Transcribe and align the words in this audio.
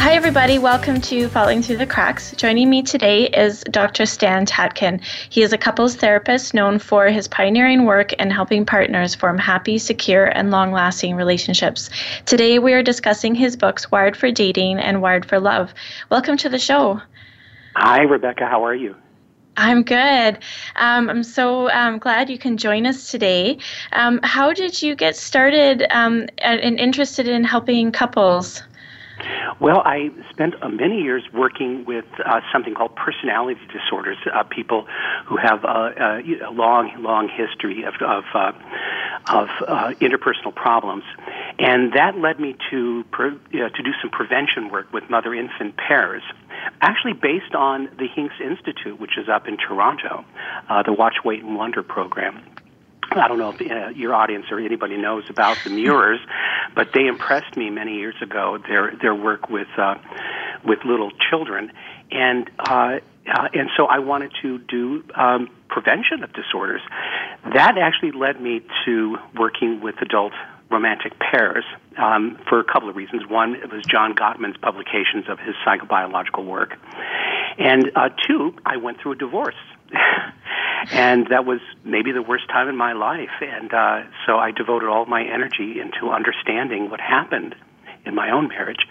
Hi, 0.00 0.14
everybody. 0.14 0.58
Welcome 0.58 1.02
to 1.02 1.28
Falling 1.28 1.60
Through 1.60 1.76
the 1.76 1.86
Cracks. 1.86 2.32
Joining 2.32 2.70
me 2.70 2.82
today 2.82 3.26
is 3.26 3.62
Dr. 3.64 4.06
Stan 4.06 4.46
Tatkin. 4.46 5.04
He 5.28 5.42
is 5.42 5.52
a 5.52 5.58
couples 5.58 5.94
therapist 5.94 6.54
known 6.54 6.78
for 6.78 7.08
his 7.08 7.28
pioneering 7.28 7.84
work 7.84 8.14
in 8.14 8.30
helping 8.30 8.64
partners 8.64 9.14
form 9.14 9.36
happy, 9.36 9.76
secure, 9.76 10.24
and 10.24 10.50
long 10.50 10.72
lasting 10.72 11.16
relationships. 11.16 11.90
Today, 12.24 12.58
we 12.58 12.72
are 12.72 12.82
discussing 12.82 13.34
his 13.34 13.58
books, 13.58 13.90
Wired 13.90 14.16
for 14.16 14.30
Dating 14.30 14.78
and 14.78 15.02
Wired 15.02 15.26
for 15.26 15.38
Love. 15.38 15.74
Welcome 16.08 16.38
to 16.38 16.48
the 16.48 16.58
show. 16.58 17.02
Hi, 17.76 18.00
Rebecca. 18.00 18.46
How 18.46 18.64
are 18.64 18.74
you? 18.74 18.96
I'm 19.58 19.82
good. 19.82 20.38
Um, 20.76 21.10
I'm 21.10 21.22
so 21.22 21.70
um, 21.70 21.98
glad 21.98 22.30
you 22.30 22.38
can 22.38 22.56
join 22.56 22.86
us 22.86 23.10
today. 23.10 23.58
Um, 23.92 24.18
how 24.22 24.54
did 24.54 24.80
you 24.80 24.96
get 24.96 25.14
started 25.14 25.84
um, 25.90 26.26
and 26.38 26.80
interested 26.80 27.28
in 27.28 27.44
helping 27.44 27.92
couples? 27.92 28.62
Well, 29.60 29.82
I 29.84 30.10
spent 30.30 30.54
uh, 30.62 30.68
many 30.68 31.02
years 31.02 31.22
working 31.32 31.84
with 31.84 32.06
uh, 32.24 32.40
something 32.52 32.74
called 32.74 32.96
personality 32.96 33.60
disorders, 33.72 34.16
uh, 34.32 34.42
people 34.44 34.86
who 35.26 35.36
have 35.36 35.64
a, 35.64 36.22
a 36.42 36.50
long, 36.50 36.90
long 37.02 37.28
history 37.28 37.84
of 37.84 37.94
of, 38.00 38.24
uh, 38.34 38.52
of 39.28 39.48
uh, 39.66 39.92
interpersonal 40.00 40.54
problems, 40.54 41.04
and 41.58 41.92
that 41.92 42.16
led 42.18 42.40
me 42.40 42.56
to 42.70 43.04
pre- 43.10 43.38
to 43.52 43.82
do 43.82 43.92
some 44.00 44.10
prevention 44.10 44.70
work 44.70 44.92
with 44.92 45.08
mother-infant 45.10 45.76
pairs. 45.76 46.22
Actually, 46.80 47.14
based 47.14 47.54
on 47.54 47.88
the 47.98 48.06
Hincks 48.06 48.34
Institute, 48.40 48.98
which 48.98 49.18
is 49.18 49.28
up 49.28 49.46
in 49.46 49.56
Toronto, 49.56 50.24
uh, 50.68 50.82
the 50.82 50.92
Watch, 50.92 51.16
Wait, 51.24 51.42
and 51.42 51.56
Wonder 51.56 51.82
program. 51.82 52.42
I 53.12 53.28
don't 53.28 53.38
know 53.38 53.50
if 53.50 53.60
uh, 53.60 53.88
your 53.88 54.14
audience 54.14 54.46
or 54.50 54.60
anybody 54.60 54.96
knows 54.96 55.24
about 55.28 55.58
the 55.64 55.70
Muirs, 55.70 56.20
but 56.74 56.88
they 56.94 57.06
impressed 57.06 57.56
me 57.56 57.70
many 57.70 57.96
years 57.96 58.14
ago. 58.22 58.58
Their 58.68 58.92
their 59.00 59.14
work 59.14 59.48
with 59.50 59.68
uh, 59.76 59.96
with 60.64 60.78
little 60.84 61.10
children, 61.30 61.72
and 62.10 62.48
uh, 62.58 62.98
uh, 63.26 63.48
and 63.52 63.68
so 63.76 63.86
I 63.86 63.98
wanted 63.98 64.32
to 64.42 64.58
do 64.58 65.04
um, 65.14 65.48
prevention 65.68 66.22
of 66.22 66.32
disorders. 66.32 66.82
That 67.54 67.76
actually 67.78 68.12
led 68.12 68.40
me 68.40 68.62
to 68.84 69.16
working 69.36 69.80
with 69.80 69.96
adult 70.00 70.32
romantic 70.70 71.18
pairs 71.18 71.64
um, 71.98 72.38
for 72.48 72.60
a 72.60 72.64
couple 72.64 72.88
of 72.88 72.94
reasons. 72.94 73.26
One, 73.28 73.56
it 73.56 73.72
was 73.72 73.82
John 73.90 74.14
Gottman's 74.14 74.56
publications 74.56 75.24
of 75.28 75.40
his 75.40 75.56
psychobiological 75.66 76.44
work, 76.44 76.76
and 77.58 77.90
uh, 77.96 78.10
two, 78.28 78.54
I 78.64 78.76
went 78.76 79.00
through 79.00 79.12
a 79.12 79.16
divorce. 79.16 79.56
and 80.92 81.26
that 81.30 81.44
was 81.44 81.60
maybe 81.84 82.12
the 82.12 82.22
worst 82.22 82.48
time 82.48 82.68
in 82.68 82.76
my 82.76 82.92
life. 82.92 83.30
And 83.40 83.72
uh, 83.72 84.02
so 84.26 84.38
I 84.38 84.50
devoted 84.50 84.88
all 84.88 85.06
my 85.06 85.22
energy 85.22 85.80
into 85.80 86.10
understanding 86.10 86.90
what 86.90 87.00
happened 87.00 87.54
in 88.04 88.14
my 88.14 88.30
own 88.30 88.48
marriage 88.48 88.86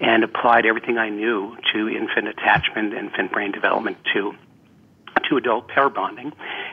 and 0.00 0.24
applied 0.24 0.66
everything 0.66 0.98
I 0.98 1.08
knew 1.08 1.56
to 1.72 1.88
infant 1.88 2.28
attachment, 2.28 2.94
and 2.94 3.08
infant 3.08 3.32
brain 3.32 3.52
development, 3.52 3.98
to 4.14 4.34
to 5.28 5.36
adult 5.36 5.68
pair 5.68 5.88
bonding, 5.88 6.32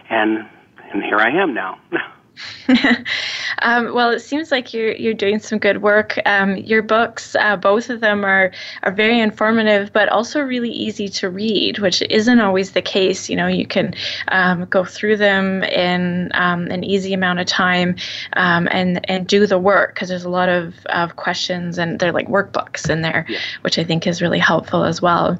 and 0.09 0.47
and 0.91 1.03
here 1.03 1.17
I 1.17 1.41
am 1.41 1.53
now. 1.53 1.79
um, 3.61 3.93
well, 3.93 4.11
it 4.11 4.19
seems 4.19 4.51
like 4.51 4.73
you're 4.73 4.93
you're 4.93 5.13
doing 5.13 5.39
some 5.39 5.59
good 5.59 5.81
work. 5.81 6.19
Um, 6.25 6.57
your 6.57 6.81
books, 6.81 7.35
uh, 7.35 7.55
both 7.55 7.89
of 7.89 7.99
them, 7.99 8.23
are 8.23 8.51
are 8.83 8.91
very 8.91 9.19
informative, 9.19 9.91
but 9.91 10.09
also 10.09 10.41
really 10.41 10.69
easy 10.69 11.09
to 11.09 11.29
read, 11.29 11.79
which 11.79 12.01
isn't 12.03 12.39
always 12.39 12.71
the 12.71 12.81
case. 12.81 13.29
You 13.29 13.35
know, 13.35 13.47
you 13.47 13.65
can 13.65 13.93
um, 14.29 14.65
go 14.65 14.83
through 14.83 15.17
them 15.17 15.63
in 15.63 16.31
um, 16.33 16.67
an 16.67 16.83
easy 16.83 17.13
amount 17.13 17.39
of 17.39 17.47
time 17.47 17.95
um, 18.33 18.67
and 18.71 19.09
and 19.09 19.27
do 19.27 19.45
the 19.47 19.59
work 19.59 19.95
because 19.95 20.09
there's 20.09 20.25
a 20.25 20.29
lot 20.29 20.49
of, 20.49 20.85
of 20.87 21.15
questions 21.15 21.77
and 21.77 21.99
they're 21.99 22.11
like 22.11 22.27
workbooks 22.27 22.89
in 22.89 23.01
there, 23.01 23.25
yeah. 23.27 23.39
which 23.61 23.77
I 23.77 23.83
think 23.83 24.07
is 24.07 24.21
really 24.21 24.39
helpful 24.39 24.83
as 24.83 25.01
well. 25.01 25.39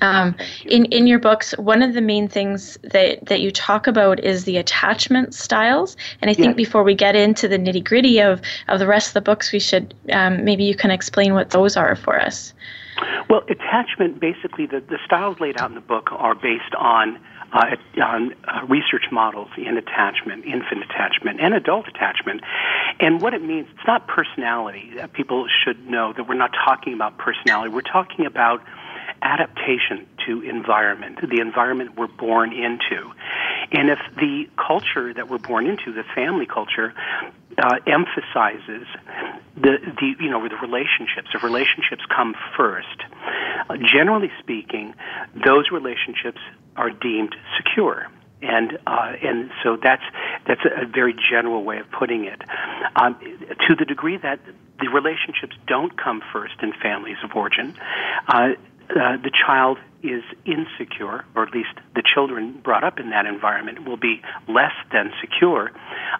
Um, 0.00 0.34
in 0.64 0.86
in 0.86 1.06
your 1.06 1.18
books, 1.18 1.52
one 1.58 1.82
of 1.82 1.94
the 1.94 2.00
main 2.00 2.28
things 2.28 2.78
that 2.82 3.26
that 3.26 3.40
you 3.40 3.50
talk 3.50 3.86
about 3.86 4.20
is 4.20 4.44
the 4.44 4.56
attachment 4.56 5.34
styles, 5.34 5.96
and 6.20 6.30
I 6.30 6.34
think 6.34 6.56
before 6.56 6.82
we 6.82 6.94
get 6.94 7.16
into 7.16 7.48
the 7.48 7.58
nitty 7.58 7.84
gritty 7.84 8.20
of 8.20 8.40
of 8.68 8.78
the 8.78 8.86
rest 8.86 9.08
of 9.08 9.14
the 9.14 9.20
books, 9.20 9.52
we 9.52 9.60
should 9.60 9.94
um, 10.12 10.44
maybe 10.44 10.64
you 10.64 10.74
can 10.74 10.90
explain 10.90 11.34
what 11.34 11.50
those 11.50 11.76
are 11.76 11.96
for 11.96 12.20
us. 12.20 12.54
Well, 13.28 13.42
attachment 13.48 14.20
basically 14.20 14.66
the 14.66 14.80
the 14.80 14.98
styles 15.04 15.38
laid 15.40 15.60
out 15.60 15.70
in 15.70 15.74
the 15.74 15.80
book 15.80 16.10
are 16.12 16.34
based 16.34 16.74
on. 16.78 17.18
Uh, 17.52 17.74
on 18.00 18.32
uh, 18.46 18.64
research 18.68 19.06
models 19.10 19.48
in 19.58 19.76
attachment, 19.76 20.44
infant 20.44 20.84
attachment, 20.84 21.40
and 21.40 21.52
adult 21.52 21.88
attachment. 21.88 22.42
And 23.00 23.20
what 23.20 23.34
it 23.34 23.42
means, 23.42 23.66
it's 23.74 23.86
not 23.88 24.06
personality. 24.06 24.92
People 25.14 25.48
should 25.64 25.84
know 25.90 26.12
that 26.16 26.28
we're 26.28 26.36
not 26.36 26.52
talking 26.52 26.94
about 26.94 27.18
personality. 27.18 27.74
We're 27.74 27.80
talking 27.80 28.24
about 28.24 28.62
adaptation 29.22 30.06
to 30.26 30.42
environment, 30.42 31.18
the 31.20 31.40
environment 31.40 31.96
we're 31.96 32.06
born 32.06 32.52
into. 32.52 33.12
And 33.72 33.90
if 33.90 33.98
the 34.16 34.48
culture 34.56 35.12
that 35.14 35.28
we're 35.28 35.38
born 35.38 35.66
into, 35.66 35.92
the 35.92 36.04
family 36.14 36.46
culture, 36.46 36.94
uh, 37.58 37.78
emphasizes 37.86 38.86
the, 39.56 39.76
the 40.00 40.14
you 40.20 40.30
know 40.30 40.48
the 40.48 40.56
relationships. 40.56 41.28
If 41.34 41.42
relationships 41.42 42.02
come 42.14 42.34
first, 42.56 42.86
uh, 43.68 43.76
generally 43.76 44.30
speaking, 44.38 44.94
those 45.34 45.70
relationships 45.70 46.40
are 46.76 46.90
deemed 46.90 47.34
secure 47.56 48.08
and 48.42 48.78
uh, 48.86 49.12
and 49.22 49.50
so 49.62 49.76
that's 49.82 50.02
that's 50.46 50.62
a 50.64 50.86
very 50.86 51.14
general 51.30 51.62
way 51.62 51.78
of 51.78 51.90
putting 51.90 52.24
it. 52.24 52.40
Um, 52.96 53.18
to 53.68 53.74
the 53.74 53.84
degree 53.84 54.16
that 54.16 54.40
the 54.80 54.88
relationships 54.88 55.56
don't 55.66 55.96
come 55.96 56.22
first 56.32 56.54
in 56.62 56.72
families 56.82 57.18
of 57.22 57.34
origin, 57.34 57.76
uh, 58.28 58.50
uh, 58.90 59.16
the 59.22 59.30
child 59.30 59.78
is 60.02 60.22
insecure, 60.46 61.24
or 61.34 61.42
at 61.42 61.52
least 61.52 61.74
the 61.94 62.02
children 62.02 62.58
brought 62.64 62.84
up 62.84 62.98
in 62.98 63.10
that 63.10 63.26
environment 63.26 63.86
will 63.86 63.96
be 63.98 64.22
less 64.48 64.72
than 64.92 65.12
secure 65.20 65.70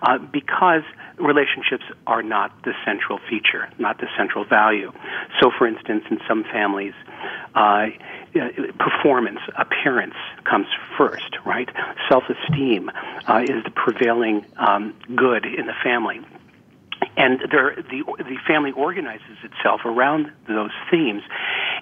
uh, 0.03 0.19
because 0.19 0.83
relationships 1.19 1.85
are 2.07 2.23
not 2.23 2.53
the 2.65 2.73
central 2.85 3.19
feature, 3.29 3.69
not 3.79 3.99
the 3.99 4.07
central 4.17 4.45
value. 4.45 4.93
So, 5.41 5.51
for 5.57 5.67
instance, 5.67 6.05
in 6.11 6.19
some 6.29 6.45
families, 6.45 6.95
uh, 7.55 7.87
performance, 8.79 9.41
appearance 9.57 10.15
comes 10.45 10.67
first, 10.97 11.39
right? 11.45 11.69
Self 12.09 12.25
esteem 12.29 12.91
uh, 13.27 13.43
is 13.43 13.65
the 13.65 13.73
prevailing 13.75 14.45
um, 14.57 14.95
good 15.17 15.45
in 15.47 15.67
the 15.67 15.75
family 15.83 16.21
and 17.17 17.41
the 17.41 18.05
the 18.19 18.37
family 18.47 18.73
organizes 18.73 19.39
itself 19.43 19.83
around 19.85 20.31
those 20.47 20.71
themes, 20.91 21.23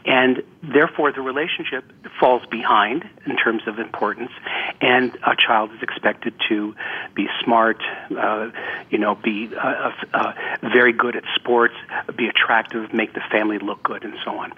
and 0.04 0.42
therefore 0.62 1.12
the 1.12 1.20
relationship 1.20 1.84
falls 2.18 2.42
behind 2.50 3.04
in 3.26 3.36
terms 3.36 3.62
of 3.66 3.78
importance, 3.78 4.30
and 4.80 5.16
a 5.26 5.36
child 5.36 5.70
is 5.72 5.82
expected 5.82 6.34
to 6.48 6.74
be 7.14 7.26
smart, 7.44 7.82
uh, 8.16 8.50
you 8.90 8.98
know, 8.98 9.14
be 9.14 9.50
uh, 9.54 9.90
uh, 10.14 10.32
very 10.62 10.92
good 10.92 11.16
at 11.16 11.24
sports, 11.34 11.74
be 12.16 12.26
attractive, 12.26 12.92
make 12.92 13.12
the 13.14 13.22
family 13.30 13.58
look 13.58 13.82
good, 13.82 14.04
and 14.04 14.14
so 14.24 14.38
on. 14.38 14.52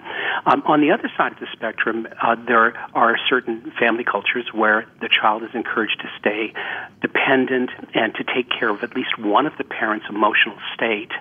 Um, 0.45 0.63
on 0.65 0.81
the 0.81 0.91
other 0.91 1.11
side 1.17 1.33
of 1.33 1.39
the 1.39 1.47
spectrum, 1.53 2.07
uh, 2.21 2.35
there 2.47 2.73
are 2.93 3.17
certain 3.29 3.71
family 3.79 4.03
cultures 4.03 4.47
where 4.53 4.85
the 5.01 5.09
child 5.09 5.43
is 5.43 5.49
encouraged 5.53 5.99
to 6.01 6.09
stay 6.19 6.53
dependent 7.01 7.69
and 7.93 8.13
to 8.15 8.23
take 8.23 8.49
care 8.49 8.69
of 8.69 8.83
at 8.83 8.95
least 8.95 9.17
one 9.19 9.45
of 9.45 9.53
the 9.57 9.63
parents' 9.63 10.05
emotional 10.09 10.57
state. 10.73 11.11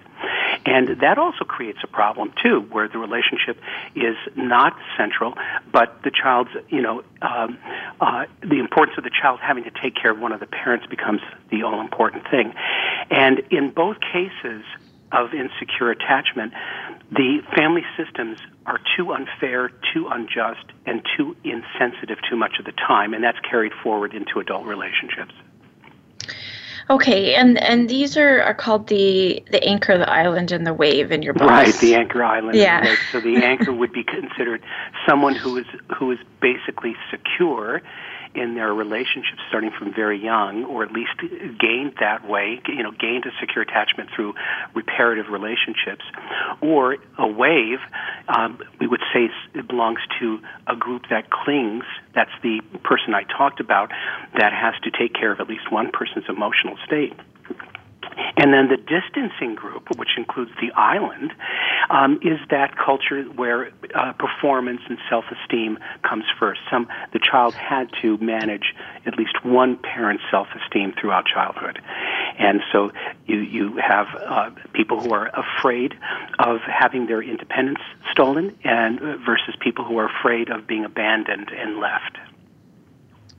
And 0.67 1.01
that 1.01 1.17
also 1.19 1.45
creates 1.45 1.79
a 1.83 1.87
problem 1.87 2.33
too, 2.43 2.61
where 2.61 2.89
the 2.89 2.99
relationship 2.99 3.59
is 3.95 4.17
not 4.37 4.77
central, 4.97 5.35
but 5.73 6.03
the 6.03 6.11
child's, 6.11 6.51
you 6.69 6.83
know, 6.83 7.03
um, 7.23 7.59
uh, 8.01 8.27
the 8.41 8.59
importance 8.59 8.99
of 8.99 9.05
the 9.05 9.11
child 9.11 9.41
having 9.41 9.65
to 9.65 9.71
take 9.71 9.95
care 9.95 10.11
of 10.11 10.19
one 10.19 10.33
of 10.33 10.41
the 10.41 10.47
parents 10.47 10.87
becomes 10.87 11.21
the 11.51 11.63
all 11.63 11.81
important 11.81 12.29
thing. 12.31 12.53
And 13.11 13.41
in 13.51 13.71
both 13.71 13.97
cases 14.01 14.63
of 15.13 15.35
insecure 15.35 15.91
attachment, 15.91 16.53
the 17.11 17.43
family 17.57 17.83
systems 17.97 18.39
are 18.67 18.79
too 18.97 19.13
unfair, 19.13 19.71
too 19.93 20.09
unjust, 20.09 20.65
and 20.87 21.03
too 21.17 21.37
insensitive 21.43 22.19
too 22.29 22.37
much 22.37 22.59
of 22.59 22.65
the 22.65 22.73
time, 22.73 23.15
and 23.15 23.25
that's 23.25 23.41
carried 23.41 23.73
forward 23.83 24.15
into 24.15 24.39
adult 24.39 24.67
relationships. 24.67 25.35
Okay, 26.91 27.37
and 27.37 27.57
and 27.63 27.89
these 27.89 28.17
are, 28.17 28.43
are 28.43 28.55
called 28.55 28.89
the 28.89 29.43
the 29.53 29.63
anchor, 29.63 29.97
the 29.97 30.11
island, 30.11 30.51
and 30.51 30.67
the 30.67 30.75
wave 30.75 31.13
in 31.13 31.23
your 31.23 31.35
book. 31.35 31.49
Right, 31.49 31.73
the 31.77 31.95
anchor 31.95 32.25
island. 32.25 32.59
Yeah. 32.59 32.97
So 33.13 33.21
the 33.21 33.37
anchor 33.37 33.73
would 33.73 33.93
be 33.93 34.03
considered 34.03 34.61
someone 35.09 35.37
who 35.37 35.57
is 35.57 35.67
who 35.97 36.11
is 36.11 36.19
basically 36.41 36.97
secure 37.09 37.81
in 38.35 38.55
their 38.55 38.73
relationships 38.73 39.41
starting 39.49 39.71
from 39.77 39.93
very 39.93 40.23
young, 40.23 40.65
or 40.65 40.85
at 40.85 40.93
least 40.93 41.11
gained 41.59 41.95
that 42.01 42.29
way, 42.29 42.61
you 42.69 42.83
know, 42.83 42.93
gained 42.93 43.25
a 43.27 43.31
secure 43.41 43.63
attachment 43.63 44.11
through 44.15 44.35
reparative 44.75 45.29
relationships, 45.31 46.05
or 46.61 46.97
a 47.19 47.27
wave, 47.27 47.79
um, 48.29 48.59
we 48.79 48.87
would 48.87 49.03
say 49.13 49.29
it 49.55 49.67
belongs 49.67 50.01
to 50.21 50.41
a 50.67 50.77
group 50.77 51.03
that 51.11 51.31
clings. 51.31 51.85
That's 52.15 52.31
the 52.43 52.61
person 52.85 53.15
I 53.15 53.25
talked 53.25 53.61
about 53.61 53.91
that 54.39 54.53
has 54.53 54.75
to 54.85 54.91
take 54.91 55.15
care 55.15 55.33
of 55.33 55.41
at 55.41 55.49
least 55.49 55.71
one 55.71 55.91
person's 55.91 56.27
emotional 56.29 56.77
state. 56.87 57.15
And 58.37 58.53
then 58.53 58.69
the 58.69 58.77
distancing 58.77 59.55
group, 59.55 59.89
which 59.97 60.11
includes 60.17 60.51
the 60.61 60.73
island, 60.73 61.33
um, 61.91 62.19
is 62.23 62.39
that 62.51 62.77
culture 62.77 63.25
where 63.25 63.71
uh, 63.95 64.13
performance 64.15 64.81
and 64.89 64.99
self-esteem 65.09 65.79
comes 66.03 66.25
first. 66.39 66.61
Some 66.71 66.89
the 67.13 67.19
child 67.19 67.55
had 67.55 67.91
to 68.03 68.17
manage 68.19 68.75
at 69.05 69.19
least 69.19 69.45
one 69.45 69.77
parent's 69.77 70.23
self-esteem 70.31 70.95
throughout 70.99 71.27
childhood, 71.27 71.81
and 72.39 72.61
so 72.73 72.93
you 73.27 73.39
you 73.39 73.77
have 73.77 74.07
uh, 74.19 74.51
people 74.73 75.01
who 75.01 75.13
are 75.13 75.29
afraid 75.29 75.95
of 76.39 76.61
having 76.61 77.07
their 77.07 77.23
independence 77.23 77.81
stolen, 78.13 78.57
and 78.65 79.01
uh, 79.01 79.17
versus 79.19 79.55
people 79.61 79.85
who 79.85 79.99
are 79.99 80.07
afraid 80.07 80.51
of 80.51 80.67
being 80.67 80.85
abandoned 80.85 81.51
and 81.51 81.79
left. 81.79 82.17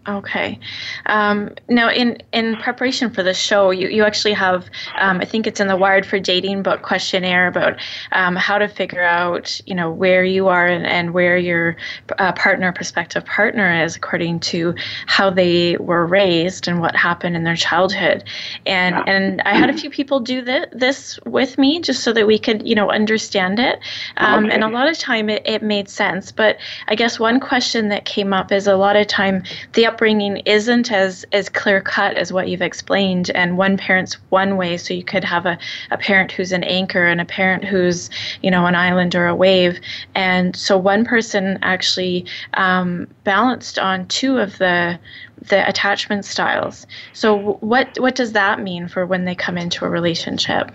Okay. 0.08 0.60
Um, 1.06 1.52
now, 1.70 1.92
in, 1.92 2.18
in 2.34 2.56
preparation 2.56 3.12
for 3.12 3.22
the 3.22 3.36
show, 3.36 3.70
you, 3.70 3.88
you 3.88 4.04
actually 4.04 4.34
have, 4.34 4.66
um, 4.98 5.22
I 5.22 5.26
think 5.26 5.46
it's 5.46 5.60
in 5.60 5.68
the 5.68 5.78
Wired 5.78 6.08
for 6.08 6.20
Dating 6.20 6.64
book 6.64 6.82
questionnaire 6.82 7.46
about 7.46 7.80
um, 8.12 8.36
how 8.36 8.58
to 8.58 8.68
figure 8.68 9.04
out, 9.04 9.62
you 9.68 9.76
know, 9.76 9.92
where 9.92 10.24
you 10.24 10.48
are 10.48 10.66
and, 10.66 10.88
and 10.88 11.14
where 11.14 11.38
your 11.38 11.78
uh, 12.18 12.32
partner, 12.32 12.72
prospective 12.72 13.24
partner 13.26 13.84
is 13.84 13.96
according 13.96 14.40
to 14.40 14.74
how 15.06 15.30
they 15.30 15.78
were 15.78 16.08
raised 16.08 16.68
and 16.68 16.80
what 16.80 16.96
happened 16.96 17.36
in 17.36 17.44
their 17.44 17.56
childhood. 17.56 18.24
And 18.66 18.96
yeah. 18.96 19.04
and 19.06 19.42
I 19.42 19.56
had 19.56 19.70
a 19.70 19.78
few 19.78 19.92
people 19.92 20.20
do 20.20 20.42
this, 20.42 20.66
this 20.72 21.20
with 21.28 21.60
me 21.60 21.80
just 21.80 22.02
so 22.02 22.12
that 22.14 22.26
we 22.26 22.40
could, 22.40 22.68
you 22.68 22.74
know, 22.74 22.90
understand 22.90 23.60
it. 23.60 23.78
Um, 24.18 24.46
okay. 24.46 24.56
And 24.56 24.64
a 24.64 24.70
lot 24.70 24.90
of 24.90 24.98
time 24.98 25.30
it, 25.30 25.44
it 25.46 25.62
made 25.62 25.90
sense. 25.90 26.32
But 26.32 26.58
I 26.88 26.96
guess 26.96 27.20
one 27.20 27.40
question 27.40 27.90
that 27.90 28.06
came 28.06 28.34
up 28.34 28.52
is 28.52 28.66
a 28.66 28.76
lot 28.76 28.96
of 28.96 29.06
time 29.06 29.44
the 29.74 29.91
upbringing 29.92 30.38
isn't 30.46 30.90
as 30.90 31.26
as 31.34 31.50
clear 31.50 31.82
cut 31.82 32.16
as 32.16 32.32
what 32.32 32.48
you've 32.48 32.62
explained 32.62 33.30
and 33.36 33.58
one 33.58 33.76
parent's 33.76 34.14
one 34.30 34.56
way 34.56 34.78
so 34.78 34.94
you 34.94 35.04
could 35.04 35.24
have 35.24 35.46
a, 35.46 35.58
a 35.92 35.98
parent 35.98 36.32
who's 36.32 36.54
an 36.54 36.64
anchor 36.64 37.06
and 37.06 37.20
a 37.20 37.26
parent 37.26 37.66
who's 37.66 38.10
you 38.42 38.50
know 38.50 38.66
an 38.66 38.76
island 38.76 39.16
or 39.16 39.28
a 39.28 39.36
wave. 39.36 39.80
And 40.16 40.56
so 40.56 40.78
one 40.78 41.04
person 41.04 41.60
actually 41.62 42.26
um, 42.54 43.08
balanced 43.26 43.78
on 43.78 44.08
two 44.08 44.38
of 44.38 44.58
the 44.60 44.98
the 45.42 45.68
attachment 45.68 46.24
styles. 46.24 46.88
So 47.12 47.58
what 47.60 48.00
what 48.00 48.16
does 48.16 48.32
that 48.32 48.62
mean 48.62 48.88
for 48.88 49.06
when 49.06 49.26
they 49.26 49.36
come 49.36 49.58
into 49.58 49.84
a 49.84 49.90
relationship? 49.90 50.72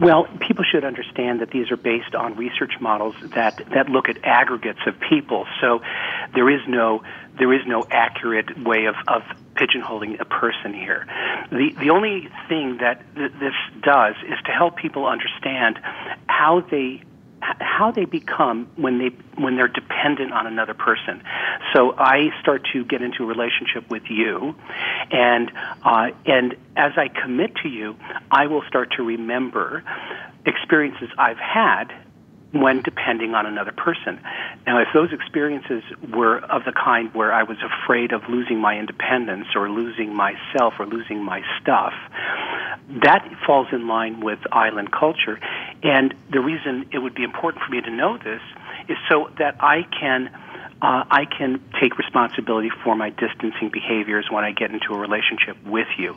Well, 0.00 0.26
people 0.46 0.64
should 0.64 0.84
understand 0.84 1.40
that 1.40 1.50
these 1.50 1.70
are 1.70 1.76
based 1.76 2.14
on 2.14 2.34
research 2.34 2.72
models 2.80 3.14
that, 3.34 3.60
that 3.74 3.90
look 3.90 4.08
at 4.08 4.16
aggregates 4.24 4.78
of 4.86 4.94
people. 5.00 5.46
So 5.60 5.80
there 6.34 6.48
is 6.48 6.60
no 6.66 7.02
there 7.40 7.52
is 7.54 7.66
no 7.66 7.86
accurate 7.90 8.62
way 8.62 8.84
of, 8.84 8.94
of 9.08 9.22
pigeonholing 9.54 10.20
a 10.20 10.24
person 10.24 10.74
here. 10.74 11.06
The 11.50 11.74
the 11.80 11.90
only 11.90 12.28
thing 12.48 12.78
that 12.80 13.02
th- 13.16 13.32
this 13.40 13.54
does 13.82 14.14
is 14.28 14.38
to 14.44 14.52
help 14.52 14.76
people 14.76 15.06
understand 15.06 15.80
how 16.28 16.60
they 16.60 17.02
how 17.40 17.90
they 17.90 18.04
become 18.04 18.68
when 18.76 18.98
they 18.98 19.08
when 19.40 19.56
they're 19.56 19.68
dependent 19.68 20.32
on 20.32 20.46
another 20.46 20.74
person. 20.74 21.22
So 21.74 21.94
I 21.96 22.28
start 22.42 22.68
to 22.74 22.84
get 22.84 23.00
into 23.00 23.24
a 23.24 23.26
relationship 23.26 23.88
with 23.90 24.02
you, 24.10 24.54
and 25.10 25.50
uh, 25.82 26.10
and 26.26 26.56
as 26.76 26.92
I 26.96 27.08
commit 27.08 27.56
to 27.62 27.68
you, 27.68 27.96
I 28.30 28.46
will 28.48 28.62
start 28.68 28.92
to 28.98 29.02
remember 29.02 29.82
experiences 30.44 31.08
I've 31.16 31.38
had 31.38 31.90
when 32.52 32.82
depending 32.82 33.34
on 33.34 33.46
another 33.46 33.72
person. 33.72 34.20
Now, 34.66 34.80
if 34.80 34.88
those 34.92 35.12
experiences 35.12 35.82
were 36.12 36.38
of 36.38 36.64
the 36.64 36.72
kind 36.72 37.12
where 37.14 37.32
I 37.32 37.44
was 37.44 37.58
afraid 37.62 38.12
of 38.12 38.22
losing 38.28 38.58
my 38.58 38.78
independence 38.78 39.46
or 39.54 39.70
losing 39.70 40.14
myself 40.14 40.74
or 40.78 40.86
losing 40.86 41.22
my 41.22 41.42
stuff, 41.60 41.92
that 43.04 43.28
falls 43.46 43.68
in 43.72 43.86
line 43.86 44.20
with 44.20 44.40
island 44.50 44.90
culture. 44.90 45.38
And 45.82 46.14
the 46.30 46.40
reason 46.40 46.86
it 46.92 46.98
would 46.98 47.14
be 47.14 47.22
important 47.22 47.62
for 47.64 47.70
me 47.70 47.80
to 47.80 47.90
know 47.90 48.18
this 48.18 48.42
is 48.88 48.96
so 49.08 49.30
that 49.38 49.56
I 49.60 49.82
can 49.98 50.30
uh, 50.82 51.04
I 51.10 51.26
can 51.26 51.62
take 51.78 51.98
responsibility 51.98 52.70
for 52.82 52.96
my 52.96 53.10
distancing 53.10 53.68
behaviors 53.70 54.28
when 54.30 54.44
I 54.44 54.52
get 54.52 54.70
into 54.70 54.94
a 54.94 54.98
relationship 54.98 55.62
with 55.66 55.88
you. 55.98 56.16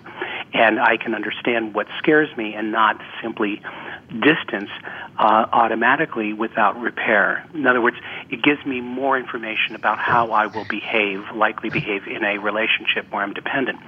And 0.54 0.80
I 0.80 0.98
can 0.98 1.16
understand 1.16 1.74
what 1.74 1.88
scares 1.98 2.30
me 2.38 2.54
and 2.54 2.72
not 2.72 3.02
simply 3.22 3.62
distance 4.10 4.70
uh, 5.18 5.46
automatically 5.52 6.34
without 6.34 6.80
repair. 6.80 7.48
In 7.54 7.66
other 7.66 7.82
words, 7.82 7.98
it 8.30 8.44
gives 8.44 8.64
me 8.66 8.82
more 8.82 9.18
information 9.18 9.76
about 9.76 9.98
how 10.00 10.32
I 10.32 10.48
will 10.48 10.66
behave, 10.66 11.22
likely 11.36 11.70
behave 11.70 12.04
in 12.08 12.24
a 12.24 12.38
relationship 12.38 13.12
where 13.12 13.24
I'm 13.24 13.34
dependent. 13.34 13.80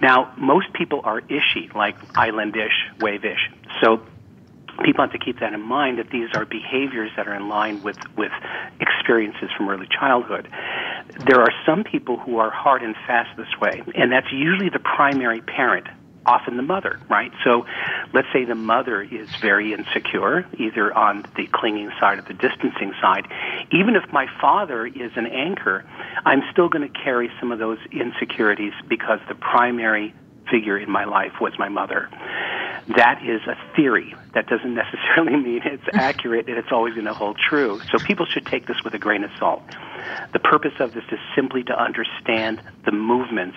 Now, 0.00 0.32
most 0.38 0.72
people 0.72 1.00
are 1.04 1.20
ishy, 1.22 1.74
like 1.74 1.96
islandish, 2.14 2.74
wave-ish. 3.00 3.50
So 3.82 4.00
people 4.84 5.02
have 5.02 5.12
to 5.12 5.18
keep 5.18 5.40
that 5.40 5.52
in 5.52 5.60
mind 5.60 5.98
that 5.98 6.10
these 6.10 6.28
are 6.34 6.44
behaviors 6.44 7.10
that 7.16 7.26
are 7.26 7.34
in 7.34 7.48
line 7.48 7.82
with, 7.82 7.96
with 8.16 8.32
experiences 8.80 9.50
from 9.56 9.68
early 9.68 9.88
childhood. 9.88 10.48
There 11.26 11.40
are 11.40 11.52
some 11.66 11.82
people 11.82 12.18
who 12.18 12.38
are 12.38 12.50
hard 12.50 12.82
and 12.82 12.94
fast 13.06 13.36
this 13.36 13.48
way, 13.60 13.82
and 13.94 14.12
that's 14.12 14.30
usually 14.32 14.68
the 14.68 14.78
primary 14.78 15.40
parent 15.40 15.88
often 16.28 16.56
the 16.58 16.62
mother, 16.62 17.00
right? 17.08 17.32
So 17.42 17.64
let's 18.12 18.28
say 18.32 18.44
the 18.44 18.54
mother 18.54 19.00
is 19.00 19.28
very 19.40 19.72
insecure, 19.72 20.46
either 20.58 20.92
on 20.92 21.24
the 21.36 21.46
clinging 21.46 21.90
side 21.98 22.18
or 22.18 22.22
the 22.22 22.34
distancing 22.34 22.92
side. 23.00 23.26
Even 23.72 23.96
if 23.96 24.12
my 24.12 24.26
father 24.40 24.86
is 24.86 25.12
an 25.16 25.26
anchor, 25.26 25.84
I'm 26.26 26.42
still 26.52 26.68
going 26.68 26.86
to 26.86 27.00
carry 27.00 27.30
some 27.40 27.50
of 27.50 27.58
those 27.58 27.78
insecurities 27.90 28.74
because 28.88 29.20
the 29.28 29.34
primary 29.34 30.14
figure 30.50 30.78
in 30.78 30.90
my 30.90 31.04
life 31.04 31.40
was 31.40 31.52
my 31.58 31.68
mother. 31.68 32.08
That 32.96 33.20
is 33.22 33.42
a 33.46 33.56
theory. 33.76 34.14
That 34.32 34.46
doesn't 34.46 34.74
necessarily 34.82 35.36
mean 35.36 35.60
it's 35.64 35.82
accurate 35.92 36.48
and 36.48 36.56
it's 36.56 36.72
always 36.72 36.94
going 36.94 37.06
to 37.06 37.14
hold 37.14 37.38
true. 37.38 37.80
So 37.90 37.98
people 37.98 38.26
should 38.26 38.46
take 38.46 38.66
this 38.66 38.82
with 38.82 38.94
a 38.94 38.98
grain 38.98 39.24
of 39.24 39.30
salt. 39.38 39.62
The 40.32 40.38
purpose 40.38 40.74
of 40.80 40.94
this 40.94 41.04
is 41.10 41.18
simply 41.34 41.64
to 41.64 41.78
understand 41.78 42.62
the 42.84 42.92
movements 42.92 43.56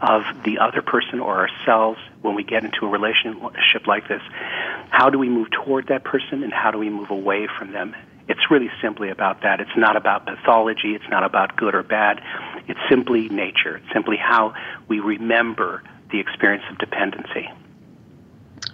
of 0.00 0.22
the 0.44 0.58
other 0.58 0.82
person 0.82 1.20
or 1.20 1.48
ourselves 1.48 2.00
when 2.22 2.34
we 2.34 2.42
get 2.42 2.64
into 2.64 2.86
a 2.86 2.88
relationship 2.88 3.86
like 3.86 4.08
this. 4.08 4.22
How 4.90 5.10
do 5.10 5.18
we 5.18 5.28
move 5.28 5.48
toward 5.50 5.88
that 5.88 6.04
person 6.04 6.42
and 6.42 6.52
how 6.52 6.70
do 6.70 6.78
we 6.78 6.90
move 6.90 7.10
away 7.10 7.48
from 7.58 7.72
them? 7.72 7.94
It's 8.28 8.50
really 8.50 8.70
simply 8.80 9.10
about 9.10 9.42
that. 9.42 9.60
It's 9.60 9.76
not 9.76 9.96
about 9.96 10.26
pathology. 10.26 10.94
It's 10.94 11.08
not 11.10 11.24
about 11.24 11.56
good 11.56 11.74
or 11.74 11.82
bad. 11.82 12.22
It's 12.68 12.80
simply 12.88 13.28
nature. 13.28 13.76
It's 13.76 13.92
simply 13.92 14.16
how 14.16 14.54
we 14.88 15.00
remember 15.00 15.82
the 16.12 16.20
experience 16.20 16.64
of 16.70 16.78
dependency. 16.78 17.50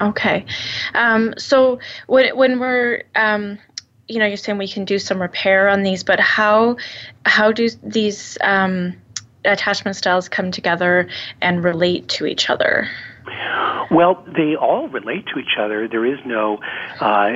Okay. 0.00 0.44
Um, 0.94 1.34
so 1.38 1.78
when, 2.06 2.36
when 2.36 2.60
we're, 2.60 3.04
um, 3.14 3.58
you 4.06 4.18
know, 4.18 4.26
you're 4.26 4.36
saying 4.36 4.58
we 4.58 4.68
can 4.68 4.84
do 4.84 4.98
some 4.98 5.20
repair 5.20 5.68
on 5.68 5.82
these, 5.82 6.04
but 6.04 6.20
how, 6.20 6.76
how 7.24 7.52
do 7.52 7.68
these 7.82 8.38
um, 8.40 8.94
attachment 9.44 9.96
styles 9.96 10.28
come 10.28 10.50
together 10.50 11.08
and 11.40 11.64
relate 11.64 12.08
to 12.08 12.26
each 12.26 12.50
other? 12.50 12.88
Well, 13.90 14.22
they 14.26 14.54
all 14.54 14.88
relate 14.88 15.26
to 15.32 15.38
each 15.38 15.56
other. 15.58 15.88
There 15.88 16.04
is 16.04 16.18
no, 16.26 16.58
uh, 17.00 17.30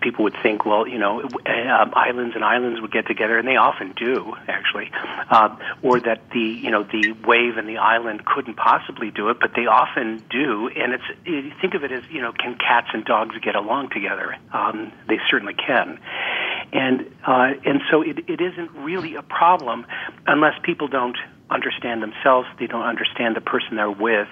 people 0.00 0.24
would 0.24 0.36
think, 0.42 0.64
well, 0.64 0.86
you 0.86 0.98
know, 0.98 1.22
um, 1.22 1.92
islands 1.94 2.34
and 2.36 2.44
islands 2.44 2.80
would 2.80 2.92
get 2.92 3.06
together, 3.06 3.36
and 3.36 3.48
they 3.48 3.56
often 3.56 3.92
do, 3.96 4.34
actually, 4.46 4.90
uh, 5.30 5.56
or 5.82 5.98
that 6.00 6.30
the, 6.30 6.40
you 6.40 6.70
know, 6.70 6.84
the 6.84 7.12
wave 7.26 7.56
and 7.56 7.68
the 7.68 7.78
island 7.78 8.24
couldn't 8.24 8.56
possibly 8.56 9.10
do 9.10 9.28
it, 9.30 9.38
but 9.40 9.52
they 9.56 9.66
often 9.66 10.22
do. 10.30 10.68
And 10.68 10.94
it's, 10.94 11.04
you 11.24 11.52
think 11.60 11.74
of 11.74 11.82
it 11.82 11.90
as, 11.90 12.04
you 12.10 12.20
know, 12.20 12.32
can 12.32 12.56
cats 12.56 12.88
and 12.92 13.04
dogs 13.04 13.36
get 13.42 13.56
along 13.56 13.90
together? 13.90 14.36
Um, 14.52 14.92
they 15.08 15.18
certainly 15.30 15.54
can. 15.54 15.98
And, 16.72 17.12
uh, 17.26 17.54
and 17.64 17.80
so 17.90 18.02
it, 18.02 18.28
it 18.28 18.40
isn't 18.40 18.70
really 18.76 19.16
a 19.16 19.22
problem 19.22 19.86
unless 20.26 20.54
people 20.62 20.86
don't 20.86 21.16
understand 21.50 22.02
themselves, 22.02 22.48
they 22.58 22.66
don't 22.66 22.84
understand 22.84 23.36
the 23.36 23.40
person 23.40 23.76
they're 23.76 23.90
with, 23.90 24.28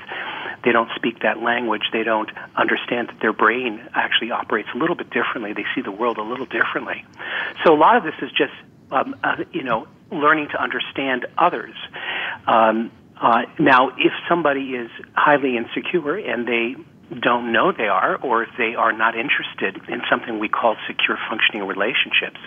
they 0.64 0.72
don't 0.72 0.90
speak 0.96 1.20
that 1.22 1.42
language, 1.42 1.82
they 1.92 2.02
don't 2.02 2.30
understand 2.56 3.08
that 3.08 3.20
their 3.20 3.32
brain 3.32 3.80
actually 3.94 4.30
operates 4.30 4.68
a 4.74 4.78
little 4.78 4.96
bit 4.96 5.10
differently, 5.10 5.52
they 5.52 5.64
see 5.74 5.82
the 5.82 5.90
world 5.90 6.18
a 6.18 6.22
little 6.22 6.46
differently. 6.46 7.04
So 7.64 7.74
a 7.74 7.78
lot 7.78 7.96
of 7.96 8.04
this 8.04 8.14
is 8.22 8.30
just, 8.30 8.52
um, 8.90 9.16
uh, 9.24 9.44
you 9.52 9.62
know, 9.62 9.86
learning 10.12 10.48
to 10.52 10.62
understand 10.62 11.26
others. 11.38 11.74
Um, 12.46 12.90
uh, 13.20 13.42
now, 13.58 13.88
if 13.96 14.12
somebody 14.28 14.74
is 14.74 14.90
highly 15.14 15.56
insecure 15.56 16.16
and 16.16 16.46
they 16.46 16.76
don't 17.20 17.52
know 17.52 17.72
they 17.72 17.88
are, 17.88 18.16
or 18.16 18.42
if 18.42 18.50
they 18.58 18.74
are 18.74 18.92
not 18.92 19.14
interested 19.16 19.80
in 19.88 20.02
something 20.10 20.38
we 20.38 20.48
call 20.48 20.76
secure 20.86 21.18
functioning 21.28 21.66
relationships, 21.66 22.38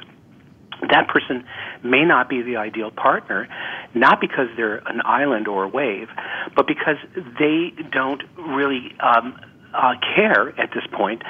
that 0.81 1.07
person 1.07 1.45
may 1.83 2.05
not 2.05 2.29
be 2.29 2.41
the 2.41 2.57
ideal 2.57 2.91
partner, 2.91 3.47
not 3.93 4.21
because 4.21 4.47
they're 4.55 4.77
an 4.77 5.01
island 5.03 5.47
or 5.47 5.63
a 5.63 5.67
wave, 5.67 6.07
but 6.55 6.67
because 6.67 6.97
they 7.37 7.73
don't 7.91 8.23
really 8.37 8.95
um, 8.99 9.39
uh, 9.73 9.95
care 10.15 10.49
at 10.59 10.71
this 10.73 10.83
point 10.91 11.21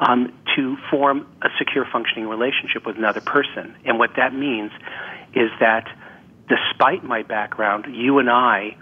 um, 0.00 0.32
to 0.56 0.76
form 0.90 1.26
a 1.42 1.48
secure 1.58 1.86
functioning 1.90 2.28
relationship 2.28 2.86
with 2.86 2.96
another 2.96 3.20
person. 3.20 3.74
And 3.84 3.98
what 3.98 4.10
that 4.16 4.34
means 4.34 4.72
is 5.34 5.50
that 5.60 5.86
despite 6.48 7.04
my 7.04 7.22
background, 7.22 7.86
you 7.88 8.18
and 8.18 8.30
I 8.30 8.76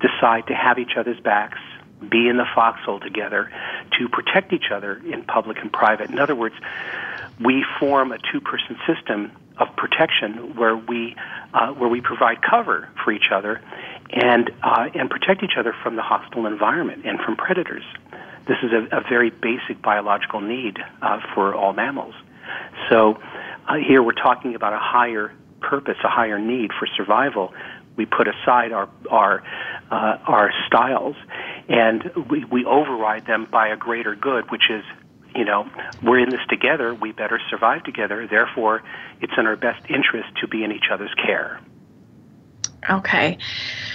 decide 0.00 0.46
to 0.48 0.54
have 0.54 0.78
each 0.78 0.96
other's 0.96 1.20
backs, 1.20 1.58
be 2.10 2.28
in 2.28 2.36
the 2.36 2.46
foxhole 2.54 3.00
together, 3.00 3.50
to 3.98 4.08
protect 4.08 4.52
each 4.52 4.70
other 4.72 5.00
in 5.10 5.22
public 5.24 5.58
and 5.58 5.72
private. 5.72 6.10
In 6.10 6.18
other 6.18 6.34
words, 6.34 6.54
we 7.40 7.64
form 7.80 8.12
a 8.12 8.18
two 8.32 8.40
person 8.40 8.76
system 8.86 9.32
of 9.58 9.68
protection 9.76 10.56
where 10.56 10.76
we 10.76 11.16
uh, 11.54 11.68
where 11.72 11.88
we 11.88 12.00
provide 12.00 12.38
cover 12.42 12.88
for 13.04 13.12
each 13.12 13.30
other 13.32 13.60
and 14.10 14.50
uh, 14.62 14.88
and 14.94 15.10
protect 15.10 15.42
each 15.42 15.56
other 15.58 15.74
from 15.82 15.96
the 15.96 16.02
hostile 16.02 16.46
environment 16.46 17.06
and 17.06 17.18
from 17.20 17.36
predators. 17.36 17.84
This 18.46 18.58
is 18.62 18.70
a, 18.72 18.98
a 18.98 19.00
very 19.08 19.30
basic 19.30 19.82
biological 19.82 20.40
need 20.40 20.78
uh, 21.02 21.20
for 21.34 21.54
all 21.54 21.72
mammals. 21.72 22.14
So 22.88 23.18
uh, 23.66 23.76
here 23.76 24.02
we're 24.02 24.12
talking 24.12 24.54
about 24.54 24.72
a 24.72 24.78
higher 24.78 25.32
purpose, 25.60 25.96
a 26.04 26.08
higher 26.08 26.38
need 26.38 26.70
for 26.78 26.86
survival. 26.96 27.52
We 27.96 28.06
put 28.06 28.28
aside 28.28 28.72
our 28.72 28.88
our 29.10 29.42
uh, 29.90 30.18
our 30.26 30.52
styles 30.66 31.16
and 31.68 32.10
we, 32.30 32.44
we 32.44 32.64
override 32.64 33.26
them 33.26 33.46
by 33.50 33.68
a 33.68 33.76
greater 33.76 34.14
good, 34.14 34.50
which 34.50 34.70
is 34.70 34.84
you 35.36 35.44
know, 35.44 35.68
we're 36.02 36.18
in 36.18 36.30
this 36.30 36.40
together. 36.48 36.94
We 36.94 37.12
better 37.12 37.40
survive 37.50 37.84
together. 37.84 38.26
Therefore, 38.26 38.82
it's 39.20 39.32
in 39.36 39.46
our 39.46 39.56
best 39.56 39.84
interest 39.88 40.28
to 40.40 40.48
be 40.48 40.64
in 40.64 40.72
each 40.72 40.86
other's 40.90 41.14
care. 41.14 41.60
Okay. 42.88 43.38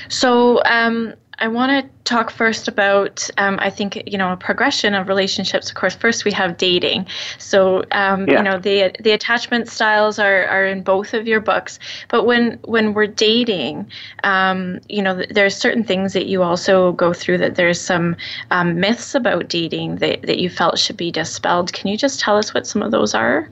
So, 0.10 0.62
um, 0.66 1.14
I 1.42 1.48
want 1.48 1.72
to 1.72 2.04
talk 2.04 2.30
first 2.30 2.68
about, 2.68 3.28
um, 3.38 3.58
I 3.60 3.72
think, 3.72 4.04
you 4.06 4.18
know, 4.18 4.32
a 4.32 4.38
progression 4.38 4.94
of 4.94 5.08
relationships. 5.08 5.70
Of 5.70 5.76
course, 5.76 5.96
first 5.96 6.24
we 6.24 6.32
have 6.34 6.56
dating. 6.58 7.08
So, 7.40 7.84
um, 7.92 8.28
yeah. 8.28 8.38
you 8.38 8.44
know, 8.44 8.60
the 8.60 8.96
the 9.00 9.12
attachment 9.12 9.68
styles 9.68 10.20
are, 10.20 10.46
are 10.46 10.66
in 10.68 10.84
both 10.84 11.16
of 11.16 11.28
your 11.28 11.40
books. 11.40 11.80
But 12.10 12.26
when 12.26 12.60
when 12.66 12.94
we're 12.94 13.08
dating, 13.08 13.88
um, 14.24 14.80
you 14.88 15.02
know, 15.02 15.24
there's 15.32 15.56
certain 15.56 15.84
things 15.84 16.14
that 16.14 16.28
you 16.28 16.44
also 16.44 16.92
go 16.92 17.12
through. 17.12 17.40
That 17.40 17.56
there's 17.56 17.82
some 17.82 18.16
um, 18.52 18.80
myths 18.80 19.16
about 19.16 19.50
dating 19.50 19.96
that 19.96 20.22
that 20.22 20.38
you 20.38 20.50
felt 20.50 20.78
should 20.78 20.98
be 20.98 21.12
dispelled. 21.12 21.74
Can 21.74 21.88
you 21.88 21.98
just 21.98 22.20
tell 22.20 22.38
us 22.38 22.54
what 22.54 22.68
some 22.68 22.84
of 22.84 22.92
those 22.92 23.16
are? 23.16 23.50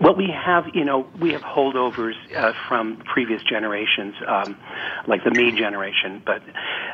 Well, 0.00 0.14
we 0.14 0.28
have, 0.28 0.64
you 0.74 0.84
know, 0.84 1.06
we 1.20 1.32
have 1.32 1.42
holdovers 1.42 2.14
uh, 2.36 2.52
from 2.68 2.96
previous 3.12 3.42
generations, 3.42 4.14
um, 4.26 4.56
like 5.06 5.24
the 5.24 5.30
me 5.30 5.52
generation, 5.52 6.22
but 6.24 6.42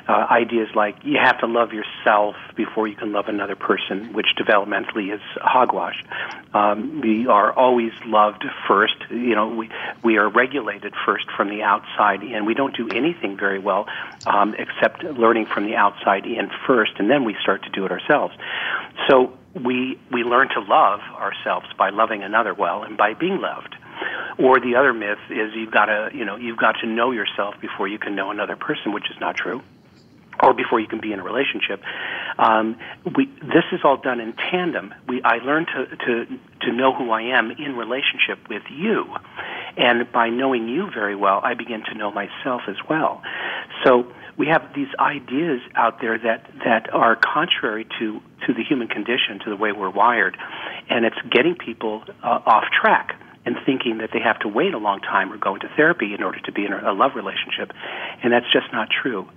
uh, 0.09 0.27
ideas 0.31 0.69
like 0.75 0.97
you 1.03 1.19
have 1.23 1.39
to 1.41 1.47
love 1.47 1.73
yourself 1.73 2.35
before 2.57 2.89
you 2.89 2.97
can 2.97 3.13
love 3.13 3.27
another 3.29 3.57
person, 3.57 4.13
which 4.13 4.27
developmentally 4.39 5.15
is 5.15 5.21
hogwash. 5.37 6.03
Um, 6.53 7.01
we 7.01 7.27
are 7.27 7.53
always 7.53 7.93
loved 8.05 8.45
first. 8.67 8.97
You 9.11 9.35
know, 9.35 9.49
we 9.49 9.71
we 10.03 10.17
are 10.17 10.29
regulated 10.29 10.95
first 11.07 11.27
from 11.37 11.49
the 11.49 11.63
outside 11.63 12.23
in. 12.23 12.45
We 12.45 12.55
don't 12.55 12.77
do 12.77 12.89
anything 12.89 13.37
very 13.37 13.59
well 13.59 13.87
um, 14.27 14.55
except 14.59 15.05
learning 15.05 15.47
from 15.53 15.67
the 15.67 15.77
outside 15.77 16.25
in 16.27 16.51
first, 16.67 16.93
and 16.99 17.11
then 17.11 17.25
we 17.25 17.37
start 17.41 17.63
to 17.65 17.71
do 17.71 17.85
it 17.85 17.93
ourselves. 17.93 18.35
So 19.09 19.37
we 19.55 19.99
we 20.13 20.23
learn 20.23 20.49
to 20.51 20.61
love 20.61 21.01
ourselves 21.15 21.67
by 21.77 21.91
loving 21.91 22.23
another 22.23 22.55
well 22.55 22.83
and 22.83 22.97
by 22.97 23.15
being 23.15 23.41
loved. 23.41 23.77
Or 24.39 24.59
the 24.61 24.77
other 24.77 24.95
myth 24.95 25.19
is 25.29 25.53
you've 25.55 25.73
got 25.73 25.87
to 25.87 26.11
you 26.15 26.25
know 26.25 26.37
you've 26.37 26.59
got 26.59 26.77
to 26.83 26.87
know 26.87 27.11
yourself 27.11 27.55
before 27.61 27.89
you 27.89 27.99
can 27.99 28.15
know 28.15 28.31
another 28.31 28.57
person, 28.57 28.93
which 28.93 29.11
is 29.11 29.17
not 29.21 29.37
true. 29.37 29.63
Or 30.43 30.55
before 30.55 30.81
you 30.81 30.87
can 30.87 31.01
be 31.01 31.13
in 31.13 31.21
a 31.21 31.23
relationship, 31.23 31.83
um, 32.39 32.79
we, 33.15 33.27
this 33.27 33.65
is 33.73 33.81
all 33.85 33.99
done 33.99 34.21
in 34.21 34.33
tandem. 34.33 34.95
We, 35.07 35.21
I 35.23 35.37
learn 35.39 35.67
to, 35.67 35.97
to 35.97 36.39
to 36.63 36.73
know 36.73 36.95
who 36.95 37.11
I 37.11 37.23
am 37.37 37.51
in 37.51 37.77
relationship 37.77 38.49
with 38.49 38.63
you, 38.71 39.05
and 39.77 40.11
by 40.13 40.31
knowing 40.31 40.67
you 40.69 40.89
very 40.91 41.15
well, 41.15 41.41
I 41.43 41.53
begin 41.53 41.83
to 41.93 41.95
know 41.95 42.11
myself 42.11 42.63
as 42.69 42.77
well. 42.89 43.23
So 43.85 44.13
we 44.37 44.47
have 44.49 44.75
these 44.75 44.89
ideas 44.99 45.61
out 45.75 46.01
there 46.01 46.19
that 46.19 46.51
that 46.65 46.93
are 46.95 47.17
contrary 47.17 47.87
to 47.99 48.21
to 48.47 48.55
the 48.55 48.65
human 48.65 48.89
condition, 48.89 49.39
to 49.45 49.51
the 49.51 49.57
way 49.57 49.73
we're 49.73 49.91
wired, 49.91 50.37
and 50.89 51.05
it's 51.05 51.21
getting 51.31 51.55
people 51.55 52.03
uh, 52.23 52.41
off 52.47 52.65
track 52.71 53.17
and 53.45 53.57
thinking 53.65 53.99
that 53.99 54.11
they 54.13 54.21
have 54.21 54.39
to 54.41 54.49
wait 54.49 54.75
a 54.75 54.79
long 54.79 55.01
time 55.01 55.33
or 55.33 55.37
go 55.37 55.55
into 55.55 55.69
therapy 55.77 56.15
in 56.15 56.23
order 56.23 56.41
to 56.41 56.53
be 56.53 56.65
in 56.65 56.73
a 56.73 56.93
love 56.93 57.13
relationship, 57.15 57.73
and 58.23 58.33
that's 58.33 58.51
just 58.53 58.73
not 58.73 58.89
true. 58.91 59.29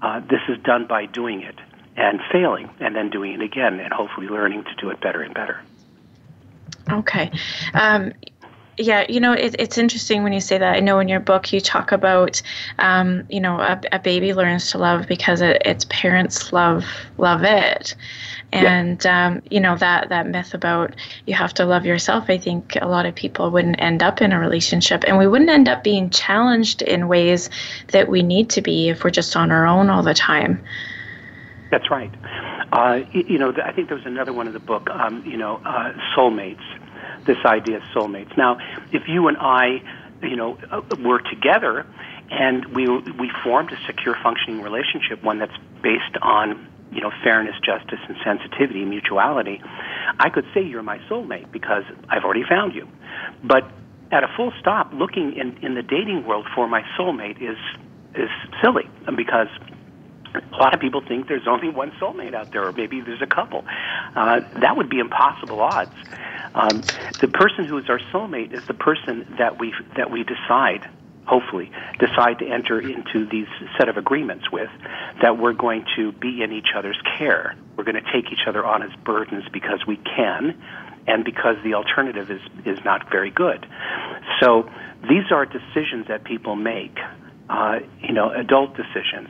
Uh, 0.00 0.20
this 0.20 0.40
is 0.48 0.58
done 0.64 0.86
by 0.86 1.06
doing 1.06 1.42
it 1.42 1.56
and 1.96 2.20
failing, 2.32 2.70
and 2.80 2.96
then 2.96 3.10
doing 3.10 3.32
it 3.32 3.42
again, 3.42 3.78
and 3.78 3.92
hopefully 3.92 4.26
learning 4.26 4.64
to 4.64 4.74
do 4.80 4.90
it 4.90 5.00
better 5.00 5.22
and 5.22 5.34
better. 5.34 5.60
Okay. 6.90 7.30
Um, 7.74 8.12
yeah, 8.78 9.04
you 9.08 9.20
know, 9.20 9.32
it, 9.32 9.54
it's 9.58 9.76
interesting 9.76 10.22
when 10.22 10.32
you 10.32 10.40
say 10.40 10.56
that. 10.56 10.76
I 10.76 10.80
know 10.80 10.98
in 10.98 11.08
your 11.08 11.20
book 11.20 11.52
you 11.52 11.60
talk 11.60 11.92
about, 11.92 12.40
um, 12.78 13.24
you 13.28 13.40
know, 13.40 13.60
a, 13.60 13.80
a, 13.92 13.98
baby 13.98 14.32
learns 14.32 14.70
to 14.70 14.78
love 14.78 15.06
because 15.06 15.42
it, 15.42 15.60
its 15.64 15.84
parents 15.90 16.52
love 16.52 16.84
love 17.18 17.42
it, 17.42 17.94
and 18.50 19.04
yeah. 19.04 19.26
um, 19.26 19.42
you 19.50 19.60
know 19.60 19.76
that 19.76 20.08
that 20.08 20.26
myth 20.26 20.54
about 20.54 20.94
you 21.26 21.34
have 21.34 21.52
to 21.54 21.66
love 21.66 21.84
yourself. 21.84 22.30
I 22.30 22.38
think 22.38 22.76
a 22.80 22.88
lot 22.88 23.04
of 23.04 23.14
people 23.14 23.50
wouldn't 23.50 23.80
end 23.80 24.02
up 24.02 24.22
in 24.22 24.32
a 24.32 24.40
relationship, 24.40 25.04
and 25.06 25.18
we 25.18 25.26
wouldn't 25.26 25.50
end 25.50 25.68
up 25.68 25.84
being 25.84 26.08
challenged 26.08 26.80
in 26.80 27.08
ways 27.08 27.50
that 27.88 28.08
we 28.08 28.22
need 28.22 28.48
to 28.50 28.62
be 28.62 28.88
if 28.88 29.04
we're 29.04 29.10
just 29.10 29.36
on 29.36 29.50
our 29.50 29.66
own 29.66 29.90
all 29.90 30.02
the 30.02 30.14
time. 30.14 30.62
That's 31.70 31.90
right. 31.90 32.12
Uh, 32.72 33.00
you 33.12 33.38
know, 33.38 33.52
I 33.62 33.72
think 33.72 33.88
there 33.88 33.96
was 33.96 34.06
another 34.06 34.32
one 34.32 34.46
in 34.46 34.54
the 34.54 34.60
book. 34.60 34.88
Um, 34.88 35.22
you 35.26 35.36
know, 35.36 35.56
uh, 35.64 35.92
soulmates 36.16 36.62
this 37.26 37.38
idea 37.44 37.76
of 37.76 37.82
soulmates. 37.94 38.36
Now, 38.36 38.58
if 38.92 39.02
you 39.08 39.28
and 39.28 39.36
I, 39.38 39.82
you 40.22 40.36
know, 40.36 40.58
uh, 40.70 40.82
were 41.00 41.20
together 41.20 41.86
and 42.30 42.64
we 42.74 42.88
we 42.88 43.30
formed 43.44 43.72
a 43.72 43.76
secure 43.86 44.16
functioning 44.22 44.62
relationship, 44.62 45.22
one 45.22 45.38
that's 45.38 45.56
based 45.82 46.16
on 46.22 46.66
you 46.90 47.00
know 47.00 47.10
fairness, 47.22 47.54
justice, 47.64 48.00
and 48.08 48.16
sensitivity, 48.24 48.84
mutuality, 48.84 49.60
I 50.18 50.30
could 50.30 50.46
say 50.54 50.62
you're 50.62 50.82
my 50.82 50.98
soulmate 51.10 51.52
because 51.52 51.84
I've 52.08 52.24
already 52.24 52.44
found 52.48 52.74
you. 52.74 52.88
But 53.44 53.70
at 54.10 54.24
a 54.24 54.28
full 54.36 54.52
stop, 54.60 54.92
looking 54.92 55.34
in 55.36 55.58
in 55.62 55.74
the 55.74 55.82
dating 55.82 56.26
world 56.26 56.46
for 56.54 56.66
my 56.66 56.82
soulmate 56.98 57.42
is 57.42 57.58
is 58.14 58.30
silly 58.62 58.88
because 59.16 59.48
a 60.34 60.56
lot 60.56 60.74
of 60.74 60.80
people 60.80 61.02
think 61.06 61.28
there's 61.28 61.46
only 61.46 61.68
one 61.68 61.90
soulmate 62.00 62.34
out 62.34 62.52
there, 62.52 62.66
or 62.66 62.72
maybe 62.72 63.00
there's 63.00 63.22
a 63.22 63.26
couple. 63.26 63.64
Uh, 64.16 64.40
that 64.60 64.76
would 64.76 64.88
be 64.88 64.98
impossible 64.98 65.60
odds. 65.60 65.94
Um, 66.54 66.84
the 67.20 67.28
person 67.28 67.64
who 67.64 67.78
is 67.78 67.88
our 67.88 68.00
soulmate 68.12 68.52
is 68.52 68.62
the 68.66 68.74
person 68.74 69.36
that 69.38 69.58
we 69.58 69.74
that 69.96 70.10
we 70.10 70.24
decide, 70.24 70.88
hopefully, 71.26 71.70
decide 71.98 72.38
to 72.40 72.46
enter 72.46 72.80
into 72.80 73.26
these 73.26 73.46
set 73.78 73.88
of 73.88 73.96
agreements 73.96 74.50
with, 74.52 74.70
that 75.22 75.38
we're 75.38 75.54
going 75.54 75.84
to 75.96 76.12
be 76.12 76.42
in 76.42 76.52
each 76.52 76.68
other's 76.76 77.00
care. 77.18 77.56
We're 77.76 77.84
going 77.84 78.02
to 78.02 78.12
take 78.12 78.32
each 78.32 78.46
other 78.46 78.64
on 78.64 78.82
as 78.82 78.90
burdens 79.04 79.44
because 79.52 79.86
we 79.86 79.96
can, 79.96 80.62
and 81.06 81.24
because 81.24 81.56
the 81.64 81.74
alternative 81.74 82.30
is 82.30 82.42
is 82.66 82.78
not 82.84 83.10
very 83.10 83.30
good. 83.30 83.66
So 84.40 84.68
these 85.08 85.30
are 85.30 85.46
decisions 85.46 86.08
that 86.08 86.24
people 86.24 86.56
make. 86.56 86.98
Uh, 87.50 87.80
you 88.00 88.12
know, 88.14 88.30
adult 88.30 88.74
decisions. 88.76 89.28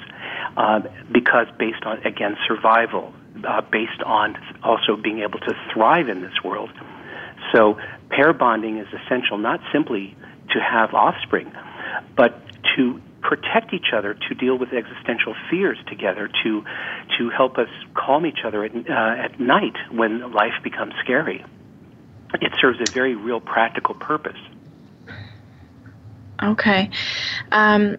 Uh, 0.57 0.81
because 1.11 1.47
based 1.59 1.85
on 1.85 1.99
again 2.07 2.37
survival, 2.47 3.13
uh, 3.47 3.61
based 3.61 4.03
on 4.05 4.37
also 4.63 4.97
being 4.97 5.21
able 5.21 5.39
to 5.41 5.55
thrive 5.73 6.09
in 6.09 6.23
this 6.23 6.43
world. 6.45 6.71
So 7.55 7.79
pair 8.11 8.33
bonding 8.33 8.79
is 8.79 8.87
essential 9.05 9.39
not 9.39 9.61
simply 9.73 10.17
to 10.51 10.61
have 10.61 10.95
offspring, 10.95 11.53
but 12.17 12.41
to 12.77 13.01
protect 13.23 13.73
each 13.73 13.93
other, 13.95 14.15
to 14.15 14.35
deal 14.35 14.59
with 14.59 14.73
existential 14.73 15.35
fears 15.51 15.79
together, 15.87 16.29
to 16.45 16.65
to 17.19 17.31
help 17.31 17.59
us 17.59 17.69
calm 17.95 18.27
each 18.27 18.41
other 18.45 18.65
at, 18.65 18.75
uh, 18.75 19.25
at 19.25 19.41
night 19.41 19.77
when 19.91 20.33
life 20.33 20.55
becomes 20.63 20.93
scary. 21.03 21.45
It 22.41 22.53
serves 22.61 22.81
a 22.81 22.87
very 22.87 23.15
real 23.15 23.41
practical 23.41 23.95
purpose. 23.95 24.39
Okay. 26.43 26.91
Um, 27.53 27.97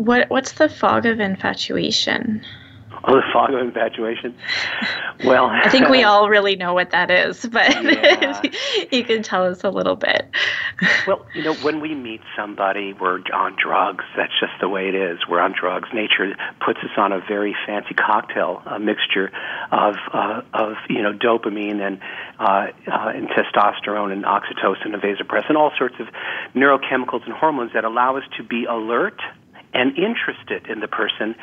what 0.00 0.30
what's 0.30 0.52
the 0.52 0.68
fog 0.68 1.04
of 1.04 1.20
infatuation? 1.20 2.42
Oh, 3.04 3.16
the 3.16 3.22
fog 3.32 3.52
of 3.54 3.60
infatuation. 3.60 4.34
Well, 5.24 5.46
I 5.52 5.68
think 5.68 5.88
we 5.88 6.02
all 6.04 6.28
really 6.28 6.56
know 6.56 6.74
what 6.74 6.90
that 6.90 7.10
is, 7.10 7.46
but 7.46 7.70
yeah. 7.84 8.42
you 8.90 9.04
can 9.04 9.22
tell 9.22 9.44
us 9.44 9.62
a 9.62 9.70
little 9.70 9.96
bit. 9.96 10.30
well, 11.06 11.26
you 11.34 11.42
know, 11.42 11.54
when 11.56 11.80
we 11.80 11.94
meet 11.94 12.20
somebody, 12.36 12.94
we're 12.94 13.20
on 13.32 13.56
drugs. 13.62 14.04
That's 14.16 14.32
just 14.40 14.52
the 14.60 14.68
way 14.68 14.88
it 14.88 14.94
is. 14.94 15.18
We're 15.28 15.40
on 15.40 15.54
drugs. 15.58 15.88
Nature 15.94 16.34
puts 16.64 16.80
us 16.80 16.90
on 16.96 17.12
a 17.12 17.20
very 17.20 17.54
fancy 17.66 17.94
cocktail, 17.94 18.62
a 18.66 18.78
mixture 18.78 19.30
of 19.70 19.96
uh, 20.12 20.42
of 20.54 20.76
you 20.88 21.02
know 21.02 21.12
dopamine 21.12 21.80
and 21.80 22.00
uh, 22.38 22.68
uh, 22.86 23.12
and 23.14 23.28
testosterone 23.28 24.12
and 24.12 24.24
oxytocin 24.24 24.94
and 24.94 25.02
vasopressin, 25.02 25.50
and 25.50 25.58
all 25.58 25.72
sorts 25.76 25.96
of 26.00 26.08
neurochemicals 26.54 27.24
and 27.24 27.34
hormones 27.34 27.72
that 27.74 27.84
allow 27.84 28.16
us 28.16 28.24
to 28.38 28.42
be 28.42 28.64
alert 28.64 29.20
and 29.72 29.96
interested 29.96 30.66
in 30.68 30.80
the 30.80 30.88
person. 30.88 31.34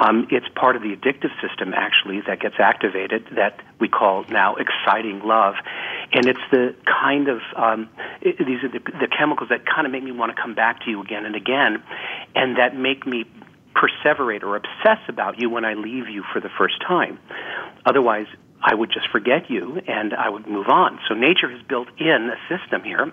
Um, 0.00 0.26
it's 0.30 0.46
part 0.54 0.76
of 0.76 0.82
the 0.82 0.96
addictive 0.96 1.30
system, 1.40 1.74
actually, 1.74 2.22
that 2.26 2.40
gets 2.40 2.56
activated 2.58 3.26
that 3.36 3.60
we 3.78 3.88
call 3.88 4.24
now 4.30 4.56
exciting 4.56 5.20
love. 5.24 5.54
And 6.12 6.26
it's 6.26 6.40
the 6.50 6.74
kind 6.86 7.28
of, 7.28 7.40
um, 7.56 7.88
it, 8.22 8.38
these 8.38 8.62
are 8.64 8.68
the, 8.68 8.80
the 9.00 9.08
chemicals 9.08 9.50
that 9.50 9.66
kind 9.66 9.86
of 9.86 9.92
make 9.92 10.02
me 10.02 10.12
want 10.12 10.34
to 10.34 10.40
come 10.40 10.54
back 10.54 10.84
to 10.84 10.90
you 10.90 11.02
again 11.02 11.26
and 11.26 11.36
again, 11.36 11.82
and 12.34 12.56
that 12.58 12.76
make 12.76 13.06
me 13.06 13.24
perseverate 13.74 14.42
or 14.42 14.56
obsess 14.56 14.98
about 15.08 15.40
you 15.40 15.50
when 15.50 15.64
I 15.64 15.74
leave 15.74 16.08
you 16.08 16.22
for 16.32 16.40
the 16.40 16.50
first 16.56 16.80
time. 16.86 17.18
Otherwise, 17.84 18.26
I 18.62 18.74
would 18.74 18.90
just 18.90 19.08
forget 19.10 19.50
you 19.50 19.80
and 19.86 20.14
I 20.14 20.30
would 20.30 20.46
move 20.46 20.68
on. 20.68 20.98
So 21.08 21.14
nature 21.14 21.50
has 21.50 21.60
built 21.68 21.88
in 21.98 22.30
a 22.30 22.38
system 22.48 22.82
here 22.82 23.12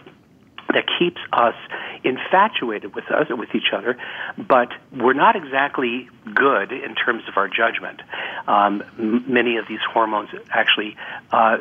that 0.74 0.86
keeps 1.00 1.20
us 1.34 1.56
infatuated 2.04 2.96
with 2.96 3.06
us 3.12 3.28
with 3.30 3.54
each 3.54 3.72
other, 3.74 3.98
but 4.38 4.70
we're 4.92 5.14
not 5.14 5.36
exactly 5.36 6.10
good 6.34 6.72
in 6.72 6.96
terms 6.96 7.24
of 7.28 7.38
our 7.38 7.48
judgment. 7.48 8.02
Um, 8.48 8.84
m- 8.98 9.26
many 9.28 9.58
of 9.58 9.68
these 9.68 9.80
hormones 9.94 10.30
actually, 10.50 10.96
uh, 11.32 11.58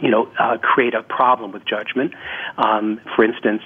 you 0.00 0.10
know, 0.10 0.30
uh, 0.38 0.58
create 0.58 0.94
a 0.94 1.02
problem 1.02 1.52
with 1.52 1.64
judgment. 1.64 2.14
Um, 2.56 3.00
for 3.14 3.24
instance. 3.24 3.62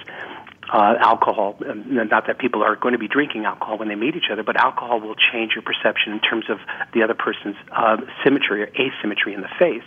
Uh, 0.71 0.95
alcohol, 0.97 1.57
not 1.85 2.25
that 2.25 2.39
people 2.39 2.63
are 2.63 2.77
going 2.77 2.93
to 2.93 2.97
be 2.97 3.07
drinking 3.09 3.43
alcohol 3.43 3.77
when 3.77 3.89
they 3.89 3.95
meet 3.95 4.15
each 4.15 4.31
other, 4.31 4.43
but 4.43 4.55
alcohol 4.55 4.99
will 4.99 5.13
change 5.13 5.51
your 5.53 5.61
perception 5.61 6.13
in 6.13 6.19
terms 6.21 6.45
of 6.49 6.57
the 6.93 7.03
other 7.03 7.13
person's 7.13 7.57
uh, 7.73 7.97
symmetry 8.23 8.63
or 8.63 8.67
asymmetry 8.79 9.33
in 9.33 9.41
the 9.41 9.49
face. 9.59 9.83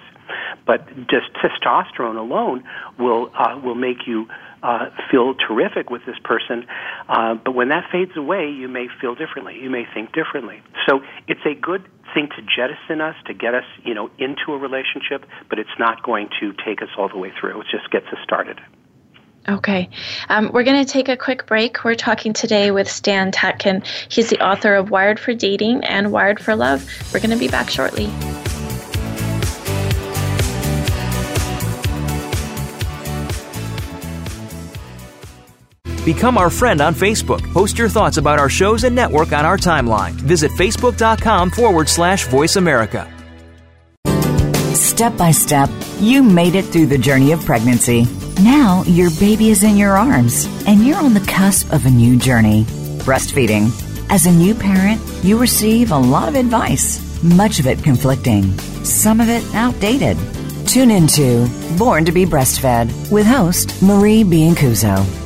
But 0.66 0.86
just 1.08 1.32
testosterone 1.34 2.18
alone 2.18 2.62
will 2.98 3.32
uh, 3.34 3.58
will 3.58 3.74
make 3.74 4.06
you 4.06 4.28
uh, 4.66 4.90
feel 5.10 5.34
terrific 5.34 5.90
with 5.90 6.04
this 6.06 6.16
person, 6.24 6.66
uh, 7.08 7.34
but 7.34 7.52
when 7.52 7.68
that 7.68 7.84
fades 7.92 8.16
away, 8.16 8.50
you 8.50 8.66
may 8.66 8.88
feel 9.00 9.14
differently. 9.14 9.56
You 9.62 9.70
may 9.70 9.84
think 9.94 10.12
differently. 10.12 10.60
So 10.88 11.00
it's 11.28 11.40
a 11.46 11.54
good 11.54 11.84
thing 12.14 12.28
to 12.34 12.42
jettison 12.42 13.00
us, 13.00 13.14
to 13.26 13.34
get 13.34 13.54
us, 13.54 13.64
you 13.84 13.94
know, 13.94 14.10
into 14.18 14.52
a 14.52 14.58
relationship, 14.58 15.24
but 15.48 15.60
it's 15.60 15.78
not 15.78 16.02
going 16.02 16.28
to 16.40 16.52
take 16.64 16.82
us 16.82 16.88
all 16.98 17.08
the 17.08 17.18
way 17.18 17.32
through. 17.38 17.60
It 17.60 17.66
just 17.70 17.90
gets 17.92 18.06
us 18.06 18.18
started. 18.24 18.60
Okay. 19.48 19.88
Um, 20.28 20.50
we're 20.52 20.64
going 20.64 20.84
to 20.84 20.90
take 20.90 21.08
a 21.08 21.16
quick 21.16 21.46
break. 21.46 21.84
We're 21.84 21.94
talking 21.94 22.32
today 22.32 22.72
with 22.72 22.90
Stan 22.90 23.30
Tatkin. 23.30 23.86
He's 24.10 24.30
the 24.30 24.44
author 24.44 24.74
of 24.74 24.90
Wired 24.90 25.20
for 25.20 25.32
Dating 25.32 25.84
and 25.84 26.10
Wired 26.10 26.40
for 26.40 26.56
Love. 26.56 26.84
We're 27.14 27.20
going 27.20 27.30
to 27.30 27.36
be 27.36 27.46
back 27.46 27.70
shortly. 27.70 28.10
Become 36.06 36.38
our 36.38 36.50
friend 36.50 36.80
on 36.80 36.94
Facebook. 36.94 37.42
Post 37.52 37.76
your 37.76 37.88
thoughts 37.88 38.16
about 38.16 38.38
our 38.38 38.48
shows 38.48 38.84
and 38.84 38.94
network 38.94 39.32
on 39.32 39.44
our 39.44 39.58
timeline. 39.58 40.12
Visit 40.12 40.52
facebook.com 40.52 41.50
forward 41.50 41.88
slash 41.88 42.28
voice 42.28 42.54
America. 42.54 43.12
Step 44.72 45.16
by 45.16 45.32
step, 45.32 45.68
you 45.98 46.22
made 46.22 46.54
it 46.54 46.64
through 46.64 46.86
the 46.86 46.96
journey 46.96 47.32
of 47.32 47.44
pregnancy. 47.44 48.06
Now 48.40 48.84
your 48.86 49.10
baby 49.18 49.50
is 49.50 49.64
in 49.64 49.76
your 49.76 49.96
arms, 49.96 50.46
and 50.68 50.86
you're 50.86 51.02
on 51.02 51.12
the 51.12 51.26
cusp 51.26 51.72
of 51.72 51.84
a 51.86 51.90
new 51.90 52.16
journey 52.16 52.62
breastfeeding. 53.02 53.72
As 54.08 54.26
a 54.26 54.30
new 54.30 54.54
parent, 54.54 55.00
you 55.24 55.36
receive 55.36 55.90
a 55.90 55.98
lot 55.98 56.28
of 56.28 56.36
advice, 56.36 57.02
much 57.24 57.58
of 57.58 57.66
it 57.66 57.82
conflicting, 57.82 58.56
some 58.84 59.20
of 59.20 59.28
it 59.28 59.42
outdated. 59.56 60.16
Tune 60.68 60.92
into 60.92 61.48
Born 61.76 62.04
to 62.04 62.12
be 62.12 62.24
Breastfed 62.24 63.10
with 63.10 63.26
host 63.26 63.82
Marie 63.82 64.22
Biancuzzo 64.22 65.25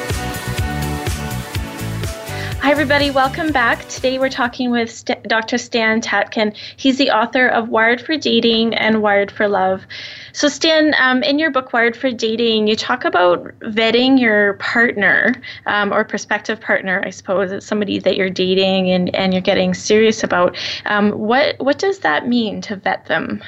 Hi, 2.61 2.69
everybody. 2.69 3.09
Welcome 3.09 3.51
back. 3.51 3.89
Today 3.89 4.19
we're 4.19 4.29
talking 4.29 4.69
with 4.69 4.91
St- 4.91 5.23
Dr. 5.23 5.57
Stan 5.57 5.99
Tatkin. 5.99 6.55
He's 6.77 6.99
the 6.99 7.09
author 7.09 7.47
of 7.47 7.69
Wired 7.69 7.99
for 7.99 8.15
Dating 8.15 8.75
and 8.75 9.01
Wired 9.01 9.31
for 9.31 9.47
Love. 9.47 9.87
So, 10.33 10.47
Stan, 10.47 10.93
um, 10.99 11.23
in 11.23 11.39
your 11.39 11.49
book, 11.49 11.73
Wired 11.73 11.97
for 11.97 12.11
Dating, 12.11 12.67
you 12.67 12.75
talk 12.75 13.03
about 13.03 13.45
vetting 13.61 14.19
your 14.19 14.53
partner 14.59 15.41
um, 15.65 15.91
or 15.91 16.03
prospective 16.03 16.61
partner, 16.61 17.01
I 17.03 17.09
suppose. 17.09 17.51
It's 17.51 17.65
somebody 17.65 17.97
that 17.97 18.15
you're 18.15 18.29
dating 18.29 18.91
and, 18.91 19.13
and 19.15 19.33
you're 19.33 19.41
getting 19.41 19.73
serious 19.73 20.23
about. 20.23 20.55
Um, 20.85 21.13
what, 21.13 21.55
what 21.59 21.79
does 21.79 21.97
that 22.01 22.27
mean 22.27 22.61
to 22.61 22.75
vet 22.75 23.07
them? 23.07 23.41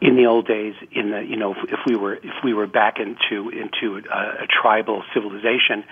in 0.00 0.16
the 0.16 0.26
old 0.26 0.46
days, 0.46 0.74
in 0.92 1.10
the 1.10 1.20
you 1.22 1.36
know, 1.36 1.54
if 1.54 1.80
we 1.84 1.96
were 1.96 2.14
if 2.14 2.44
we 2.44 2.54
were 2.54 2.68
back 2.68 2.98
into 3.00 3.48
into 3.48 4.00
a, 4.12 4.44
a 4.44 4.46
tribal 4.46 5.02
civilization, 5.12 5.82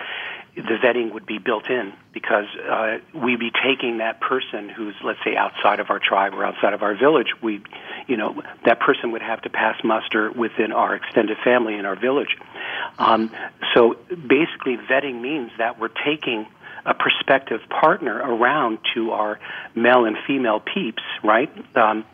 the 0.57 0.79
vetting 0.83 1.13
would 1.13 1.27
be 1.27 1.39
built 1.39 1.69
in 1.69 1.93
because 2.15 2.47
uh, 2.69 2.97
we'd 3.15 3.39
be 3.39 3.51
taking 3.51 3.99
that 3.99 4.21
person 4.21 4.71
who's, 4.71 4.95
let's 5.05 5.19
say, 5.23 5.37
outside 5.37 5.81
of 5.81 5.91
our 5.91 5.99
tribe 5.99 6.33
or 6.33 6.45
outside 6.45 6.73
of 6.73 6.83
our 6.83 6.97
village. 6.97 7.29
We, 7.43 7.63
you 8.07 8.17
know, 8.17 8.43
that 8.65 8.81
person 8.81 9.13
would 9.13 9.21
have 9.21 9.43
to 9.43 9.51
pass 9.51 9.77
muster 9.85 10.33
within 10.33 10.73
our 10.73 10.95
extended 10.95 11.37
family 11.45 11.75
in 11.75 11.85
our 11.85 11.95
village. 11.95 12.39
Um, 12.99 13.31
so 13.75 13.97
basically, 14.11 14.79
vetting 14.91 15.21
means 15.21 15.51
that 15.59 15.79
we're 15.79 15.89
taking 15.89 16.47
a 16.87 16.95
prospective 16.95 17.61
partner 17.69 18.17
around 18.17 18.79
to 18.95 19.11
our 19.11 19.39
male 19.75 20.07
and 20.07 20.17
female 20.27 20.61
peeps, 20.61 21.03
right? 21.23 21.51
Um, 21.77 22.07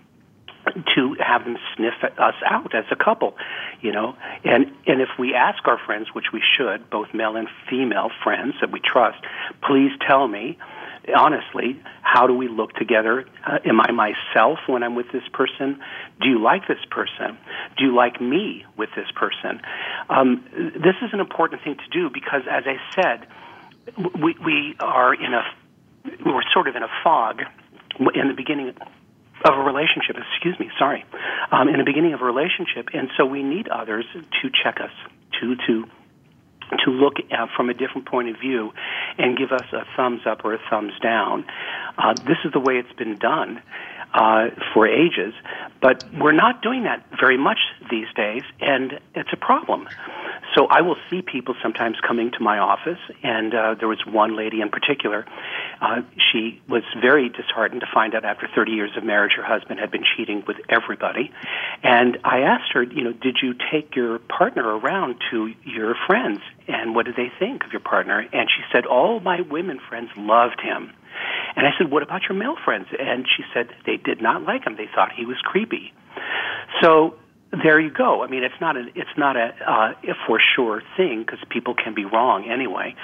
to 0.94 1.16
have 1.18 1.44
them 1.44 1.57
sniff 1.77 1.94
us 2.03 2.35
out 2.46 2.75
as 2.75 2.85
a 2.90 2.96
couple, 2.96 3.37
you 3.81 3.92
know. 3.92 4.16
And 4.44 4.66
and 4.87 5.01
if 5.01 5.09
we 5.18 5.35
ask 5.35 5.66
our 5.66 5.79
friends, 5.79 6.09
which 6.12 6.27
we 6.33 6.42
should, 6.57 6.88
both 6.90 7.12
male 7.14 7.37
and 7.37 7.48
female 7.68 8.11
friends 8.22 8.55
that 8.61 8.70
we 8.70 8.81
trust, 8.81 9.18
please 9.62 9.90
tell 10.07 10.27
me 10.29 10.59
honestly, 11.16 11.81
how 12.03 12.27
do 12.27 12.35
we 12.35 12.48
look 12.48 12.72
together? 12.75 13.27
Uh, 13.44 13.59
am 13.64 13.81
I 13.81 13.90
myself 13.90 14.59
when 14.66 14.83
I'm 14.83 14.94
with 14.94 15.11
this 15.12 15.25
person? 15.33 15.81
Do 16.20 16.29
you 16.29 16.40
like 16.40 16.68
this 16.68 16.85
person? 16.90 17.37
Do 17.77 17.85
you 17.85 17.94
like 17.94 18.20
me 18.20 18.64
with 18.77 18.90
this 18.94 19.11
person? 19.14 19.61
Um, 20.09 20.44
this 20.53 20.94
is 21.03 21.11
an 21.12 21.20
important 21.20 21.62
thing 21.62 21.77
to 21.77 21.88
do 21.90 22.11
because, 22.11 22.42
as 22.48 22.64
I 22.66 22.77
said, 22.94 23.27
we, 24.14 24.37
we 24.44 24.77
are 24.79 25.14
in 25.14 25.35
a 25.35 25.42
we're 26.25 26.42
sort 26.53 26.66
of 26.66 26.75
in 26.75 26.83
a 26.83 26.90
fog 27.05 27.42
in 28.14 28.29
the 28.29 28.35
beginning 28.35 28.72
of 29.44 29.59
a 29.59 29.62
relationship. 29.62 30.16
Excuse 30.35 30.59
me, 30.59 30.70
sorry, 30.78 31.05
um, 31.50 31.68
in 31.68 31.78
the 31.78 31.85
beginning 31.85 32.14
of 32.14 32.22
a 32.22 32.24
relationship, 32.24 32.88
and 32.92 33.09
so 33.16 33.26
we 33.26 33.42
need 33.42 33.68
others 33.68 34.05
to 34.14 34.50
check 34.62 34.81
us, 34.81 34.92
to 35.40 35.57
to 35.66 35.85
to 36.85 36.90
look 36.90 37.14
at 37.31 37.48
from 37.55 37.68
a 37.68 37.74
different 37.74 38.09
point 38.09 38.28
of 38.28 38.40
view 38.40 38.72
and 39.18 39.37
give 39.37 39.52
us 39.52 39.66
a 39.72 39.85
thumbs 39.96 40.22
up 40.26 40.44
or 40.44 40.55
a 40.55 40.59
thumbs 40.70 40.92
down. 41.02 41.44
Uh, 41.98 42.14
this 42.14 42.38
is 42.44 42.52
the 42.52 42.61
way 42.61 42.78
it's 42.78 42.92
been 42.94 43.18
done 43.18 43.62
uh, 44.14 44.48
for 44.72 44.87
ages, 44.87 45.35
but 45.81 46.05
we're 46.18 46.33
not 46.33 46.62
doing 46.62 46.85
that 46.85 47.05
very 47.18 47.38
much 47.38 47.59
these 47.90 48.07
days, 48.14 48.42
and 48.61 49.01
it's 49.14 49.31
a 49.33 49.37
problem. 49.37 49.88
So 50.55 50.66
I 50.66 50.83
will 50.83 50.96
see 51.09 51.22
people 51.22 51.55
sometimes 51.62 51.96
coming 52.07 52.31
to 52.33 52.40
my 52.40 52.59
office, 52.59 52.98
and 53.22 53.55
uh, 53.55 53.75
there 53.79 53.88
was 53.88 54.05
one 54.07 54.37
lady 54.37 54.61
in 54.61 54.68
particular. 54.68 55.25
Uh, 55.81 56.03
she 56.31 56.61
was 56.68 56.83
very 57.01 57.31
disheartened 57.31 57.81
to 57.81 57.87
find 57.92 58.14
out 58.14 58.25
after 58.25 58.48
30 58.55 58.72
years 58.72 58.90
of 58.96 59.05
marriage 59.05 59.33
her 59.37 59.44
husband 59.44 59.81
had 59.81 59.90
been 59.90 60.05
cheating 60.16 60.44
with 60.46 60.59
everybody. 60.68 61.33
And 61.83 62.18
I 62.22 62.40
asked 62.40 62.72
her, 62.75 62.83
you 62.83 63.03
know, 63.03 63.12
did 63.12 63.38
you 63.42 63.55
take 63.72 63.96
your 63.96 64.18
partner 64.18 64.62
around 64.62 65.16
to 65.31 65.53
your 65.64 65.94
friends, 66.07 66.40
and 66.68 66.94
what 66.94 67.07
did 67.07 67.16
they 67.16 67.33
think 67.38 67.64
of 67.64 67.72
your 67.72 67.81
partner? 67.81 68.20
And 68.20 68.48
she 68.51 68.62
said, 68.72 68.85
all 68.85 69.20
my 69.20 69.40
women 69.40 69.81
friends 69.88 70.11
loved 70.16 70.61
him. 70.61 70.92
And 71.57 71.67
I 71.67 71.71
said, 71.79 71.91
what 71.91 72.03
about 72.03 72.23
your 72.29 72.38
male 72.38 72.57
friends? 72.65 72.87
And 72.99 73.27
she 73.27 73.43
said 73.53 73.69
they 73.87 73.97
did 73.97 74.23
not 74.23 74.43
like 74.43 74.67
him. 74.67 74.77
They 74.77 74.88
thought 74.95 75.12
he 75.12 75.27
was 75.27 75.37
creepy. 75.43 75.93
So 76.81 77.17
there 77.53 77.79
you 77.79 77.91
go. 77.91 78.23
I 78.23 78.29
mean, 78.29 78.45
it's 78.45 78.61
not 78.61 78.77
a 78.79 78.87
it's 78.95 79.17
not 79.19 79.37
a 79.37 79.53
uh, 79.67 79.93
a 80.11 80.15
for 80.27 80.41
sure 80.57 80.83
thing 80.97 81.21
because 81.21 81.38
people 81.51 81.75
can 81.75 81.95
be 81.95 82.07
wrong 82.07 82.49
anyway. 82.49 82.95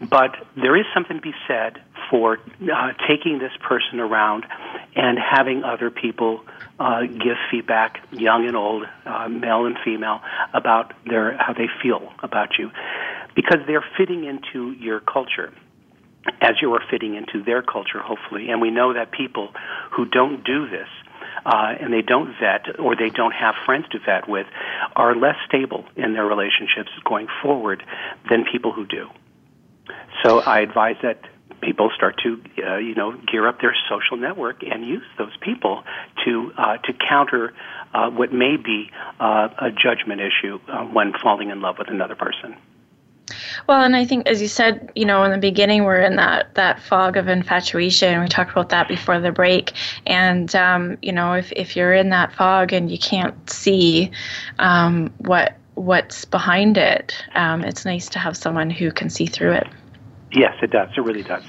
But 0.00 0.34
there 0.56 0.76
is 0.76 0.86
something 0.92 1.16
to 1.16 1.22
be 1.22 1.34
said 1.46 1.80
for 2.10 2.38
uh, 2.38 2.92
taking 3.08 3.38
this 3.38 3.52
person 3.60 4.00
around 4.00 4.44
and 4.96 5.18
having 5.18 5.62
other 5.62 5.90
people 5.90 6.40
uh, 6.80 7.02
give 7.02 7.36
feedback, 7.50 8.00
young 8.10 8.46
and 8.46 8.56
old, 8.56 8.86
uh, 9.06 9.28
male 9.28 9.66
and 9.66 9.76
female, 9.84 10.20
about 10.52 10.94
their 11.06 11.36
how 11.38 11.52
they 11.52 11.68
feel 11.80 12.12
about 12.24 12.58
you, 12.58 12.72
because 13.36 13.60
they're 13.68 13.84
fitting 13.96 14.24
into 14.24 14.72
your 14.72 14.98
culture 14.98 15.52
as 16.40 16.56
you 16.60 16.72
are 16.74 16.82
fitting 16.90 17.14
into 17.14 17.42
their 17.42 17.62
culture, 17.62 18.00
hopefully. 18.00 18.50
And 18.50 18.60
we 18.60 18.70
know 18.70 18.94
that 18.94 19.10
people 19.12 19.52
who 19.92 20.04
don't 20.04 20.44
do 20.44 20.68
this 20.68 20.88
uh, 21.44 21.74
and 21.80 21.92
they 21.92 22.02
don't 22.02 22.34
vet 22.40 22.78
or 22.78 22.96
they 22.96 23.10
don't 23.10 23.32
have 23.32 23.54
friends 23.64 23.86
to 23.90 23.98
vet 23.98 24.28
with 24.28 24.46
are 24.94 25.14
less 25.14 25.36
stable 25.46 25.84
in 25.96 26.12
their 26.14 26.26
relationships 26.26 26.90
going 27.04 27.28
forward 27.42 27.82
than 28.28 28.44
people 28.44 28.72
who 28.72 28.86
do. 28.86 29.08
So 30.22 30.40
I 30.40 30.60
advise 30.60 30.96
that 31.02 31.22
people 31.60 31.90
start 31.94 32.20
to 32.22 32.42
uh, 32.64 32.76
you 32.76 32.94
know 32.94 33.12
gear 33.12 33.46
up 33.46 33.60
their 33.60 33.74
social 33.88 34.16
network 34.16 34.62
and 34.62 34.86
use 34.86 35.04
those 35.16 35.36
people 35.40 35.82
to 36.24 36.52
uh, 36.58 36.76
to 36.78 36.92
counter 36.92 37.54
uh, 37.94 38.10
what 38.10 38.32
may 38.32 38.56
be 38.56 38.90
uh, 39.20 39.48
a 39.58 39.70
judgment 39.70 40.20
issue 40.20 40.58
uh, 40.68 40.84
when 40.84 41.12
falling 41.22 41.50
in 41.50 41.60
love 41.60 41.76
with 41.78 41.88
another 41.88 42.16
person. 42.16 42.56
Well, 43.68 43.82
and 43.82 43.96
I 43.96 44.04
think, 44.04 44.26
as 44.26 44.42
you 44.42 44.48
said, 44.48 44.90
you 44.94 45.04
know, 45.04 45.22
in 45.24 45.30
the 45.30 45.38
beginning, 45.38 45.84
we're 45.84 46.00
in 46.00 46.16
that 46.16 46.54
that 46.54 46.80
fog 46.80 47.16
of 47.16 47.28
infatuation. 47.28 48.20
We 48.20 48.28
talked 48.28 48.50
about 48.50 48.70
that 48.70 48.88
before 48.88 49.20
the 49.20 49.32
break, 49.32 49.72
and 50.06 50.54
um, 50.54 50.98
you 51.02 51.12
know, 51.12 51.34
if 51.34 51.52
if 51.52 51.76
you're 51.76 51.94
in 51.94 52.10
that 52.10 52.32
fog 52.32 52.72
and 52.72 52.90
you 52.90 52.98
can't 52.98 53.50
see 53.50 54.10
um, 54.58 55.12
what 55.18 55.56
what's 55.74 56.24
behind 56.24 56.76
it, 56.76 57.14
um, 57.34 57.62
it's 57.64 57.84
nice 57.84 58.08
to 58.10 58.18
have 58.18 58.36
someone 58.36 58.70
who 58.70 58.90
can 58.90 59.08
see 59.08 59.26
through 59.26 59.52
it. 59.52 59.66
Yes, 60.32 60.54
it 60.62 60.70
does. 60.70 60.90
It 60.96 61.00
really 61.00 61.22
does. 61.22 61.44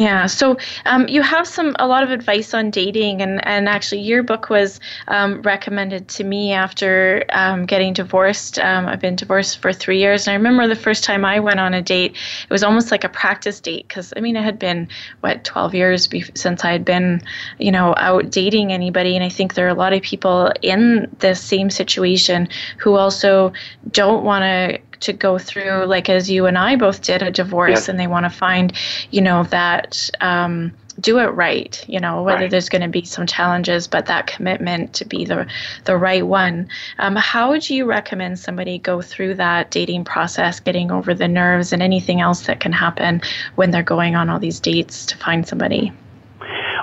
Yeah. 0.00 0.24
So 0.28 0.56
um, 0.86 1.08
you 1.08 1.20
have 1.20 1.46
some 1.46 1.76
a 1.78 1.86
lot 1.86 2.02
of 2.02 2.10
advice 2.10 2.54
on 2.54 2.70
dating, 2.70 3.20
and 3.20 3.46
and 3.46 3.68
actually 3.68 4.00
your 4.00 4.22
book 4.22 4.48
was 4.48 4.80
um, 5.08 5.42
recommended 5.42 6.08
to 6.16 6.24
me 6.24 6.54
after 6.54 7.26
um, 7.34 7.66
getting 7.66 7.92
divorced. 7.92 8.58
Um, 8.58 8.86
I've 8.86 8.98
been 9.00 9.14
divorced 9.14 9.58
for 9.60 9.74
three 9.74 9.98
years, 9.98 10.26
and 10.26 10.32
I 10.32 10.36
remember 10.36 10.66
the 10.66 10.74
first 10.74 11.04
time 11.04 11.26
I 11.26 11.38
went 11.38 11.60
on 11.60 11.74
a 11.74 11.82
date, 11.82 12.12
it 12.12 12.50
was 12.50 12.62
almost 12.62 12.90
like 12.90 13.04
a 13.04 13.10
practice 13.10 13.60
date 13.60 13.88
because 13.88 14.14
I 14.16 14.20
mean 14.20 14.36
it 14.36 14.42
had 14.42 14.58
been 14.58 14.88
what 15.20 15.44
twelve 15.44 15.74
years 15.74 16.06
be- 16.06 16.24
since 16.34 16.64
I 16.64 16.72
had 16.72 16.86
been, 16.86 17.20
you 17.58 17.70
know, 17.70 17.92
out 17.98 18.30
dating 18.30 18.72
anybody, 18.72 19.16
and 19.16 19.22
I 19.22 19.28
think 19.28 19.52
there 19.52 19.66
are 19.66 19.68
a 19.68 19.74
lot 19.74 19.92
of 19.92 20.00
people 20.00 20.50
in 20.62 21.14
the 21.18 21.34
same 21.34 21.68
situation 21.68 22.48
who 22.78 22.94
also 22.94 23.52
don't 23.92 24.24
want 24.24 24.44
to 24.44 24.78
to 25.00 25.12
go 25.12 25.38
through 25.38 25.86
like 25.86 26.08
as 26.08 26.30
you 26.30 26.46
and 26.46 26.58
I 26.58 26.76
both 26.76 27.02
did 27.02 27.22
a 27.22 27.30
divorce 27.30 27.70
yes. 27.70 27.88
and 27.88 27.98
they 27.98 28.06
want 28.06 28.24
to 28.24 28.30
find 28.30 28.72
you 29.10 29.20
know 29.20 29.44
that 29.44 30.10
um, 30.20 30.72
do 31.00 31.18
it 31.18 31.28
right 31.28 31.82
you 31.88 32.00
know 32.00 32.22
whether 32.22 32.42
right. 32.42 32.50
there's 32.50 32.68
going 32.68 32.82
to 32.82 32.88
be 32.88 33.04
some 33.04 33.26
challenges 33.26 33.88
but 33.88 34.06
that 34.06 34.26
commitment 34.26 34.94
to 34.94 35.04
be 35.04 35.24
the 35.24 35.46
the 35.84 35.96
right 35.96 36.26
one 36.26 36.68
um, 36.98 37.16
how 37.16 37.50
would 37.50 37.68
you 37.68 37.84
recommend 37.84 38.38
somebody 38.38 38.78
go 38.78 39.00
through 39.00 39.34
that 39.34 39.70
dating 39.70 40.04
process 40.04 40.60
getting 40.60 40.90
over 40.90 41.14
the 41.14 41.28
nerves 41.28 41.72
and 41.72 41.82
anything 41.82 42.20
else 42.20 42.46
that 42.46 42.60
can 42.60 42.72
happen 42.72 43.20
when 43.54 43.70
they're 43.70 43.82
going 43.82 44.14
on 44.14 44.28
all 44.28 44.38
these 44.38 44.60
dates 44.60 45.06
to 45.06 45.16
find 45.16 45.46
somebody 45.46 45.92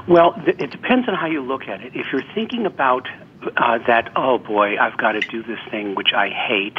well, 0.07 0.41
it 0.45 0.71
depends 0.71 1.09
on 1.09 1.15
how 1.15 1.27
you 1.27 1.41
look 1.41 1.63
at 1.63 1.81
it. 1.81 1.93
If 1.93 2.13
you're 2.13 2.23
thinking 2.33 2.65
about 2.65 3.07
uh, 3.55 3.77
that, 3.87 4.11
oh 4.15 4.37
boy, 4.37 4.77
I've 4.77 4.97
got 4.97 5.13
to 5.13 5.21
do 5.21 5.43
this 5.43 5.59
thing 5.69 5.95
which 5.95 6.13
I 6.13 6.29
hate, 6.29 6.77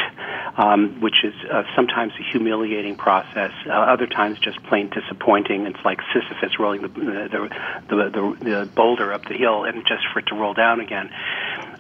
um, 0.56 1.00
which 1.00 1.24
is 1.24 1.34
uh, 1.50 1.62
sometimes 1.74 2.12
a 2.18 2.22
humiliating 2.22 2.96
process, 2.96 3.52
uh, 3.66 3.70
other 3.70 4.06
times 4.06 4.38
just 4.38 4.62
plain 4.64 4.90
disappointing. 4.90 5.66
It's 5.66 5.84
like 5.84 6.00
Sisyphus 6.12 6.58
rolling 6.58 6.82
the, 6.82 6.88
the, 6.88 7.48
the, 7.88 7.96
the, 7.96 8.44
the 8.44 8.66
boulder 8.74 9.12
up 9.12 9.24
the 9.26 9.34
hill 9.34 9.64
and 9.64 9.86
just 9.86 10.04
for 10.12 10.18
it 10.18 10.26
to 10.26 10.34
roll 10.34 10.54
down 10.54 10.80
again. 10.80 11.10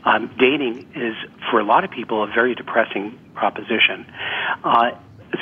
Um, 0.04 0.30
dating 0.38 0.88
is, 0.94 1.14
for 1.50 1.60
a 1.60 1.64
lot 1.64 1.84
of 1.84 1.90
people, 1.90 2.22
a 2.22 2.28
very 2.28 2.54
depressing 2.54 3.18
proposition. 3.34 4.06
Uh, 4.64 4.92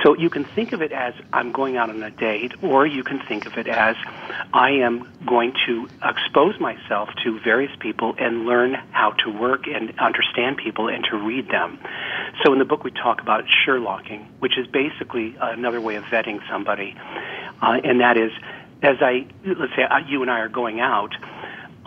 so 0.02 0.16
you 0.16 0.30
can 0.30 0.44
think 0.44 0.72
of 0.72 0.82
it 0.82 0.92
as 0.92 1.14
I'm 1.32 1.52
going 1.52 1.76
out 1.76 1.90
on 1.90 2.02
a 2.02 2.10
date, 2.10 2.52
or 2.62 2.86
you 2.86 3.04
can 3.04 3.20
think 3.26 3.46
of 3.46 3.56
it 3.56 3.68
as 3.68 3.96
I 4.52 4.70
am 4.70 5.08
going 5.26 5.52
to 5.66 5.88
expose 6.02 6.58
myself 6.58 7.08
to 7.24 7.40
various 7.40 7.72
people 7.78 8.14
and 8.18 8.46
learn 8.46 8.74
how 8.90 9.12
to 9.24 9.30
work 9.30 9.66
and 9.66 9.98
understand 9.98 10.56
people 10.56 10.88
and 10.88 11.04
to 11.10 11.16
read 11.16 11.48
them. 11.48 11.78
So 12.44 12.52
in 12.52 12.58
the 12.58 12.64
book 12.64 12.84
we 12.84 12.90
talk 12.90 13.20
about 13.20 13.44
Sherlocking, 13.44 14.26
which 14.40 14.58
is 14.58 14.66
basically 14.66 15.36
another 15.40 15.80
way 15.80 15.96
of 15.96 16.04
vetting 16.04 16.40
somebody, 16.50 16.96
uh, 17.62 17.80
and 17.82 18.00
that 18.00 18.16
is 18.16 18.32
as 18.82 18.96
I 19.00 19.26
let's 19.44 19.74
say 19.74 19.82
uh, 19.82 19.98
you 20.06 20.22
and 20.22 20.30
I 20.30 20.40
are 20.40 20.48
going 20.48 20.80
out. 20.80 21.14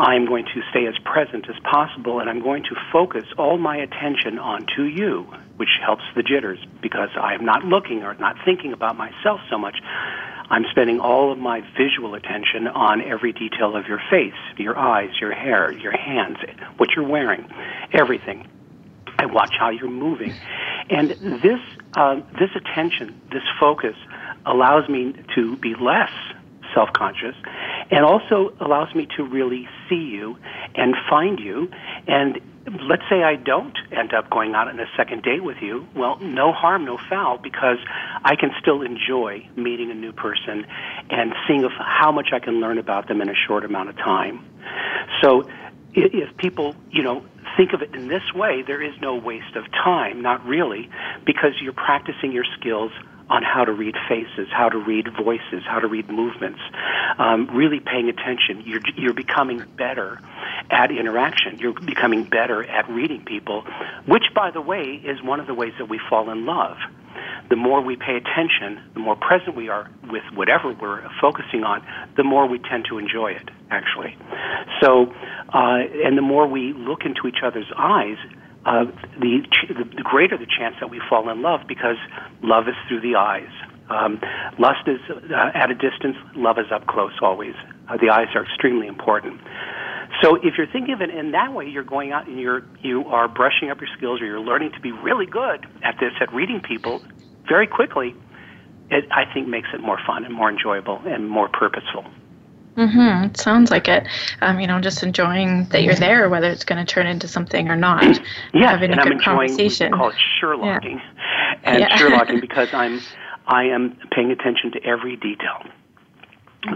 I'm 0.02 0.26
going 0.26 0.46
to 0.46 0.62
stay 0.70 0.88
as 0.88 0.98
present 1.04 1.50
as 1.50 1.58
possible 1.60 2.22
and 2.22 2.30
I'm 2.30 2.42
going 2.42 2.64
to 2.64 2.76
focus 2.90 3.26
all 3.38 3.58
my 3.58 3.76
attention 3.76 4.40
onto 4.40 4.84
you 4.84 5.28
which 5.60 5.70
helps 5.86 6.04
the 6.16 6.24
jitters 6.24 6.58
because 6.82 7.10
I'm 7.20 7.44
not 7.44 7.66
looking 7.66 8.02
or 8.04 8.14
not 8.14 8.38
thinking 8.46 8.72
about 8.72 8.96
myself 8.96 9.42
so 9.50 9.58
much. 9.58 9.76
I'm 10.50 10.64
spending 10.72 11.02
all 11.02 11.34
of 11.34 11.38
my 11.38 11.62
visual 11.78 12.16
attention 12.16 12.66
on 12.68 13.02
every 13.02 13.34
detail 13.34 13.76
of 13.76 13.86
your 13.86 14.02
face, 14.10 14.40
your 14.58 14.78
eyes, 14.78 15.10
your 15.20 15.34
hair, 15.34 15.74
your 15.74 15.92
hands, 15.92 16.38
what 16.78 16.92
you're 16.96 17.08
wearing, 17.08 17.46
everything. 17.92 18.48
I 19.18 19.26
watch 19.26 19.54
how 19.60 19.70
you're 19.70 19.90
moving. 19.90 20.34
And 20.90 21.10
this, 21.44 21.60
uh, 21.94 22.22
this 22.40 22.52
attention, 22.56 23.20
this 23.30 23.44
focus, 23.60 23.98
allows 24.46 24.88
me 24.88 25.14
to 25.36 25.58
be 25.58 25.76
less 25.76 26.12
self 26.74 26.94
conscious 26.94 27.36
and 27.92 28.06
also 28.06 28.54
allows 28.62 28.94
me 28.96 29.08
to 29.18 29.24
really 29.24 29.68
see 29.90 29.96
you 29.96 30.38
and 30.76 30.96
find 31.10 31.40
you. 31.40 31.70
And 32.08 32.40
let's 32.82 33.04
say 33.10 33.24
I 33.24 33.36
don't 33.36 33.78
end 33.92 34.14
up 34.14 34.30
going 34.30 34.54
out 34.54 34.68
on 34.68 34.80
a 34.80 34.86
second 34.96 35.24
date 35.24 35.44
with 35.44 35.58
you. 35.62 35.88
Well, 35.96 36.18
no 36.20 36.52
harm, 36.52 36.86
no 36.86 36.98
foul, 37.10 37.38
because 37.38 37.78
I 38.24 38.36
can 38.36 38.52
still 38.62 38.82
enjoy 38.82 39.48
meeting 39.56 39.92
a 39.92 39.94
new 39.94 40.12
person 40.12 40.66
and 41.10 41.34
seeing 41.48 41.64
if, 41.64 41.72
how 41.78 42.12
much 42.12 42.30
I 42.34 42.40
can 42.40 42.60
learn 42.60 42.78
about 42.78 43.08
them 43.08 43.22
in 43.22 43.30
a 43.30 43.36
short 43.48 43.66
amount 43.66 43.90
of 43.90 43.98
time. 43.98 44.46
So 45.22 45.50
if 45.94 46.38
people, 46.38 46.76
you 46.92 47.04
know, 47.04 47.26
think 47.58 47.74
of 47.74 47.82
it 47.82 47.94
in 47.96 48.08
this 48.08 48.34
way, 48.34 48.64
there 48.66 48.82
is 48.82 48.94
no 49.02 49.16
waste 49.16 49.56
of 49.56 49.70
time, 49.72 50.22
not 50.22 50.46
really, 50.46 50.90
because 51.26 51.54
you're 51.62 51.74
practicing 51.74 52.32
your 52.32 52.46
skills 52.60 52.92
on 53.30 53.44
how 53.44 53.64
to 53.64 53.72
read 53.72 53.96
faces, 54.08 54.48
how 54.52 54.70
to 54.70 54.78
read 54.78 55.08
voices, 55.16 55.64
how 55.66 55.80
to 55.80 55.88
read 55.88 56.10
movements, 56.10 56.60
um, 57.18 57.48
really 57.54 57.80
paying 57.80 58.10
attention. 58.10 58.64
You're, 58.66 58.82
you're 58.96 59.14
becoming 59.14 59.64
better 59.78 60.20
at 60.70 60.92
interaction. 60.92 61.60
You're 61.60 61.74
becoming 61.74 62.24
better 62.24 62.64
at 62.64 62.90
reading 62.90 63.24
people, 63.24 63.64
which, 64.06 64.26
by 64.34 64.52
the 64.52 64.62
way, 64.62 65.02
is 65.04 65.22
one 65.22 65.40
of 65.40 65.48
the 65.48 65.54
ways 65.54 65.74
that 65.78 65.90
we 65.90 66.00
fall 66.10 66.30
in 66.30 66.46
love. 66.46 66.78
The 67.50 67.56
more 67.56 67.82
we 67.82 67.96
pay 67.96 68.16
attention, 68.16 68.80
the 68.94 69.00
more 69.00 69.16
present 69.16 69.56
we 69.56 69.70
are 69.70 69.90
with 70.10 70.24
whatever 70.36 70.72
we're 70.72 71.08
focusing 71.20 71.64
on, 71.64 71.86
the 72.16 72.24
more 72.24 72.48
we 72.48 72.60
tend 72.60 72.86
to 72.90 73.00
enjoy 73.00 73.32
it, 73.32 73.50
actually. 73.72 74.16
So, 74.82 75.12
uh, 75.52 75.80
and 76.06 76.18
the 76.18 76.22
more 76.22 76.48
we 76.48 76.74
look 76.74 77.06
into 77.06 77.28
each 77.28 77.42
other's 77.44 77.72
eyes, 77.76 78.18
uh, 78.66 78.86
the, 79.20 79.42
the 79.96 80.04
greater 80.04 80.38
the 80.38 80.46
chance 80.46 80.76
that 80.80 80.90
we 80.90 81.02
fall 81.10 81.30
in 81.30 81.42
love 81.42 81.62
because 81.68 81.98
love 82.44 82.68
is 82.68 82.76
through 82.88 83.02
the 83.02 83.16
eyes. 83.16 83.50
Um, 83.90 84.22
lust 84.60 84.88
is 84.88 85.00
uh, 85.10 85.52
at 85.54 85.72
a 85.72 85.76
distance, 85.76 86.16
love 86.36 86.60
is 86.60 86.72
up 86.72 86.86
close 86.86 87.14
always. 87.22 87.56
Uh, 87.88 87.98
the 87.98 88.10
eyes 88.10 88.28
are 88.36 88.44
extremely 88.44 88.88
important. 88.88 89.42
So 90.22 90.36
if 90.36 90.58
you're 90.58 90.68
thinking 90.68 90.94
of 90.94 91.02
it 91.02 91.10
in 91.10 91.32
that 91.32 91.54
way, 91.54 91.68
you're 91.68 91.84
going 91.84 92.12
out 92.12 92.28
and 92.28 92.40
you're 92.40 92.64
you 92.82 93.06
are 93.06 93.28
brushing 93.28 93.70
up 93.70 93.80
your 93.80 93.90
skills, 93.98 94.22
or 94.22 94.26
you're 94.26 94.40
learning 94.40 94.72
to 94.74 94.82
be 94.82 94.92
really 94.92 95.26
good 95.26 95.66
at 95.84 95.96
this, 96.00 96.12
at 96.20 96.34
reading 96.34 96.62
people 96.62 97.02
very 97.48 97.68
quickly. 97.68 98.16
It 98.92 99.06
I 99.12 99.32
think 99.34 99.48
makes 99.48 99.70
it 99.74 99.82
more 99.82 100.00
fun 100.06 100.26
and 100.26 100.34
more 100.34 100.50
enjoyable 100.50 101.02
and 101.06 101.30
more 101.30 101.48
purposeful. 101.48 102.06
Mm-hmm. 102.76 103.26
It 103.26 103.38
sounds 103.38 103.72
like 103.72 103.88
it. 103.88 104.08
Um, 104.42 104.60
you 104.60 104.68
know, 104.68 104.80
just 104.80 105.04
enjoying 105.04 105.66
that 105.70 105.84
you're 105.84 105.96
there, 105.96 106.30
whether 106.30 106.50
it's 106.50 106.64
going 106.64 106.84
to 106.84 106.92
turn 106.92 107.08
into 107.08 107.28
something 107.28 107.68
or 107.68 107.76
not. 107.76 108.04
Yeah, 108.54 108.70
having 108.72 108.92
and 108.92 109.00
a 109.00 109.04
I'm 109.04 109.08
good 109.10 109.18
enjoying 109.18 109.50
conversation. 109.50 109.92
we 109.92 109.98
call 109.98 110.10
it 110.10 110.16
Sherlocking, 110.42 110.96
Yeah. 111.02 111.60
and 111.64 111.80
Yeah. 111.80 111.98
Sherlocking 111.98 112.40
because 112.48 112.74
I'm 112.74 113.02
I 113.48 113.64
am 113.66 113.98
paying 114.12 114.32
attention 114.32 114.72
to 114.74 114.84
every 114.86 115.16
detail. 115.16 115.64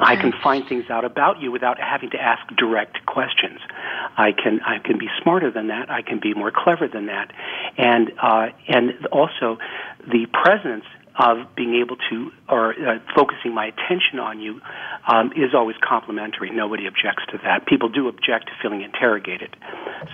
I 0.01 0.15
can 0.15 0.31
find 0.41 0.65
things 0.67 0.89
out 0.89 1.03
about 1.03 1.41
you 1.41 1.51
without 1.51 1.77
having 1.77 2.09
to 2.11 2.17
ask 2.21 2.41
direct 2.55 3.05
questions. 3.05 3.59
I 4.17 4.31
can 4.31 4.61
I 4.61 4.79
can 4.79 4.97
be 4.97 5.07
smarter 5.21 5.51
than 5.51 5.67
that. 5.67 5.89
I 5.91 6.01
can 6.01 6.19
be 6.19 6.33
more 6.33 6.51
clever 6.51 6.87
than 6.87 7.07
that, 7.07 7.31
and 7.77 8.11
uh, 8.21 8.47
and 8.67 8.93
also 9.11 9.57
the 10.07 10.25
presence 10.31 10.85
of 11.17 11.37
being 11.55 11.75
able 11.75 11.95
to 12.09 12.31
or 12.49 12.73
uh, 12.73 12.99
focusing 13.15 13.53
my 13.53 13.67
attention 13.67 14.19
on 14.19 14.39
you 14.39 14.59
um, 15.07 15.31
is 15.33 15.53
always 15.53 15.75
complimentary. 15.87 16.49
Nobody 16.49 16.87
objects 16.87 17.23
to 17.31 17.37
that. 17.43 17.67
People 17.67 17.89
do 17.89 18.07
object 18.07 18.47
to 18.47 18.51
feeling 18.61 18.81
interrogated. 18.81 19.55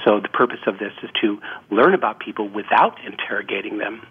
So 0.06 0.20
the 0.20 0.30
purpose 0.30 0.60
of 0.68 0.78
this 0.78 0.92
is 1.02 1.10
to 1.22 1.40
learn 1.70 1.94
about 1.94 2.20
people 2.20 2.50
without 2.50 2.98
interrogating 3.06 3.78
them. 3.78 4.06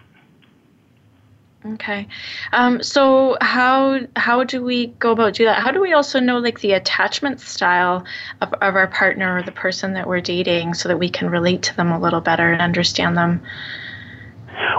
Okay. 1.65 2.07
Um, 2.53 2.81
so 2.81 3.37
how 3.41 3.99
how 4.15 4.45
do 4.45 4.63
we 4.63 4.87
go 4.87 5.11
about 5.11 5.33
do 5.33 5.43
that? 5.43 5.61
How 5.61 5.71
do 5.71 5.81
we 5.81 5.91
also 5.91 6.21
know 6.21 6.37
like 6.39 6.61
the 6.61 6.71
attachment 6.71 7.41
style 7.41 8.05
of, 8.39 8.53
of 8.53 8.75
our 8.75 8.87
partner 8.87 9.37
or 9.37 9.43
the 9.43 9.51
person 9.51 9.93
that 9.93 10.07
we're 10.07 10.21
dating 10.21 10.73
so 10.73 10.87
that 10.87 10.97
we 10.97 11.09
can 11.09 11.29
relate 11.29 11.63
to 11.63 11.75
them 11.75 11.91
a 11.91 11.99
little 11.99 12.21
better 12.21 12.49
and 12.49 12.61
understand 12.61 13.17
them? 13.17 13.41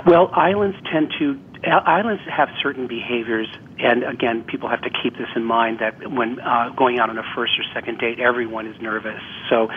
Well, 0.07 0.31
islands 0.33 0.79
tend 0.90 1.12
to 1.18 1.38
islands 1.64 2.23
have 2.27 2.49
certain 2.62 2.87
behaviors, 2.87 3.49
and 3.83 4.05
again, 4.05 4.45
people 4.45 4.69
have 4.69 4.83
to 4.83 4.90
keep 4.90 5.16
this 5.16 5.29
in 5.35 5.45
mind 5.45 5.79
that 5.81 6.12
when 6.12 6.38
uh, 6.38 6.69
going 6.77 6.99
out 6.99 7.09
on 7.09 7.16
a 7.16 7.23
first 7.35 7.53
or 7.59 7.64
second 7.73 7.99
date, 7.99 8.21
everyone 8.21 8.66
is 8.66 8.79
nervous. 8.81 9.21
So 9.49 9.69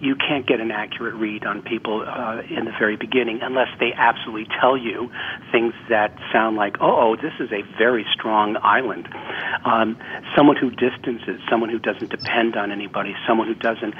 you 0.00 0.16
can't 0.16 0.46
get 0.46 0.60
an 0.60 0.70
accurate 0.70 1.14
read 1.14 1.44
on 1.44 1.60
people 1.62 2.00
uh, 2.00 2.40
in 2.48 2.64
the 2.64 2.72
very 2.78 2.96
beginning 2.96 3.40
unless 3.42 3.68
they 3.78 3.92
absolutely 3.94 4.46
tell 4.60 4.76
you 4.76 5.10
things 5.52 5.74
that 5.90 6.16
sound 6.32 6.56
like, 6.56 6.76
oh, 6.80 7.12
oh 7.12 7.16
this 7.16 7.34
is 7.38 7.52
a 7.52 7.60
very 7.76 8.06
strong 8.14 8.56
island. 8.62 9.08
Um, 9.64 9.98
someone 10.34 10.56
who 10.56 10.70
distances, 10.70 11.40
someone 11.50 11.68
who 11.68 11.78
doesn't 11.78 12.10
depend 12.10 12.56
on 12.56 12.72
anybody, 12.72 13.14
someone 13.28 13.46
who 13.46 13.54
doesn't 13.54 13.94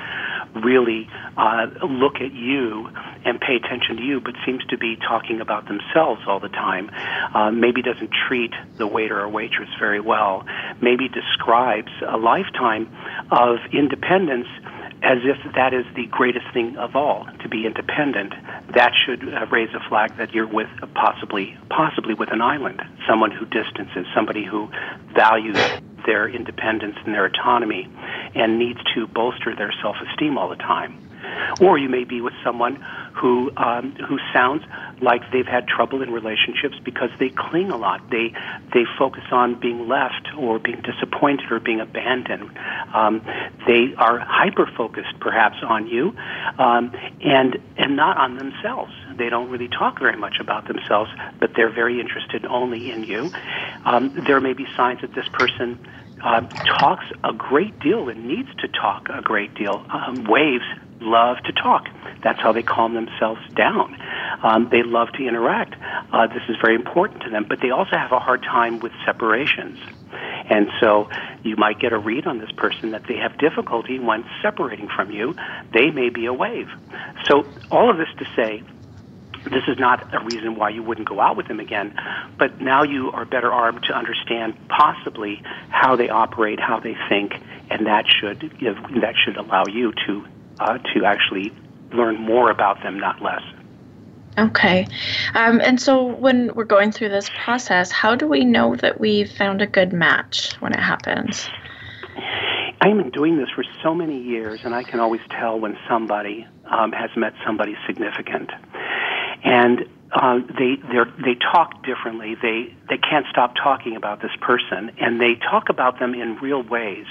really 0.64 1.06
uh, 1.36 1.66
look 1.84 2.16
at 2.16 2.32
you 2.32 2.88
and 3.24 3.38
pay 3.38 3.56
attention 3.56 3.96
to 3.96 4.02
you, 4.02 4.20
but 4.20 4.34
seems 4.46 4.64
to 4.66 4.78
be 4.78 4.96
talking 4.96 5.40
about 5.42 5.68
themselves 5.68 6.22
all 6.26 6.40
the 6.40 6.48
time. 6.48 6.90
Uh, 7.34 7.50
maybe 7.50 7.82
doesn't 7.82 8.10
treat 8.26 8.52
the 8.78 8.86
waiter 8.86 9.20
or 9.20 9.28
waitress 9.28 9.49
very 9.78 10.00
well. 10.00 10.44
Maybe 10.80 11.08
describes 11.08 11.90
a 12.06 12.16
lifetime 12.16 12.88
of 13.30 13.58
independence 13.72 14.46
as 15.02 15.18
if 15.24 15.54
that 15.54 15.72
is 15.72 15.84
the 15.96 16.06
greatest 16.06 16.46
thing 16.52 16.76
of 16.76 16.94
all 16.94 17.26
to 17.40 17.48
be 17.48 17.64
independent 17.64 18.34
that 18.74 18.92
should 18.94 19.22
uh, 19.32 19.46
raise 19.46 19.70
a 19.74 19.88
flag 19.88 20.14
that 20.18 20.34
you're 20.34 20.46
with 20.46 20.68
possibly 20.94 21.56
possibly 21.70 22.12
with 22.12 22.30
an 22.32 22.42
island 22.42 22.82
someone 23.08 23.30
who 23.30 23.46
distances 23.46 24.06
somebody 24.14 24.44
who 24.44 24.68
values 25.14 25.56
their 26.04 26.28
independence 26.28 26.96
and 27.04 27.14
their 27.14 27.24
autonomy 27.24 27.88
and 28.34 28.58
needs 28.58 28.80
to 28.94 29.06
bolster 29.06 29.56
their 29.56 29.72
self-esteem 29.80 30.36
all 30.36 30.50
the 30.50 30.56
time 30.56 31.00
or 31.60 31.78
you 31.78 31.88
may 31.88 32.04
be 32.04 32.20
with 32.20 32.34
someone 32.44 32.84
who 33.20 33.50
um, 33.56 33.92
who 34.08 34.18
sounds 34.32 34.62
like 35.00 35.22
they've 35.32 35.46
had 35.46 35.66
trouble 35.68 36.02
in 36.02 36.10
relationships 36.10 36.76
because 36.84 37.10
they 37.18 37.28
cling 37.28 37.70
a 37.70 37.76
lot. 37.76 38.08
They 38.10 38.32
they 38.72 38.84
focus 38.98 39.24
on 39.30 39.60
being 39.60 39.88
left 39.88 40.28
or 40.38 40.58
being 40.58 40.82
disappointed 40.82 41.50
or 41.52 41.60
being 41.60 41.80
abandoned. 41.80 42.50
Um, 42.94 43.22
they 43.66 43.94
are 43.96 44.18
hyper 44.18 44.70
focused, 44.76 45.18
perhaps, 45.20 45.56
on 45.62 45.86
you, 45.86 46.14
um, 46.58 46.92
and 47.20 47.58
and 47.76 47.96
not 47.96 48.16
on 48.16 48.36
themselves. 48.36 48.92
They 49.16 49.28
don't 49.28 49.50
really 49.50 49.68
talk 49.68 49.98
very 49.98 50.16
much 50.16 50.38
about 50.40 50.66
themselves, 50.66 51.10
but 51.38 51.52
they're 51.54 51.72
very 51.72 52.00
interested 52.00 52.46
only 52.46 52.90
in 52.90 53.04
you. 53.04 53.30
Um, 53.84 54.14
there 54.26 54.40
may 54.40 54.54
be 54.54 54.66
signs 54.76 55.02
that 55.02 55.14
this 55.14 55.28
person 55.28 55.78
uh, 56.22 56.40
talks 56.78 57.04
a 57.24 57.32
great 57.32 57.78
deal 57.80 58.08
and 58.08 58.26
needs 58.26 58.48
to 58.60 58.68
talk 58.68 59.08
a 59.08 59.20
great 59.20 59.54
deal. 59.54 59.84
Um, 59.90 60.24
waves 60.24 60.64
love 61.00 61.38
to 61.44 61.52
talk. 61.52 61.88
That's 62.22 62.40
how 62.40 62.52
they 62.52 62.62
calm 62.62 62.94
themselves 62.94 63.40
down. 63.54 63.96
Um, 64.42 64.68
they 64.70 64.82
love 64.82 65.08
to 65.12 65.26
interact. 65.26 65.74
Uh, 66.12 66.26
this 66.26 66.42
is 66.48 66.56
very 66.62 66.74
important 66.74 67.22
to 67.22 67.30
them, 67.30 67.46
but 67.48 67.60
they 67.60 67.70
also 67.70 67.96
have 67.96 68.12
a 68.12 68.18
hard 68.18 68.42
time 68.42 68.80
with 68.80 68.92
separations. 69.04 69.78
And 70.12 70.68
so 70.80 71.08
you 71.42 71.56
might 71.56 71.78
get 71.78 71.92
a 71.92 71.98
read 71.98 72.26
on 72.26 72.38
this 72.38 72.50
person 72.52 72.90
that 72.90 73.04
they 73.06 73.16
have 73.16 73.38
difficulty 73.38 73.98
when 73.98 74.24
separating 74.42 74.88
from 74.88 75.10
you. 75.10 75.34
They 75.72 75.90
may 75.90 76.10
be 76.10 76.26
a 76.26 76.32
wave. 76.32 76.68
So 77.24 77.46
all 77.70 77.90
of 77.90 77.96
this 77.96 78.08
to 78.18 78.24
say, 78.34 78.62
this 79.44 79.62
is 79.68 79.78
not 79.78 80.12
a 80.12 80.22
reason 80.24 80.56
why 80.56 80.70
you 80.70 80.82
wouldn't 80.82 81.08
go 81.08 81.20
out 81.20 81.36
with 81.36 81.48
them 81.48 81.60
again, 81.60 81.94
but 82.36 82.60
now 82.60 82.82
you 82.82 83.10
are 83.12 83.24
better 83.24 83.50
armed 83.50 83.84
to 83.84 83.94
understand 83.94 84.54
possibly 84.68 85.42
how 85.70 85.96
they 85.96 86.10
operate, 86.10 86.60
how 86.60 86.78
they 86.78 86.94
think, 87.08 87.32
and 87.70 87.86
that 87.86 88.04
should 88.06 88.40
that 88.60 89.14
should 89.24 89.38
allow 89.38 89.64
you 89.66 89.92
to 90.06 90.26
uh, 90.60 90.78
to 90.94 91.04
actually 91.04 91.52
learn 91.92 92.20
more 92.20 92.50
about 92.50 92.82
them, 92.82 92.98
not 92.98 93.20
less. 93.20 93.42
Okay. 94.38 94.86
Um, 95.34 95.60
and 95.60 95.80
so 95.80 96.04
when 96.04 96.54
we're 96.54 96.64
going 96.64 96.92
through 96.92 97.08
this 97.08 97.28
process, 97.44 97.90
how 97.90 98.14
do 98.14 98.26
we 98.26 98.44
know 98.44 98.76
that 98.76 99.00
we've 99.00 99.30
found 99.30 99.60
a 99.60 99.66
good 99.66 99.92
match 99.92 100.52
when 100.60 100.72
it 100.72 100.78
happens? 100.80 101.48
I've 102.80 102.96
been 102.96 103.10
doing 103.10 103.36
this 103.36 103.48
for 103.54 103.64
so 103.82 103.94
many 103.94 104.18
years, 104.18 104.60
and 104.64 104.74
I 104.74 104.84
can 104.84 105.00
always 105.00 105.20
tell 105.30 105.60
when 105.60 105.76
somebody 105.88 106.46
um, 106.70 106.92
has 106.92 107.10
met 107.16 107.34
somebody 107.44 107.76
significant. 107.86 108.50
And 109.44 109.84
uh, 110.12 110.40
they 110.58 110.76
they 111.24 111.36
talk 111.36 111.84
differently. 111.84 112.34
They 112.34 112.74
they 112.88 112.98
can't 112.98 113.26
stop 113.30 113.54
talking 113.54 113.94
about 113.94 114.20
this 114.20 114.32
person, 114.40 114.90
and 114.98 115.20
they 115.20 115.34
talk 115.36 115.68
about 115.68 116.00
them 116.00 116.14
in 116.14 116.36
real 116.36 116.62
ways, 116.64 117.06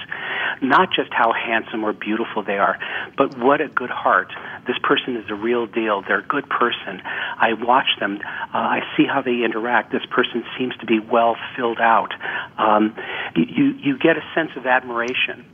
not 0.62 0.90
just 0.92 1.14
how 1.14 1.32
handsome 1.32 1.86
or 1.86 1.94
beautiful 1.94 2.44
they 2.44 2.58
are, 2.58 2.78
but 3.18 3.38
what 3.38 3.62
a 3.62 3.70
good 3.70 3.90
heart. 3.90 4.34
This 4.68 4.78
person 4.84 5.16
is 5.16 5.30
a 5.30 5.36
real 5.36 5.66
deal. 5.66 6.02
They're 6.02 6.20
a 6.20 6.28
good 6.28 6.50
person. 6.50 7.02
I 7.06 7.54
watch 7.54 7.88
them. 8.02 8.20
Uh, 8.54 8.58
I 8.58 8.82
see 8.98 9.06
how 9.06 9.22
they 9.22 9.44
interact. 9.44 9.94
This 9.94 10.06
person 10.12 10.44
seems 10.58 10.76
to 10.78 10.86
be 10.86 11.00
well 11.00 11.38
filled 11.56 11.80
out. 11.80 12.14
Um, 12.58 12.96
you 13.36 13.76
you 13.80 13.98
get 13.98 14.18
a 14.18 14.24
sense 14.36 14.52
of 14.58 14.66
admiration 14.66 15.46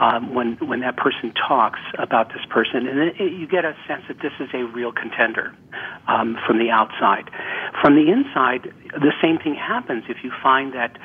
um, 0.00 0.34
when 0.34 0.56
when 0.56 0.80
that 0.80 0.96
person 0.96 1.32
talks 1.32 1.80
about 1.98 2.28
this 2.28 2.44
person, 2.50 2.86
and 2.86 2.98
it, 2.98 3.32
you 3.32 3.46
get 3.46 3.64
a 3.64 3.74
sense 3.88 4.04
that 4.08 4.18
this 4.20 4.32
is 4.40 4.48
a 4.52 4.64
real 4.64 4.92
contender 4.92 5.54
um, 6.06 6.36
from 6.46 6.58
the 6.58 6.70
outside. 6.70 7.30
From 7.80 7.94
the 7.94 8.12
inside, 8.12 8.72
the 8.92 9.12
same 9.22 9.38
thing 9.38 9.54
happens 9.54 10.04
if 10.08 10.18
you 10.22 10.32
find 10.42 10.74
that 10.74 10.98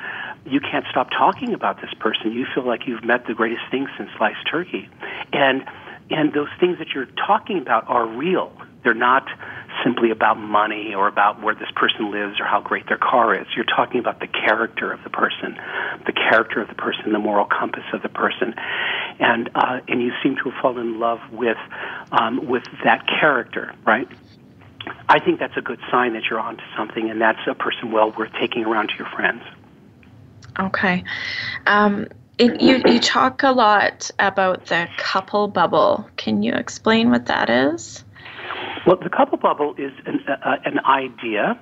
you 0.44 0.60
can't 0.60 0.84
stop 0.90 1.08
talking 1.10 1.54
about 1.54 1.80
this 1.80 1.92
person. 2.00 2.32
You 2.32 2.46
feel 2.54 2.66
like 2.66 2.86
you've 2.86 3.04
met 3.04 3.26
the 3.26 3.34
greatest 3.34 3.62
thing 3.70 3.86
since 3.96 4.10
sliced 4.16 4.46
turkey, 4.50 4.88
and 5.32 5.64
and 6.10 6.32
those 6.34 6.50
things 6.60 6.78
that 6.78 6.88
you're 6.94 7.08
talking 7.26 7.58
about 7.58 7.88
are 7.88 8.06
real. 8.06 8.52
They're 8.84 8.94
not 8.94 9.26
simply 9.84 10.10
about 10.10 10.38
money 10.38 10.94
or 10.94 11.08
about 11.08 11.42
where 11.42 11.54
this 11.54 11.70
person 11.76 12.10
lives 12.10 12.40
or 12.40 12.46
how 12.46 12.60
great 12.60 12.86
their 12.88 12.98
car 12.98 13.34
is. 13.34 13.46
You're 13.56 13.64
talking 13.64 14.00
about 14.00 14.20
the 14.20 14.26
character 14.26 14.92
of 14.92 15.02
the 15.04 15.10
person, 15.10 15.58
the 16.06 16.12
character 16.12 16.60
of 16.60 16.68
the 16.68 16.74
person, 16.74 17.12
the 17.12 17.18
moral 17.18 17.46
compass 17.46 17.84
of 17.92 18.02
the 18.02 18.08
person. 18.08 18.54
and 19.18 19.50
uh, 19.54 19.80
and 19.88 20.02
you 20.02 20.12
seem 20.22 20.36
to 20.36 20.50
have 20.50 20.60
fallen 20.60 20.86
in 20.86 21.00
love 21.00 21.20
with 21.30 21.58
um, 22.10 22.46
with 22.46 22.64
that 22.84 23.06
character, 23.06 23.74
right? 23.84 24.08
I 25.08 25.20
think 25.20 25.38
that's 25.38 25.56
a 25.56 25.62
good 25.62 25.78
sign 25.90 26.14
that 26.14 26.24
you're 26.28 26.40
onto 26.40 26.64
something, 26.76 27.10
and 27.10 27.20
that's 27.20 27.38
a 27.46 27.54
person 27.54 27.92
well 27.92 28.10
worth 28.12 28.32
taking 28.40 28.64
around 28.64 28.88
to 28.88 28.94
your 28.96 29.08
friends. 29.08 29.42
Okay. 30.58 31.04
Um, 31.66 32.08
it, 32.38 32.60
you, 32.60 32.82
you 32.86 32.98
talk 32.98 33.42
a 33.42 33.52
lot 33.52 34.10
about 34.18 34.66
the 34.66 34.88
couple 34.96 35.48
bubble. 35.48 36.08
Can 36.16 36.42
you 36.42 36.54
explain 36.54 37.10
what 37.10 37.26
that 37.26 37.48
is? 37.48 38.04
Well, 38.86 38.96
the 38.96 39.10
couple 39.10 39.38
bubble 39.38 39.74
is 39.78 39.92
an, 40.06 40.20
uh, 40.28 40.56
an 40.64 40.80
idea 40.84 41.58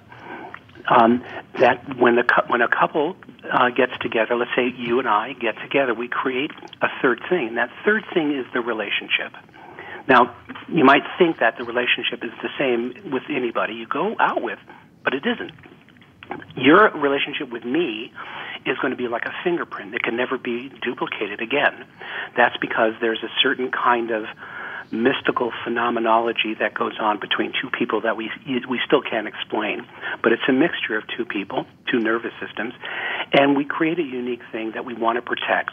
um, 0.89 1.23
that 1.59 1.99
when 1.99 2.17
when 2.49 2.63
a 2.63 2.69
couple 2.69 3.17
uh, 3.53 3.69
gets 3.71 3.93
together, 4.01 4.37
let's 4.37 4.51
say 4.57 4.73
you 4.77 4.99
and 4.99 5.09
I 5.09 5.35
get 5.35 5.55
together, 5.63 5.95
we 5.95 6.09
create 6.09 6.51
a 6.81 6.89
third 7.03 7.21
thing, 7.29 7.49
and 7.49 7.57
that 7.59 7.71
third 7.85 8.05
thing 8.15 8.33
is 8.33 8.47
the 8.55 8.61
relationship. 8.61 9.33
Now, 10.09 10.35
you 10.69 10.85
might 10.85 11.03
think 11.19 11.39
that 11.41 11.59
the 11.59 11.65
relationship 11.65 12.25
is 12.25 12.33
the 12.43 12.49
same 12.59 13.13
with 13.13 13.25
anybody 13.29 13.75
you 13.75 13.87
go 13.87 14.17
out 14.19 14.43
with, 14.43 14.59
but 15.05 15.15
it 15.15 15.25
isn't. 15.27 15.53
Your 16.57 16.91
relationship 16.91 17.51
with 17.51 17.65
me 17.65 18.13
is 18.67 18.79
going 18.79 18.93
to 18.93 18.97
be 18.97 19.09
like 19.09 19.25
a 19.27 19.35
fingerprint 19.45 19.93
that 19.93 20.03
can 20.03 20.17
never 20.17 20.39
be 20.39 20.71
duplicated 20.83 21.41
again. 21.41 21.85
That's 22.37 22.57
because 22.61 22.93
there's 23.01 23.23
a 23.23 23.31
certain 23.43 23.71
kind 23.71 24.11
of 24.11 24.25
mystical 24.93 25.53
phenomenology 25.65 26.55
that 26.59 26.75
goes 26.75 26.99
on 27.01 27.21
between 27.21 27.53
two 27.61 27.71
people 27.71 28.01
that 28.03 28.17
we 28.17 28.31
we 28.69 28.81
still 28.87 29.03
can't 29.03 29.29
explain. 29.29 29.87
But 30.23 30.33
it's 30.33 30.43
a 30.49 30.53
mixture 30.53 30.97
of 30.97 31.05
two 31.17 31.25
people, 31.25 31.67
two 31.91 31.99
nervous 31.99 32.33
systems, 32.45 32.75
and 33.33 33.57
we 33.57 33.65
create 33.65 33.99
a 33.99 34.03
unique 34.03 34.43
thing 34.51 34.73
that 34.73 34.85
we 34.85 34.95
want 34.95 35.17
to 35.17 35.23
protect. 35.23 35.73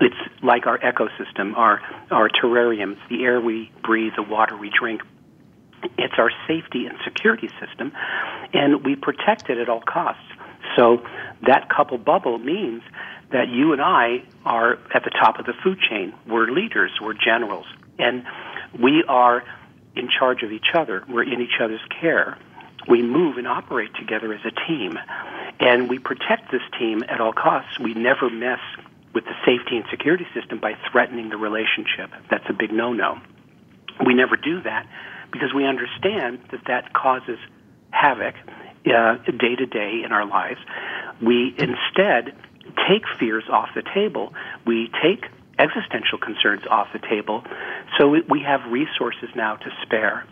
It's 0.00 0.42
like 0.42 0.66
our 0.66 0.78
ecosystem, 0.78 1.56
our 1.56 1.80
our 2.10 2.28
terrariums, 2.28 2.98
the 3.08 3.24
air 3.24 3.40
we 3.40 3.70
breathe, 3.82 4.12
the 4.16 4.22
water 4.22 4.56
we 4.56 4.70
drink. 4.70 5.02
It's 5.98 6.14
our 6.18 6.30
safety 6.46 6.86
and 6.86 6.98
security 7.04 7.48
system, 7.58 7.92
and 8.52 8.84
we 8.84 8.96
protect 8.96 9.50
it 9.50 9.58
at 9.58 9.68
all 9.68 9.80
costs. 9.80 10.22
So 10.76 11.02
that 11.46 11.68
couple 11.68 11.98
bubble 11.98 12.38
means 12.38 12.82
that 13.32 13.48
you 13.48 13.72
and 13.72 13.80
I 13.80 14.22
are 14.44 14.74
at 14.94 15.04
the 15.04 15.10
top 15.10 15.38
of 15.38 15.46
the 15.46 15.54
food 15.62 15.78
chain. 15.88 16.12
We're 16.26 16.50
leaders, 16.50 16.90
we're 17.00 17.14
generals, 17.14 17.66
and 18.00 18.24
we 18.80 19.04
are 19.08 19.42
in 19.96 20.08
charge 20.08 20.42
of 20.42 20.52
each 20.52 20.74
other. 20.74 21.04
We're 21.08 21.24
in 21.24 21.40
each 21.40 21.60
other's 21.62 21.80
care. 22.00 22.38
We 22.88 23.02
move 23.02 23.36
and 23.36 23.46
operate 23.46 23.90
together 23.98 24.32
as 24.32 24.40
a 24.44 24.52
team, 24.68 24.98
and 25.58 25.88
we 25.88 25.98
protect 25.98 26.50
this 26.50 26.62
team 26.78 27.02
at 27.08 27.20
all 27.20 27.32
costs. 27.32 27.78
We 27.78 27.94
never 27.94 28.30
mess 28.30 28.60
with 29.12 29.24
the 29.24 29.34
safety 29.44 29.76
and 29.76 29.84
security 29.90 30.26
system 30.34 30.60
by 30.60 30.74
threatening 30.90 31.28
the 31.28 31.36
relationship. 31.36 32.10
That's 32.30 32.44
a 32.48 32.52
big 32.52 32.72
no-no. 32.72 33.18
We 34.04 34.14
never 34.14 34.36
do 34.36 34.62
that 34.62 34.86
because 35.32 35.52
we 35.54 35.66
understand 35.66 36.40
that 36.52 36.64
that 36.68 36.92
causes 36.94 37.38
havoc 37.90 38.34
day 38.84 39.56
to 39.56 39.66
day 39.66 40.02
in 40.04 40.12
our 40.12 40.26
lives. 40.26 40.60
We 41.20 41.54
instead 41.58 42.34
take 42.88 43.02
fears 43.18 43.44
off 43.50 43.68
the 43.74 43.82
table. 43.94 44.32
We 44.66 44.90
take 45.02 45.24
existential 45.60 46.18
concerns 46.18 46.62
off 46.70 46.88
the 46.92 46.98
table. 46.98 47.44
So 47.98 48.08
we 48.08 48.42
have 48.42 48.60
resources 48.70 49.28
now 49.36 49.56
to 49.56 49.70
spare. 49.82 50.26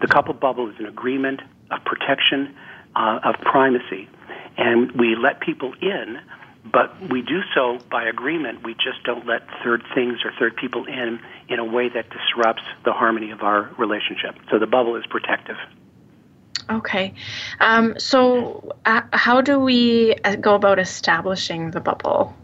The 0.00 0.06
couple 0.06 0.34
bubble 0.34 0.70
is 0.70 0.76
an 0.78 0.86
agreement 0.86 1.40
of 1.70 1.84
protection, 1.84 2.54
uh, 2.94 3.20
of 3.24 3.34
primacy. 3.40 4.08
And 4.56 4.92
we 4.92 5.16
let 5.16 5.40
people 5.40 5.74
in, 5.80 6.20
but 6.72 6.94
we 7.10 7.22
do 7.22 7.40
so 7.54 7.78
by 7.90 8.04
agreement. 8.04 8.62
We 8.62 8.74
just 8.74 9.02
don't 9.04 9.26
let 9.26 9.42
third 9.64 9.82
things 9.94 10.18
or 10.24 10.32
third 10.38 10.56
people 10.56 10.86
in 10.86 11.20
in 11.48 11.58
a 11.58 11.64
way 11.64 11.88
that 11.88 12.06
disrupts 12.10 12.64
the 12.84 12.92
harmony 12.92 13.30
of 13.30 13.42
our 13.42 13.70
relationship. 13.78 14.36
So 14.50 14.58
the 14.58 14.66
bubble 14.66 14.96
is 14.96 15.04
protective. 15.06 15.56
Okay. 16.70 17.14
Um, 17.60 17.98
so, 17.98 18.76
uh, 18.84 19.00
how 19.12 19.40
do 19.40 19.58
we 19.58 20.14
uh, 20.24 20.36
go 20.36 20.54
about 20.54 20.78
establishing 20.78 21.70
the 21.70 21.80
bubble? 21.80 22.36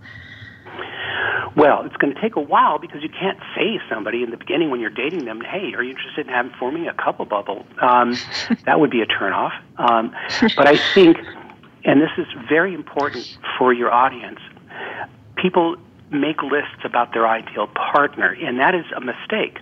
Well, 1.56 1.84
it's 1.84 1.96
going 1.96 2.12
to 2.12 2.20
take 2.20 2.36
a 2.36 2.40
while 2.40 2.78
because 2.78 3.02
you 3.02 3.08
can't 3.08 3.38
say 3.54 3.78
to 3.78 3.78
somebody 3.88 4.22
in 4.22 4.30
the 4.30 4.36
beginning 4.36 4.70
when 4.70 4.80
you're 4.80 4.90
dating 4.90 5.24
them, 5.24 5.40
"Hey, 5.40 5.72
are 5.74 5.82
you 5.82 5.90
interested 5.90 6.26
in 6.26 6.32
having 6.32 6.52
forming 6.58 6.88
a 6.88 6.94
couple 6.94 7.24
bubble?" 7.24 7.64
Um, 7.80 8.16
that 8.66 8.80
would 8.80 8.90
be 8.90 9.02
a 9.02 9.06
turnoff. 9.06 9.52
Um, 9.76 10.14
but 10.56 10.66
I 10.66 10.76
think, 10.94 11.18
and 11.84 12.00
this 12.00 12.10
is 12.18 12.26
very 12.48 12.74
important 12.74 13.38
for 13.58 13.72
your 13.72 13.92
audience, 13.92 14.40
people 15.36 15.76
make 16.10 16.42
lists 16.42 16.84
about 16.84 17.12
their 17.12 17.26
ideal 17.26 17.68
partner, 17.68 18.36
and 18.40 18.58
that 18.58 18.74
is 18.74 18.84
a 18.96 19.00
mistake. 19.00 19.58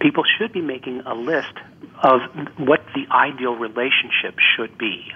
People 0.00 0.24
should 0.38 0.52
be 0.52 0.60
making 0.60 1.00
a 1.06 1.14
list 1.14 1.52
of 2.02 2.20
what 2.56 2.82
the 2.94 3.06
ideal 3.10 3.56
relationship 3.56 4.38
should 4.38 4.76
be. 4.78 5.12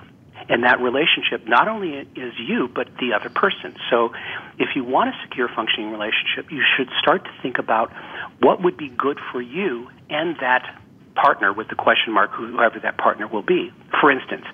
And 0.48 0.64
that 0.64 0.80
relationship 0.80 1.46
not 1.46 1.68
only 1.68 2.07
is 2.14 2.35
you, 2.38 2.68
but 2.72 2.88
the 3.00 3.14
other 3.14 3.30
person. 3.30 3.74
So 3.90 4.12
if 4.59 4.76
you 4.76 4.85
want 4.85 5.11
a 5.11 5.12
secure 5.22 5.48
functioning 5.48 5.90
relationship, 5.90 6.50
you 6.50 6.62
should 6.76 6.88
start 7.00 7.24
to 7.24 7.30
think 7.42 7.59
about 7.59 7.92
what 8.40 8.62
would 8.62 8.76
be 8.76 8.88
good 8.88 9.18
for 9.33 9.40
you 9.40 9.88
and 10.11 10.37
that 10.40 10.80
partner 11.14 11.52
with 11.52 11.68
the 11.68 11.74
question 11.74 12.12
mark, 12.12 12.30
whoever 12.33 12.78
that 12.80 12.98
partner 12.98 13.26
will 13.26 13.42
be. 13.42 13.72
For 14.00 14.11
instance, 14.11 14.44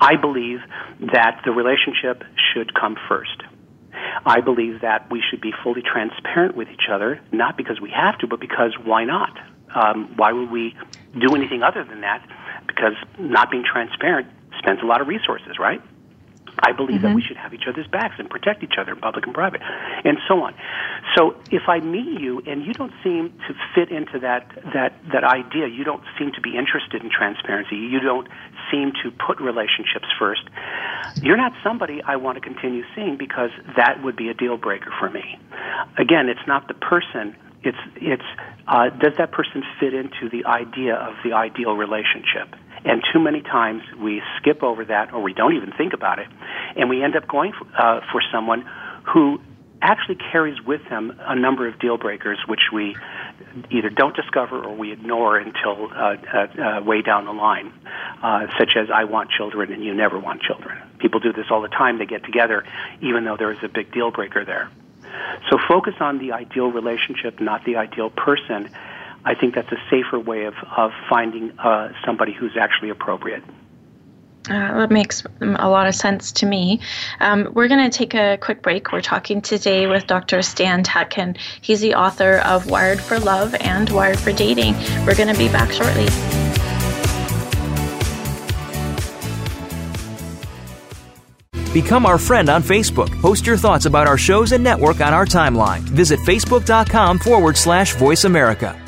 I 0.00 0.16
believe 0.16 0.58
that 1.12 1.40
the 1.44 1.52
relationship 1.52 2.24
should 2.52 2.74
come 2.74 2.96
first. 3.08 3.42
I 4.26 4.40
believe 4.40 4.82
that 4.82 5.10
we 5.10 5.22
should 5.30 5.40
be 5.40 5.52
fully 5.62 5.82
transparent 5.82 6.56
with 6.56 6.68
each 6.68 6.88
other, 6.90 7.20
not 7.32 7.56
because 7.56 7.80
we 7.80 7.90
have 7.90 8.18
to, 8.18 8.26
but 8.26 8.40
because 8.40 8.74
why 8.84 9.04
not? 9.04 9.38
Um, 9.74 10.12
why 10.16 10.32
would 10.32 10.50
we 10.50 10.74
do 11.18 11.34
anything 11.34 11.62
other 11.62 11.84
than 11.84 12.02
that? 12.02 12.26
Because 12.66 12.94
not 13.18 13.50
being 13.50 13.64
transparent 13.64 14.28
spends 14.58 14.82
a 14.82 14.86
lot 14.86 15.00
of 15.00 15.08
resources, 15.08 15.58
right? 15.58 15.80
I 16.58 16.72
believe 16.72 16.98
mm-hmm. 16.98 17.08
that 17.08 17.14
we 17.14 17.22
should 17.22 17.36
have 17.36 17.52
each 17.52 17.64
other's 17.68 17.86
backs 17.86 18.14
and 18.18 18.30
protect 18.30 18.62
each 18.62 18.74
other 18.80 18.92
in 18.92 18.98
public 18.98 19.26
and 19.26 19.34
private, 19.34 19.60
and 19.62 20.18
so 20.26 20.42
on. 20.42 20.54
So 21.14 21.36
if 21.50 21.68
I 21.68 21.80
meet 21.80 22.20
you 22.20 22.42
and 22.46 22.64
you 22.64 22.72
don't 22.72 22.92
seem 23.04 23.32
to 23.46 23.54
fit 23.74 23.90
into 23.90 24.18
that 24.20 24.48
that 24.72 24.94
that 25.12 25.24
idea, 25.24 25.66
you 25.68 25.84
don't 25.84 26.02
seem 26.18 26.32
to 26.32 26.40
be 26.40 26.56
interested 26.56 27.02
in 27.02 27.10
transparency, 27.10 27.76
you 27.76 28.00
don't 28.00 28.28
seem 28.70 28.92
to 29.02 29.10
put 29.10 29.40
relationships 29.40 30.06
first, 30.18 30.42
you're 31.22 31.36
not 31.36 31.52
somebody 31.62 32.02
I 32.02 32.16
want 32.16 32.36
to 32.36 32.40
continue 32.40 32.84
seeing 32.94 33.16
because 33.16 33.50
that 33.76 34.02
would 34.02 34.16
be 34.16 34.28
a 34.28 34.34
deal 34.34 34.56
breaker 34.56 34.92
for 34.98 35.10
me. 35.10 35.38
Again, 35.98 36.28
it's 36.28 36.46
not 36.46 36.68
the 36.68 36.74
person 36.74 37.36
it's 37.62 37.78
it's 37.96 38.22
uh, 38.68 38.90
does 38.90 39.14
that 39.18 39.32
person 39.32 39.62
fit 39.80 39.92
into 39.92 40.28
the 40.30 40.44
idea 40.46 40.94
of 40.94 41.14
the 41.24 41.32
ideal 41.32 41.76
relationship? 41.76 42.54
And 42.86 43.02
too 43.12 43.18
many 43.18 43.42
times 43.42 43.82
we 44.00 44.22
skip 44.38 44.62
over 44.62 44.84
that, 44.84 45.12
or 45.12 45.20
we 45.20 45.34
don't 45.34 45.56
even 45.56 45.72
think 45.72 45.92
about 45.92 46.18
it, 46.20 46.28
and 46.76 46.88
we 46.88 47.02
end 47.02 47.16
up 47.16 47.26
going 47.26 47.52
for, 47.52 47.66
uh, 47.76 48.00
for 48.12 48.22
someone 48.32 48.64
who 49.12 49.40
actually 49.82 50.16
carries 50.32 50.60
with 50.62 50.80
them 50.88 51.18
a 51.20 51.36
number 51.36 51.68
of 51.68 51.78
deal 51.78 51.98
breakers, 51.98 52.38
which 52.46 52.70
we 52.72 52.96
either 53.70 53.90
don't 53.90 54.16
discover 54.16 54.62
or 54.64 54.74
we 54.74 54.92
ignore 54.92 55.36
until 55.36 55.90
uh, 55.92 56.16
uh, 56.32 56.78
uh, 56.78 56.82
way 56.82 57.02
down 57.02 57.24
the 57.24 57.32
line, 57.32 57.72
uh, 58.22 58.46
such 58.58 58.76
as 58.76 58.88
I 58.92 59.04
want 59.04 59.30
children 59.30 59.72
and 59.72 59.84
you 59.84 59.94
never 59.94 60.18
want 60.18 60.40
children. 60.42 60.78
People 60.98 61.20
do 61.20 61.32
this 61.32 61.46
all 61.50 61.62
the 61.62 61.68
time. 61.68 61.98
They 61.98 62.06
get 62.06 62.24
together, 62.24 62.64
even 63.02 63.24
though 63.24 63.36
there 63.36 63.52
is 63.52 63.58
a 63.62 63.68
big 63.68 63.92
deal 63.92 64.10
breaker 64.10 64.44
there. 64.44 64.70
So 65.50 65.58
focus 65.68 65.94
on 66.00 66.18
the 66.18 66.32
ideal 66.32 66.70
relationship, 66.70 67.40
not 67.40 67.64
the 67.64 67.76
ideal 67.76 68.10
person. 68.10 68.70
I 69.26 69.34
think 69.34 69.56
that's 69.56 69.70
a 69.72 69.82
safer 69.90 70.20
way 70.20 70.44
of, 70.44 70.54
of 70.76 70.92
finding 71.10 71.50
uh, 71.58 71.88
somebody 72.06 72.32
who's 72.32 72.56
actually 72.58 72.90
appropriate. 72.90 73.42
Uh, 74.48 74.78
that 74.78 74.92
makes 74.92 75.24
a 75.40 75.68
lot 75.68 75.88
of 75.88 75.94
sense 75.96 76.30
to 76.30 76.46
me. 76.46 76.78
Um, 77.18 77.50
we're 77.52 77.66
going 77.66 77.90
to 77.90 77.98
take 77.98 78.14
a 78.14 78.38
quick 78.40 78.62
break. 78.62 78.92
We're 78.92 79.00
talking 79.00 79.42
today 79.42 79.88
with 79.88 80.06
Dr. 80.06 80.40
Stan 80.42 80.84
Tatkin. 80.84 81.36
He's 81.60 81.80
the 81.80 81.96
author 81.96 82.38
of 82.38 82.70
Wired 82.70 83.00
for 83.00 83.18
Love 83.18 83.56
and 83.56 83.90
Wired 83.90 84.20
for 84.20 84.30
Dating. 84.32 84.74
We're 85.04 85.16
going 85.16 85.34
to 85.34 85.38
be 85.38 85.48
back 85.48 85.72
shortly. 85.72 86.06
Become 91.72 92.06
our 92.06 92.16
friend 92.16 92.48
on 92.48 92.62
Facebook. 92.62 93.20
Post 93.20 93.44
your 93.44 93.56
thoughts 93.56 93.86
about 93.86 94.06
our 94.06 94.16
shows 94.16 94.52
and 94.52 94.62
network 94.62 95.00
on 95.00 95.12
our 95.12 95.26
timeline. 95.26 95.80
Visit 95.80 96.20
facebook.com 96.20 97.18
forward 97.18 97.56
slash 97.56 97.96
voice 97.96 98.22
America. 98.22 98.80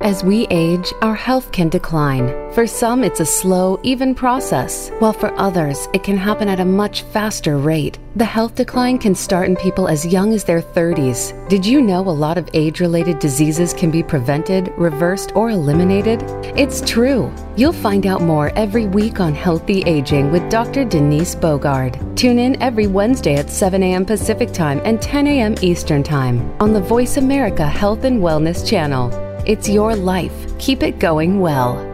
As 0.00 0.24
we 0.24 0.46
age, 0.50 0.92
our 1.02 1.14
health 1.14 1.52
can 1.52 1.68
decline. 1.68 2.28
For 2.52 2.66
some, 2.66 3.04
it's 3.04 3.20
a 3.20 3.24
slow, 3.24 3.80
even 3.84 4.14
process, 4.14 4.90
while 4.98 5.12
for 5.12 5.32
others, 5.38 5.88
it 5.94 6.02
can 6.02 6.16
happen 6.16 6.48
at 6.48 6.60
a 6.60 6.64
much 6.64 7.02
faster 7.02 7.56
rate. 7.56 7.98
The 8.16 8.24
health 8.24 8.54
decline 8.56 8.98
can 8.98 9.14
start 9.14 9.48
in 9.48 9.56
people 9.56 9.88
as 9.88 10.04
young 10.04 10.34
as 10.34 10.44
their 10.44 10.60
30s. 10.60 11.48
Did 11.48 11.64
you 11.64 11.80
know 11.80 12.00
a 12.00 12.10
lot 12.10 12.36
of 12.36 12.50
age 12.54 12.80
related 12.80 13.18
diseases 13.18 13.72
can 13.72 13.90
be 13.90 14.02
prevented, 14.02 14.72
reversed, 14.76 15.32
or 15.34 15.50
eliminated? 15.50 16.22
It's 16.56 16.80
true. 16.82 17.32
You'll 17.56 17.72
find 17.72 18.06
out 18.06 18.20
more 18.20 18.50
every 18.56 18.86
week 18.86 19.20
on 19.20 19.32
Healthy 19.32 19.82
Aging 19.82 20.30
with 20.32 20.50
Dr. 20.50 20.84
Denise 20.84 21.34
Bogard. 21.34 22.16
Tune 22.16 22.40
in 22.40 22.60
every 22.60 22.88
Wednesday 22.88 23.36
at 23.36 23.48
7 23.48 23.82
a.m. 23.82 24.04
Pacific 24.04 24.52
Time 24.52 24.80
and 24.84 25.00
10 25.00 25.26
a.m. 25.28 25.54
Eastern 25.62 26.02
Time 26.02 26.52
on 26.60 26.72
the 26.72 26.80
Voice 26.80 27.16
America 27.16 27.66
Health 27.66 28.04
and 28.04 28.20
Wellness 28.20 28.68
channel. 28.68 29.33
It's 29.46 29.68
your 29.68 29.94
life. 29.94 30.58
Keep 30.58 30.82
it 30.82 30.98
going 30.98 31.40
well. 31.40 31.93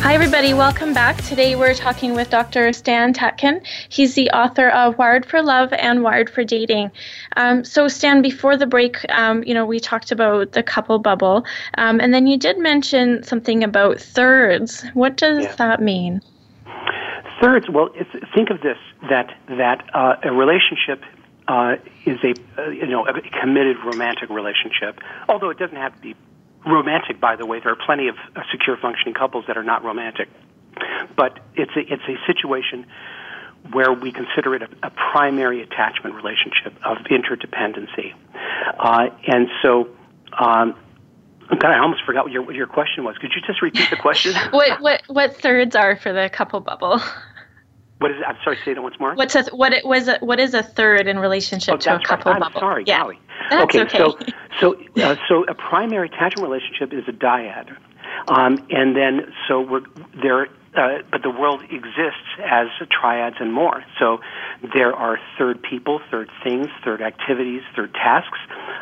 Hi, 0.00 0.14
everybody. 0.14 0.54
Welcome 0.54 0.94
back. 0.94 1.22
Today 1.24 1.56
we're 1.56 1.74
talking 1.74 2.14
with 2.14 2.30
Dr. 2.30 2.72
Stan 2.72 3.12
Tatkin. 3.12 3.60
He's 3.88 4.14
the 4.14 4.30
author 4.30 4.68
of 4.70 4.96
Wired 4.96 5.26
for 5.26 5.42
Love 5.42 5.72
and 5.72 6.02
Wired 6.02 6.30
for 6.30 6.44
Dating. 6.44 6.90
Um, 7.36 7.64
so, 7.64 7.88
Stan, 7.88 8.22
before 8.22 8.56
the 8.56 8.66
break, 8.66 9.04
um, 9.10 9.42
you 9.44 9.52
know, 9.52 9.66
we 9.66 9.80
talked 9.80 10.12
about 10.12 10.52
the 10.52 10.62
couple 10.62 10.98
bubble, 11.00 11.44
um, 11.76 12.00
and 12.00 12.14
then 12.14 12.28
you 12.28 12.38
did 12.38 12.58
mention 12.58 13.24
something 13.24 13.64
about 13.64 14.00
thirds. 14.00 14.84
What 14.94 15.16
does 15.16 15.44
yeah. 15.44 15.56
that 15.56 15.82
mean? 15.82 16.22
Thirds. 17.42 17.68
Well, 17.68 17.90
think 18.34 18.50
of 18.50 18.60
this: 18.62 18.78
that 19.10 19.34
that 19.48 19.84
uh, 19.94 20.14
a 20.22 20.32
relationship 20.32 21.02
uh, 21.48 21.74
is 22.06 22.18
a 22.22 22.34
uh, 22.56 22.70
you 22.70 22.86
know 22.86 23.04
a 23.06 23.20
committed 23.40 23.76
romantic 23.84 24.30
relationship, 24.30 25.00
although 25.28 25.50
it 25.50 25.58
doesn't 25.58 25.76
have 25.76 25.94
to 25.96 26.00
be 26.00 26.14
romantic, 26.66 27.20
by 27.20 27.36
the 27.36 27.46
way. 27.46 27.60
There 27.60 27.72
are 27.72 27.86
plenty 27.86 28.08
of 28.08 28.16
secure 28.50 28.76
functioning 28.76 29.14
couples 29.14 29.44
that 29.46 29.56
are 29.56 29.64
not 29.64 29.84
romantic. 29.84 30.28
But 31.16 31.40
it's 31.54 31.72
a, 31.76 31.80
it's 31.80 32.02
a 32.08 32.16
situation 32.26 32.86
where 33.72 33.92
we 33.92 34.12
consider 34.12 34.54
it 34.54 34.62
a, 34.62 34.68
a 34.86 34.90
primary 34.90 35.62
attachment 35.62 36.14
relationship 36.14 36.74
of 36.84 36.98
interdependency. 37.10 38.14
Uh, 38.78 39.08
and 39.26 39.48
so, 39.62 39.88
um, 40.38 40.74
God, 41.48 41.70
I 41.70 41.78
almost 41.78 42.04
forgot 42.04 42.24
what 42.24 42.32
your, 42.32 42.42
what 42.42 42.54
your 42.54 42.66
question 42.66 43.04
was. 43.04 43.16
Could 43.18 43.32
you 43.34 43.40
just 43.46 43.62
repeat 43.62 43.90
the 43.90 43.96
question? 43.96 44.34
what, 44.50 44.80
what, 44.80 45.02
what 45.08 45.36
thirds 45.36 45.74
are 45.74 45.96
for 45.96 46.12
the 46.12 46.30
couple 46.32 46.60
bubble? 46.60 47.00
What 47.98 48.12
is 48.12 48.18
it? 48.18 48.24
I'm 48.26 48.36
sorry, 48.44 48.58
say 48.64 48.74
that 48.74 48.82
once 48.82 48.98
more. 49.00 49.14
What's 49.14 49.34
a, 49.34 49.44
what 49.46 49.72
it 49.72 49.84
was 49.84 50.08
a, 50.08 50.18
what 50.20 50.38
is 50.38 50.54
a 50.54 50.62
third 50.62 51.08
in 51.08 51.18
relationship 51.18 51.74
oh, 51.74 51.78
to 51.78 51.96
a 51.96 52.00
couple 52.00 52.32
right. 52.32 52.36
I'm 52.36 52.52
bubble? 52.52 52.60
sorry, 52.60 52.84
yeah. 52.86 53.00
golly. 53.00 53.18
That's 53.50 53.64
okay, 53.64 53.80
okay. 53.82 53.98
so 53.98 54.18
so 54.60 55.02
uh, 55.02 55.16
so 55.28 55.44
a 55.44 55.54
primary 55.54 56.08
attachment 56.08 56.48
relationship 56.48 56.92
is 56.92 57.08
a 57.08 57.12
dyad, 57.12 57.76
um, 58.28 58.64
and 58.70 58.94
then 58.96 59.32
so 59.48 59.60
we're 59.60 59.82
there. 60.22 60.48
Uh, 60.78 61.02
but 61.10 61.22
the 61.22 61.30
world 61.30 61.60
exists 61.64 62.28
as 62.38 62.68
triads 62.88 63.36
and 63.40 63.52
more. 63.52 63.82
So 63.98 64.18
there 64.74 64.94
are 64.94 65.18
third 65.36 65.60
people, 65.60 66.00
third 66.08 66.30
things, 66.44 66.68
third 66.84 67.02
activities, 67.02 67.62
third 67.74 67.92
tasks. 67.94 68.38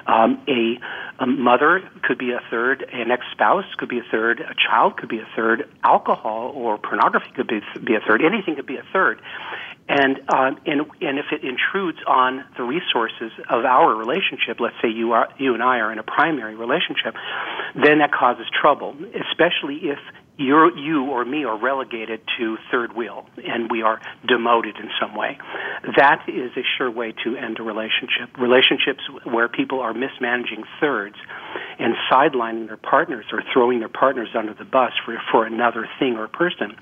Um, 0.06 0.42
a, 0.46 0.78
a 1.22 1.26
mother 1.26 1.88
could 2.02 2.18
be 2.18 2.32
a 2.32 2.40
third, 2.50 2.86
an 2.92 3.10
ex-spouse 3.10 3.64
could 3.78 3.88
be 3.88 3.98
a 3.98 4.04
third, 4.10 4.40
a 4.40 4.54
child 4.68 4.98
could 4.98 5.08
be 5.08 5.20
a 5.20 5.28
third, 5.34 5.70
alcohol 5.82 6.52
or 6.54 6.76
pornography 6.76 7.30
could 7.34 7.48
be, 7.48 7.60
be 7.82 7.94
a 7.94 8.00
third, 8.06 8.20
anything 8.22 8.56
could 8.56 8.66
be 8.66 8.76
a 8.76 8.84
third. 8.92 9.22
And, 9.88 10.18
um, 10.28 10.58
and 10.66 10.80
and 11.00 11.18
if 11.18 11.26
it 11.30 11.44
intrudes 11.44 11.98
on 12.08 12.44
the 12.56 12.64
resources 12.64 13.30
of 13.48 13.64
our 13.64 13.94
relationship, 13.94 14.58
let's 14.58 14.74
say 14.82 14.88
you 14.88 15.12
are 15.12 15.28
you 15.38 15.54
and 15.54 15.62
I 15.62 15.78
are 15.78 15.92
in 15.92 16.00
a 16.00 16.02
primary 16.02 16.56
relationship, 16.56 17.14
then 17.76 17.98
that 18.00 18.10
causes 18.10 18.46
trouble, 18.60 18.96
especially 19.14 19.88
if 19.88 19.98
you're, 20.38 20.76
you 20.76 21.04
or 21.06 21.24
me 21.24 21.44
are 21.44 21.58
relegated 21.58 22.20
to 22.38 22.56
third 22.70 22.94
wheel 22.94 23.26
and 23.36 23.70
we 23.70 23.82
are 23.82 24.00
demoted 24.26 24.76
in 24.76 24.90
some 25.00 25.14
way. 25.14 25.38
That 25.96 26.24
is 26.28 26.50
a 26.56 26.62
sure 26.76 26.90
way 26.90 27.14
to 27.24 27.36
end 27.36 27.58
a 27.58 27.62
relationship. 27.62 28.36
Relationships 28.38 29.00
where 29.24 29.48
people 29.48 29.80
are 29.80 29.94
mismanaging 29.94 30.64
thirds 30.80 31.16
and 31.78 31.94
sidelining 32.10 32.66
their 32.66 32.76
partners 32.76 33.24
or 33.32 33.42
throwing 33.52 33.78
their 33.78 33.88
partners 33.88 34.28
under 34.36 34.52
the 34.52 34.64
bus 34.64 34.92
for, 35.04 35.16
for 35.30 35.46
another 35.46 35.88
thing 35.98 36.16
or 36.16 36.28
person 36.28 36.76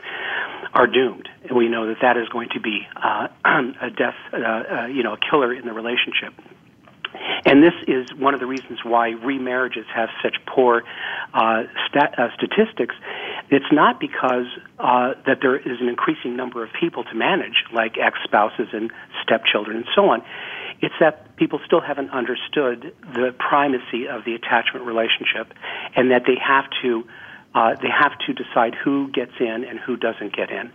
are 0.72 0.86
doomed. 0.86 1.28
And 1.44 1.56
we 1.56 1.68
know 1.68 1.86
that 1.86 1.98
that 2.02 2.16
is 2.16 2.28
going 2.28 2.48
to 2.54 2.60
be 2.60 2.86
uh, 2.96 3.28
a 3.44 3.90
death, 3.90 4.14
uh, 4.32 4.36
uh, 4.36 4.86
you 4.86 5.02
know, 5.02 5.14
a 5.14 5.18
killer 5.30 5.54
in 5.54 5.64
the 5.64 5.72
relationship. 5.72 6.34
And 7.46 7.62
this 7.62 7.74
is 7.86 8.06
one 8.18 8.34
of 8.34 8.40
the 8.40 8.46
reasons 8.46 8.80
why 8.82 9.10
remarriages 9.10 9.86
have 9.94 10.08
such 10.22 10.36
poor 10.46 10.82
uh, 11.32 11.62
stat, 11.88 12.14
uh, 12.18 12.28
statistics. 12.34 12.94
It's 13.50 13.70
not 13.70 14.00
because 14.00 14.46
uh, 14.78 15.14
that 15.26 15.38
there 15.42 15.56
is 15.56 15.80
an 15.80 15.88
increasing 15.88 16.36
number 16.36 16.64
of 16.64 16.70
people 16.78 17.04
to 17.04 17.14
manage, 17.14 17.64
like 17.72 17.96
ex-spouses 17.98 18.68
and 18.72 18.90
stepchildren 19.22 19.76
and 19.78 19.86
so 19.94 20.08
on. 20.08 20.22
It's 20.80 20.94
that 21.00 21.36
people 21.36 21.60
still 21.64 21.80
haven't 21.80 22.10
understood 22.10 22.94
the 23.14 23.34
primacy 23.38 24.08
of 24.08 24.24
the 24.24 24.34
attachment 24.34 24.86
relationship, 24.86 25.52
and 25.94 26.10
that 26.10 26.22
they 26.26 26.36
have 26.40 26.64
to 26.82 27.04
uh, 27.54 27.74
they 27.80 27.88
have 27.88 28.12
to 28.26 28.32
decide 28.32 28.74
who 28.74 29.08
gets 29.12 29.32
in 29.38 29.64
and 29.64 29.78
who 29.78 29.96
doesn't 29.96 30.34
get 30.34 30.50
in. 30.50 30.72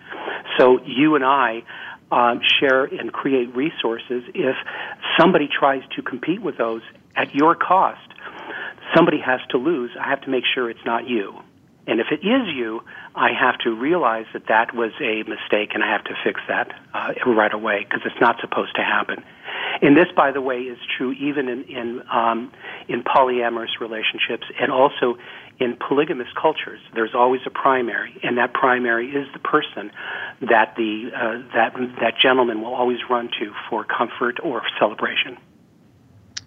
So 0.58 0.80
you 0.86 1.16
and 1.16 1.26
I 1.26 1.64
um, 2.12 2.42
share 2.60 2.86
and 2.86 3.12
create 3.12 3.54
resources. 3.56 4.24
If 4.34 4.56
somebody 5.20 5.48
tries 5.48 5.84
to 5.98 6.02
compete 6.02 6.42
with 6.42 6.58
those 6.58 6.82
at 7.16 7.36
your 7.36 7.56
cost, 7.56 8.00
somebody 8.96 9.20
has 9.20 9.42
to 9.50 9.58
lose. 9.58 9.92
I 10.00 10.10
have 10.10 10.22
to 10.22 10.30
make 10.30 10.44
sure 10.56 10.70
it's 10.70 10.86
not 10.86 11.08
you. 11.08 11.40
And 11.88 12.00
if 12.00 12.08
it 12.12 12.26
is 12.26 12.48
you, 12.54 12.82
I 13.16 13.30
have 13.34 13.58
to 13.60 13.72
realize 13.72 14.26
that 14.34 14.48
that 14.48 14.76
was 14.76 14.92
a 15.02 15.24
mistake 15.24 15.72
and 15.74 15.84
I 15.84 15.92
have 15.92 16.04
to 16.06 16.14
fix 16.24 16.40
that 16.48 16.72
uh, 16.94 17.14
right 17.26 17.54
away 17.54 17.84
because 17.84 18.02
it's 18.06 18.22
not 18.22 18.36
supposed 18.42 18.76
to 18.76 18.84
happen. 18.84 19.24
And 19.82 19.96
this, 19.96 20.08
by 20.16 20.32
the 20.32 20.42
way, 20.42 20.60
is 20.60 20.78
true 20.98 21.14
even 21.14 21.48
in 21.48 21.64
in, 21.64 22.02
um, 22.12 22.52
in 22.88 23.04
polyamorous 23.04 23.80
relationships 23.80 24.46
and 24.60 24.72
also 24.72 25.18
in 25.60 25.76
polygamous 25.76 26.28
cultures, 26.40 26.80
there's 26.94 27.14
always 27.14 27.42
a 27.46 27.50
primary, 27.50 28.18
and 28.24 28.38
that 28.38 28.54
primary 28.54 29.10
is 29.10 29.28
the 29.34 29.40
person 29.40 29.92
that 30.42 30.76
the 30.78 31.12
uh, 31.14 31.54
that 31.54 31.74
that 32.02 32.14
gentleman 32.22 32.62
will 32.62 32.74
always 32.74 33.00
run 33.10 33.30
to 33.40 33.54
for 33.70 33.84
comfort 33.84 34.40
or 34.44 34.62
celebration. 34.80 35.38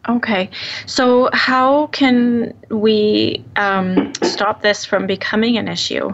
Okay, 0.09 0.51
so 0.87 1.31
how 1.33 1.87
can 1.89 2.55
we 2.71 3.45
um, 3.55 4.13
stop 4.23 4.61
this 4.61 4.85
from 4.85 5.07
becoming 5.07 5.59
an 5.59 5.69
issue? 5.69 6.13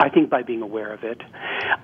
I 0.00 0.08
think 0.08 0.30
by 0.30 0.42
being 0.42 0.62
aware 0.62 0.92
of 0.92 1.02
it. 1.02 1.20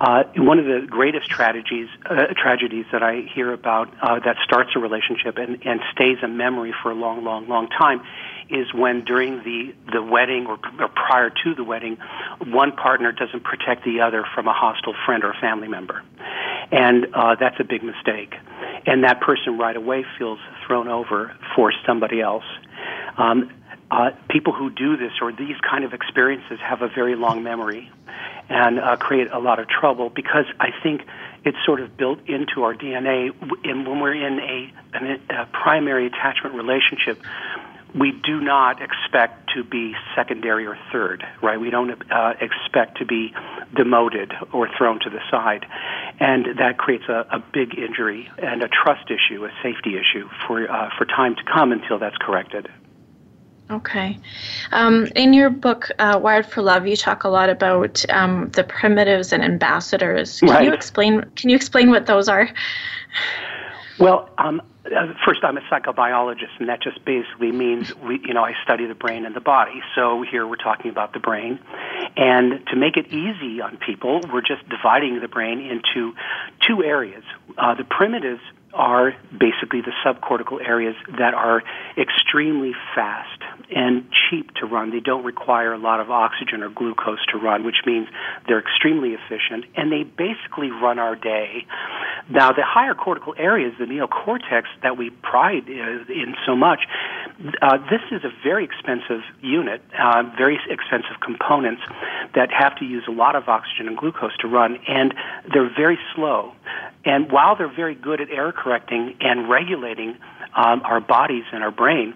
Uh, 0.01 0.25
one 0.37 0.59
of 0.59 0.67
the 0.67 0.87
greatest 0.89 1.29
tragedies 1.29 1.89
uh, 2.09 2.27
tragedies 2.37 2.87
that 2.93 3.03
I 3.03 3.23
hear 3.35 3.53
about 3.53 3.93
uh, 4.01 4.21
that 4.21 4.37
starts 4.45 4.71
a 4.77 4.79
relationship 4.79 5.37
and, 5.37 5.65
and 5.65 5.81
stays 5.93 6.19
a 6.23 6.29
memory 6.29 6.73
for 6.83 6.91
a 6.91 6.95
long, 6.95 7.25
long, 7.25 7.49
long 7.49 7.69
time 7.69 8.03
is 8.51 8.73
when 8.75 9.05
during 9.05 9.39
the, 9.43 9.75
the 9.93 10.03
wedding 10.03 10.47
or, 10.47 10.59
or 10.79 10.89
prior 10.89 11.31
to 11.31 11.55
the 11.55 11.65
wedding, 11.65 11.97
one 12.47 12.73
partner 12.73 13.11
doesn't 13.11 13.43
protect 13.43 13.85
the 13.85 14.01
other 14.01 14.25
from 14.35 14.47
a 14.47 14.53
hostile 14.53 14.95
friend 15.07 15.25
or 15.25 15.35
family 15.41 15.69
member. 15.69 16.03
And 16.71 17.07
uh, 17.15 17.37
that's 17.41 17.59
a 17.59 17.65
big 17.65 17.83
mistake. 17.83 18.35
and 18.87 19.05
that 19.05 19.21
person 19.21 19.59
right 19.59 19.77
away 19.77 20.05
feels 20.19 20.39
thrown 20.67 20.89
over 20.89 21.35
for 21.55 21.73
somebody 21.87 22.21
else. 22.21 22.45
Um, 23.17 23.51
uh, 23.91 24.11
people 24.29 24.53
who 24.53 24.71
do 24.71 24.97
this 24.97 25.13
or 25.21 25.33
these 25.33 25.57
kind 25.69 25.85
of 25.85 25.93
experiences 25.93 26.59
have 26.61 26.83
a 26.83 26.89
very 26.89 27.17
long 27.17 27.43
memory 27.43 27.91
and 28.49 28.79
uh, 28.79 28.97
create 28.97 29.31
a 29.31 29.39
lot 29.39 29.59
of 29.59 29.69
trouble 29.69 30.11
because 30.11 30.47
I 30.61 30.69
think 30.83 31.03
it's 31.45 31.59
sort 31.65 31.81
of 31.81 31.97
built 31.97 32.21
into 32.27 32.65
our 32.65 32.75
DNA. 32.75 33.31
And 33.65 33.87
when 33.87 34.01
we're 34.01 34.15
in 34.15 34.39
a, 34.41 35.43
a 35.43 35.47
primary 35.47 36.07
attachment 36.07 36.55
relationship, 36.55 37.23
we 37.95 38.11
do 38.11 38.41
not 38.41 38.83
expect 38.83 39.51
to 39.55 39.63
be 39.63 39.95
secondary 40.17 40.67
or 40.67 40.77
third, 40.91 41.25
right? 41.41 41.61
We 41.61 41.71
don't 41.71 41.91
uh, 42.11 42.35
expect 42.41 42.99
to 42.99 43.07
be 43.07 43.33
demoted 43.75 44.33
or 44.53 44.69
thrown 44.77 44.99
to 45.01 45.11
the 45.11 45.21
side. 45.31 45.65
And 46.19 46.59
that 46.59 46.77
creates 46.77 47.05
a, 47.09 47.27
a 47.31 47.39
big 47.53 47.79
injury 47.79 48.29
and 48.39 48.63
a 48.63 48.69
trust 48.69 49.11
issue, 49.11 49.45
a 49.45 49.51
safety 49.63 49.97
issue 49.97 50.29
for, 50.47 50.69
uh, 50.69 50.91
for 50.99 51.05
time 51.05 51.37
to 51.37 51.43
come 51.45 51.71
until 51.71 51.99
that's 51.99 52.17
corrected. 52.17 52.69
Okay. 53.71 54.19
Um, 54.73 55.07
in 55.17 55.33
your 55.33 55.49
book, 55.49 55.91
uh, 55.99 56.19
Wired 56.23 56.47
for 56.47 56.61
Love, 56.61 56.87
you 56.87 56.97
talk 56.97 57.25
a 57.25 57.29
lot 57.29 57.49
about 57.49 58.05
um, 58.11 58.51
the 58.51 58.63
primitives 58.63 59.33
and 59.33 59.43
ambassadors. 59.43 60.41
Can 60.41 60.51
right. 60.51 60.65
you 60.65 60.73
explain? 60.73 61.23
Can 61.37 61.49
you 61.49 61.57
explain 61.57 61.91
what 61.91 62.05
those 62.07 62.29
are? 62.29 62.51
Well, 63.99 64.29
um, 64.37 64.61
uh, 64.85 65.15
first, 65.25 65.41
I'm 65.45 65.57
a 65.57 65.63
psychobiologist, 65.63 66.59
and 66.59 66.69
that 66.69 66.83
just 66.83 67.03
basically 67.07 67.53
means 67.53 67.95
we, 67.97 68.21
you 68.25 68.35
know, 68.35 68.45
I 68.45 68.53
study 68.63 68.87
the 68.87 68.95
brain 68.95 69.25
and 69.25 69.35
the 69.35 69.41
body. 69.41 69.81
So 69.95 70.23
here 70.31 70.47
we're 70.47 70.57
talking 70.57 70.91
about 70.91 71.15
the 71.15 71.21
brain, 71.21 71.59
and 72.17 72.67
to 72.67 72.77
make 72.77 72.99
it 72.99 73.07
easy 73.07 73.63
on 73.63 73.79
people, 73.79 74.21
we're 74.31 74.43
just 74.43 74.69
dividing 74.69 75.21
the 75.21 75.29
brain 75.29 75.61
into 75.61 76.15
two 76.67 76.85
areas. 76.85 77.25
Uh, 77.57 77.75
the 77.75 77.85
primitives 77.85 78.43
are 78.75 79.15
basically 79.31 79.81
the 79.81 79.93
subcortical 80.05 80.61
areas 80.67 80.97
that 81.19 81.35
are 81.35 81.63
extremely 81.97 82.73
fast 82.95 83.41
and 83.75 84.05
cheap 84.11 84.53
to 84.55 84.67
run. 84.67 84.91
They 84.91 85.01
don't 85.01 85.25
require 85.25 85.73
a 85.73 85.79
lot 85.79 86.01
of 86.01 86.11
oxygen 86.11 86.63
or 86.63 86.69
glucose 86.69 87.25
to 87.33 87.39
run, 87.39 87.65
which 87.65 87.83
means 87.87 88.09
they're 88.47 88.61
extremely 88.61 89.11
efficient 89.15 89.65
and 89.77 89.91
they 89.91 90.03
basically 90.03 90.71
run 90.71 90.99
our 90.99 91.17
day. 91.17 91.67
Now, 92.29 92.53
the 92.53 92.65
higher 92.65 92.95
cortical 92.95 93.35
areas, 93.39 93.75
the 93.79 93.87
neocortex 93.87 94.65
that 94.83 94.97
we 94.97 95.11
pride 95.11 95.69
in 95.69 96.35
so 96.47 96.57
much, 96.57 96.81
uh, 97.63 97.79
this 97.91 98.01
is 98.13 98.23
a 98.25 98.31
very 98.43 98.65
expensive 98.65 99.23
unit, 99.41 99.83
uh, 99.99 100.23
very 100.37 100.59
expensive 100.69 101.21
components 101.21 101.83
that 102.35 102.51
have 102.53 102.77
to 102.77 102.85
use 102.85 103.05
a 103.09 103.11
lot 103.11 103.35
of 103.35 103.49
oxygen 103.49 103.89
and 103.89 103.97
glucose 103.97 104.37
to 104.39 104.49
run, 104.49 104.79
and 104.87 105.15
they're 105.53 105.71
very 105.75 105.99
slow. 106.15 106.53
And 107.05 107.31
while 107.31 107.57
they're 107.57 107.75
very 107.75 107.95
good 107.95 108.21
at 108.21 108.31
error 108.31 108.53
correcting 108.53 109.17
and 109.21 109.51
regulating 109.51 110.17
um, 110.55 110.83
our 110.85 111.01
bodies 111.01 111.45
and 111.53 111.65
our 111.65 111.73
brain, 111.73 112.15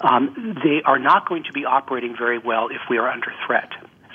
um, 0.00 0.56
they 0.62 0.82
are 0.84 0.98
not 0.98 1.28
going 1.28 1.44
to 1.44 1.52
be 1.52 1.64
operating 1.64 2.14
very 2.16 2.38
well 2.38 2.68
if 2.68 2.80
we 2.88 2.98
are 2.98 3.08
under 3.08 3.32
threat. 3.46 3.70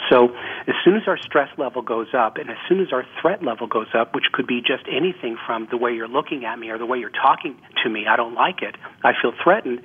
So, 0.10 0.30
as 0.68 0.76
soon 0.84 0.98
as 0.98 1.04
our 1.08 1.18
stress 1.18 1.50
level 1.58 1.82
goes 1.82 2.10
up, 2.14 2.38
and 2.38 2.50
as 2.50 2.58
soon 2.70 2.80
as 2.80 2.94
our 2.94 3.06
threat 3.22 3.44
level 3.44 3.66
goes 3.66 3.88
up, 3.98 4.14
which 4.14 4.26
could 4.34 4.46
be 4.46 4.62
just 4.62 4.84
anything 4.92 5.36
from 5.48 5.68
the 5.72 5.78
way 5.78 5.94
you're 5.94 6.08
looking 6.08 6.46
at 6.46 6.60
me 6.60 6.70
or 6.70 6.78
the 6.78 6.86
way 6.86 7.00
you're 7.00 7.10
talking 7.10 7.58
to 7.84 7.90
me, 7.90 8.06
I 8.08 8.16
don't 8.16 8.36
like 8.36 8.62
it, 8.62 8.76
I 9.04 9.14
feel 9.20 9.34
threatened, 9.44 9.82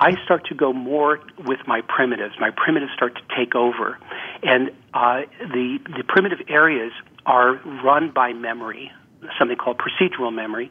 I 0.00 0.12
start 0.24 0.46
to 0.46 0.54
go 0.54 0.72
more 0.72 1.20
with 1.44 1.60
my 1.66 1.82
primitives. 1.82 2.34
My 2.40 2.50
primitives 2.50 2.92
start 2.94 3.16
to 3.16 3.36
take 3.36 3.54
over. 3.54 3.98
And 4.42 4.70
uh, 4.94 5.22
the, 5.40 5.78
the 5.84 6.04
primitive 6.06 6.38
areas 6.48 6.92
are 7.26 7.56
run 7.82 8.10
by 8.10 8.32
memory 8.32 8.90
something 9.38 9.56
called 9.56 9.78
procedural 9.78 10.32
memory. 10.32 10.70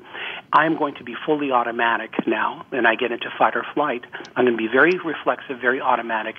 I'm 0.54 0.78
going 0.78 0.96
to 0.96 1.04
be 1.04 1.16
fully 1.26 1.52
automatic 1.52 2.12
now, 2.26 2.66
and 2.72 2.88
I 2.88 2.96
get 2.96 3.12
into 3.12 3.28
fight 3.38 3.56
or 3.56 3.66
flight. 3.74 4.06
I'm 4.36 4.46
going 4.46 4.58
to 4.58 4.64
be 4.64 4.70
very 4.72 4.98
reflexive, 5.04 5.60
very 5.60 5.82
automatic, 5.82 6.36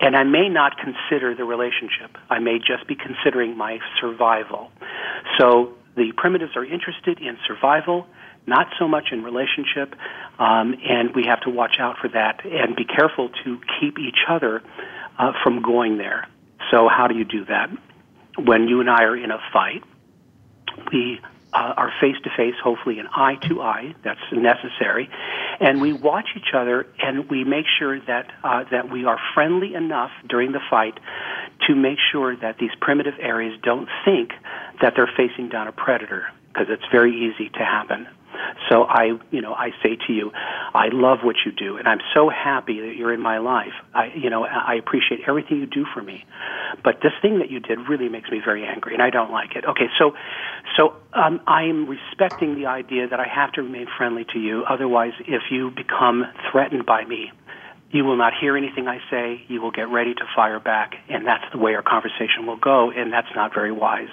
and 0.00 0.16
I 0.16 0.24
may 0.24 0.48
not 0.48 0.72
consider 0.76 1.34
the 1.34 1.44
relationship. 1.44 2.16
I 2.28 2.38
may 2.40 2.58
just 2.58 2.86
be 2.86 2.96
considering 2.96 3.56
my 3.56 3.78
survival. 4.00 4.70
So 5.38 5.74
the 5.96 6.12
primitives 6.16 6.56
are 6.56 6.64
interested 6.64 7.20
in 7.20 7.36
survival, 7.46 8.06
not 8.46 8.68
so 8.78 8.88
much 8.88 9.08
in 9.12 9.22
relationship, 9.22 9.94
um, 10.38 10.74
and 10.84 11.14
we 11.14 11.24
have 11.26 11.40
to 11.42 11.50
watch 11.50 11.76
out 11.78 11.96
for 12.00 12.08
that 12.08 12.44
and 12.44 12.74
be 12.74 12.84
careful 12.84 13.30
to 13.44 13.60
keep 13.80 13.98
each 13.98 14.24
other 14.28 14.62
uh, 15.18 15.32
from 15.42 15.62
going 15.62 15.98
there. 15.98 16.26
So, 16.70 16.88
how 16.88 17.06
do 17.06 17.16
you 17.16 17.24
do 17.24 17.44
that? 17.46 17.70
When 18.38 18.68
you 18.68 18.80
and 18.80 18.90
I 18.90 19.04
are 19.04 19.16
in 19.16 19.30
a 19.30 19.38
fight, 19.52 19.82
we 20.92 21.20
uh, 21.52 21.74
are 21.76 21.92
face 22.00 22.16
to 22.24 22.30
face, 22.36 22.54
hopefully 22.62 22.98
an 22.98 23.08
eye 23.14 23.36
to 23.48 23.60
eye. 23.60 23.94
That's 24.02 24.20
necessary, 24.32 25.10
and 25.60 25.80
we 25.80 25.92
watch 25.92 26.30
each 26.36 26.54
other 26.54 26.86
and 26.98 27.28
we 27.28 27.44
make 27.44 27.66
sure 27.78 28.00
that 28.00 28.32
uh, 28.42 28.64
that 28.70 28.90
we 28.90 29.04
are 29.04 29.18
friendly 29.34 29.74
enough 29.74 30.10
during 30.28 30.52
the 30.52 30.60
fight 30.70 30.98
to 31.68 31.74
make 31.74 31.98
sure 32.10 32.34
that 32.36 32.58
these 32.58 32.70
primitive 32.80 33.14
areas 33.20 33.58
don't 33.62 33.88
think 34.04 34.32
that 34.80 34.94
they're 34.96 35.10
facing 35.16 35.48
down 35.48 35.68
a 35.68 35.72
predator 35.72 36.26
because 36.48 36.66
it's 36.70 36.84
very 36.90 37.12
easy 37.12 37.48
to 37.50 37.58
happen. 37.60 38.08
So 38.70 38.84
I, 38.84 39.18
you 39.30 39.40
know, 39.40 39.52
I 39.52 39.70
say 39.82 39.96
to 40.06 40.12
you, 40.12 40.30
I 40.74 40.88
love 40.92 41.18
what 41.22 41.36
you 41.44 41.52
do, 41.52 41.76
and 41.76 41.86
I'm 41.86 42.00
so 42.14 42.28
happy 42.30 42.80
that 42.80 42.96
you're 42.96 43.12
in 43.12 43.20
my 43.20 43.38
life. 43.38 43.72
I, 43.94 44.12
you 44.14 44.30
know, 44.30 44.44
I 44.44 44.74
appreciate 44.74 45.20
everything 45.26 45.58
you 45.58 45.66
do 45.66 45.84
for 45.92 46.02
me, 46.02 46.24
but 46.84 46.96
this 47.02 47.12
thing 47.20 47.38
that 47.40 47.50
you 47.50 47.60
did 47.60 47.78
really 47.88 48.08
makes 48.08 48.30
me 48.30 48.40
very 48.44 48.64
angry, 48.64 48.94
and 48.94 49.02
I 49.02 49.10
don't 49.10 49.30
like 49.30 49.56
it. 49.56 49.64
Okay, 49.64 49.86
so, 49.98 50.12
so 50.76 50.94
um, 51.12 51.40
I 51.46 51.64
am 51.64 51.88
respecting 51.88 52.54
the 52.54 52.66
idea 52.66 53.08
that 53.08 53.20
I 53.20 53.26
have 53.28 53.52
to 53.52 53.62
remain 53.62 53.86
friendly 53.96 54.24
to 54.32 54.38
you. 54.38 54.64
Otherwise, 54.68 55.12
if 55.20 55.42
you 55.50 55.70
become 55.70 56.24
threatened 56.50 56.86
by 56.86 57.04
me, 57.04 57.30
you 57.90 58.04
will 58.04 58.16
not 58.16 58.32
hear 58.40 58.56
anything 58.56 58.88
I 58.88 58.98
say. 59.10 59.42
You 59.48 59.60
will 59.60 59.70
get 59.70 59.88
ready 59.90 60.14
to 60.14 60.24
fire 60.34 60.58
back, 60.58 60.94
and 61.10 61.26
that's 61.26 61.44
the 61.52 61.58
way 61.58 61.74
our 61.74 61.82
conversation 61.82 62.46
will 62.46 62.56
go, 62.56 62.90
and 62.90 63.12
that's 63.12 63.28
not 63.36 63.52
very 63.54 63.72
wise. 63.72 64.08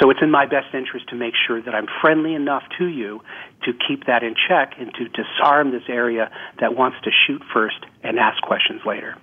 So 0.00 0.10
it's 0.10 0.20
in 0.22 0.30
my 0.30 0.46
best 0.46 0.74
interest 0.74 1.08
to 1.08 1.16
make 1.16 1.34
sure 1.46 1.60
that 1.62 1.74
I'm 1.74 1.86
friendly 2.00 2.34
enough 2.34 2.64
to 2.78 2.86
you 2.86 3.22
to 3.64 3.72
keep 3.72 4.06
that 4.06 4.22
in 4.22 4.34
check 4.48 4.74
and 4.78 4.92
to 4.94 5.08
disarm 5.08 5.70
this 5.70 5.84
area 5.88 6.30
that 6.60 6.76
wants 6.76 6.98
to 7.04 7.10
shoot 7.26 7.42
first 7.52 7.78
and 8.02 8.18
ask 8.18 8.42
questions 8.42 8.82
later. 8.84 9.16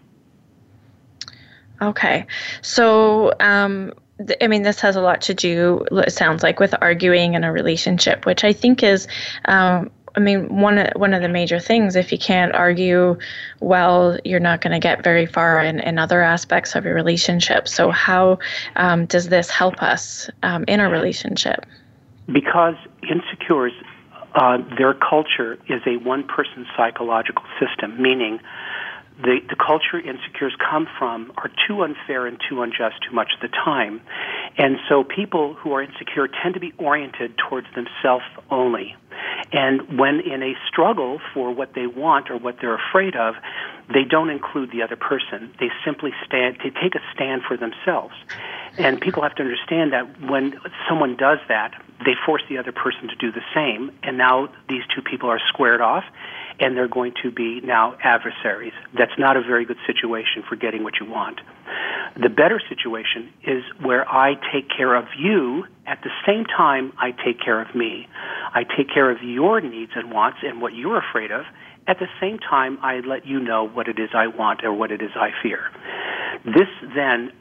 Okay. 1.82 2.26
So, 2.62 3.34
um, 3.39 3.94
I 4.41 4.48
mean, 4.48 4.62
this 4.64 4.80
has 4.82 4.96
a 4.96 5.02
lot 5.02 5.22
to 5.22 5.34
do, 5.34 5.86
it 5.91 6.14
sounds 6.14 6.44
like, 6.44 6.60
with 6.60 6.74
arguing 6.82 7.34
in 7.34 7.44
a 7.44 7.52
relationship, 7.52 8.26
which 8.26 8.44
I 8.44 8.54
think 8.54 8.84
is 8.84 9.08
um, 9.46 9.91
I 10.16 10.20
mean, 10.20 10.59
one 10.61 10.89
one 10.95 11.14
of 11.14 11.22
the 11.22 11.30
major 11.30 11.59
things, 11.59 11.95
if 11.95 12.11
you 12.11 12.18
can't 12.18 12.53
argue 12.53 13.18
well, 13.59 14.18
you're 14.24 14.39
not 14.39 14.61
going 14.61 14.74
to 14.74 14.80
get 14.80 15.03
very 15.03 15.26
far 15.26 15.59
in, 15.59 15.80
in 15.80 15.97
other 15.97 16.22
aspects 16.22 16.76
of 16.76 16.86
your 16.86 16.93
relationship. 16.93 17.68
So, 17.68 17.89
how 17.89 18.39
um, 18.76 19.05
does 19.05 19.30
this 19.30 19.49
help 19.49 19.82
us 19.82 20.30
um, 20.43 20.66
in 20.68 20.80
a 20.80 20.89
relationship? 20.89 21.66
Because 22.32 22.76
insecures, 23.01 23.74
uh, 24.36 24.57
their 24.78 24.93
culture 24.93 25.57
is 25.68 25.82
a 25.88 25.97
one 25.97 26.24
person 26.28 26.66
psychological 26.78 27.43
system, 27.59 28.01
meaning 28.01 28.39
the, 29.22 29.39
the 29.47 29.55
culture 29.55 29.99
insecures 29.99 30.55
come 30.57 30.88
from 30.97 31.32
are 31.38 31.51
too 31.68 31.84
unfair 31.84 32.26
and 32.26 32.39
too 32.49 32.61
unjust 32.61 32.95
too 33.07 33.14
much 33.14 33.32
of 33.36 33.41
the 33.41 33.47
time. 33.47 34.01
And 34.57 34.78
so 34.89 35.03
people 35.03 35.53
who 35.53 35.74
are 35.74 35.84
insecure 35.84 36.28
tend 36.28 36.55
to 36.55 36.59
be 36.59 36.74
oriented 36.78 37.38
towards 37.38 37.68
themselves 37.76 38.26
only. 38.49 38.95
And 39.51 39.99
when 39.99 40.20
in 40.20 40.41
a 40.43 40.53
struggle 40.68 41.20
for 41.34 41.51
what 41.51 41.74
they 41.76 41.88
want 41.88 42.30
or 42.30 42.38
what 42.38 42.57
they're 42.61 42.80
afraid 42.89 43.16
of, 43.16 43.36
they 43.93 44.03
don't 44.03 44.30
include 44.30 44.72
the 44.72 44.82
other 44.82 44.95
person. 44.95 45.53
They 45.59 45.70
simply 45.86 46.11
stand, 46.26 46.57
they 46.64 46.70
take 46.70 46.95
a 46.95 47.01
stand 47.14 47.43
for 47.47 47.57
themselves. 47.57 48.14
And 48.78 48.99
people 48.99 49.22
have 49.22 49.36
to 49.36 49.43
understand 49.43 49.93
that 49.93 50.22
when 50.22 50.59
someone 50.89 51.16
does 51.16 51.39
that, 51.47 51.74
they 52.05 52.14
force 52.26 52.41
the 52.49 52.57
other 52.57 52.72
person 52.72 53.07
to 53.07 53.16
do 53.16 53.32
the 53.32 53.43
same. 53.53 53.91
And 54.01 54.18
now 54.18 54.49
these 54.68 54.82
two 54.95 55.01
people 55.01 55.30
are 55.30 55.39
squared 55.49 55.82
off 55.82 56.03
and 56.59 56.76
they're 56.78 56.88
going 56.88 57.14
to 57.24 57.32
be 57.32 57.61
now 57.61 57.95
adversaries. 58.03 58.74
That's 58.97 59.18
not 59.18 59.38
a 59.38 59.41
very 59.41 59.66
good 59.66 59.78
situation 59.88 60.43
for 60.47 60.55
getting 60.55 60.84
what 60.84 60.99
you 60.99 61.09
want. 61.09 61.41
The 62.16 62.30
better 62.30 62.61
situation 62.70 63.32
is 63.43 63.64
where 63.82 64.07
I 64.07 64.36
take 64.51 64.70
care 64.70 64.95
of 64.95 65.05
you 65.18 65.66
at 65.86 66.01
the 66.03 66.11
same 66.26 66.45
time 66.45 66.93
I 66.97 67.11
take 67.11 67.39
care 67.39 67.61
of 67.61 67.74
me. 67.76 68.07
I 68.54 68.64
take 68.64 68.89
care 68.93 69.10
of 69.10 69.24
your 69.24 69.62
needs 69.62 69.91
and 69.95 70.12
wants 70.12 70.39
and 70.43 70.62
what 70.62 70.74
you're 70.74 70.97
afraid 70.97 71.32
of. 71.32 71.45
At 71.88 71.99
the 71.99 72.08
same 72.22 72.39
time, 72.39 72.78
I 72.82 72.99
let 72.99 73.26
you 73.26 73.39
know 73.39 73.68
what 73.68 73.88
it 73.88 73.99
is 73.99 74.10
I 74.14 74.28
want 74.28 74.64
or 74.64 74.72
what 74.72 74.91
it 74.91 75.01
is 75.01 75.12
I 75.16 75.32
fear. 75.41 75.70
This 76.45 76.70
then 76.95 77.32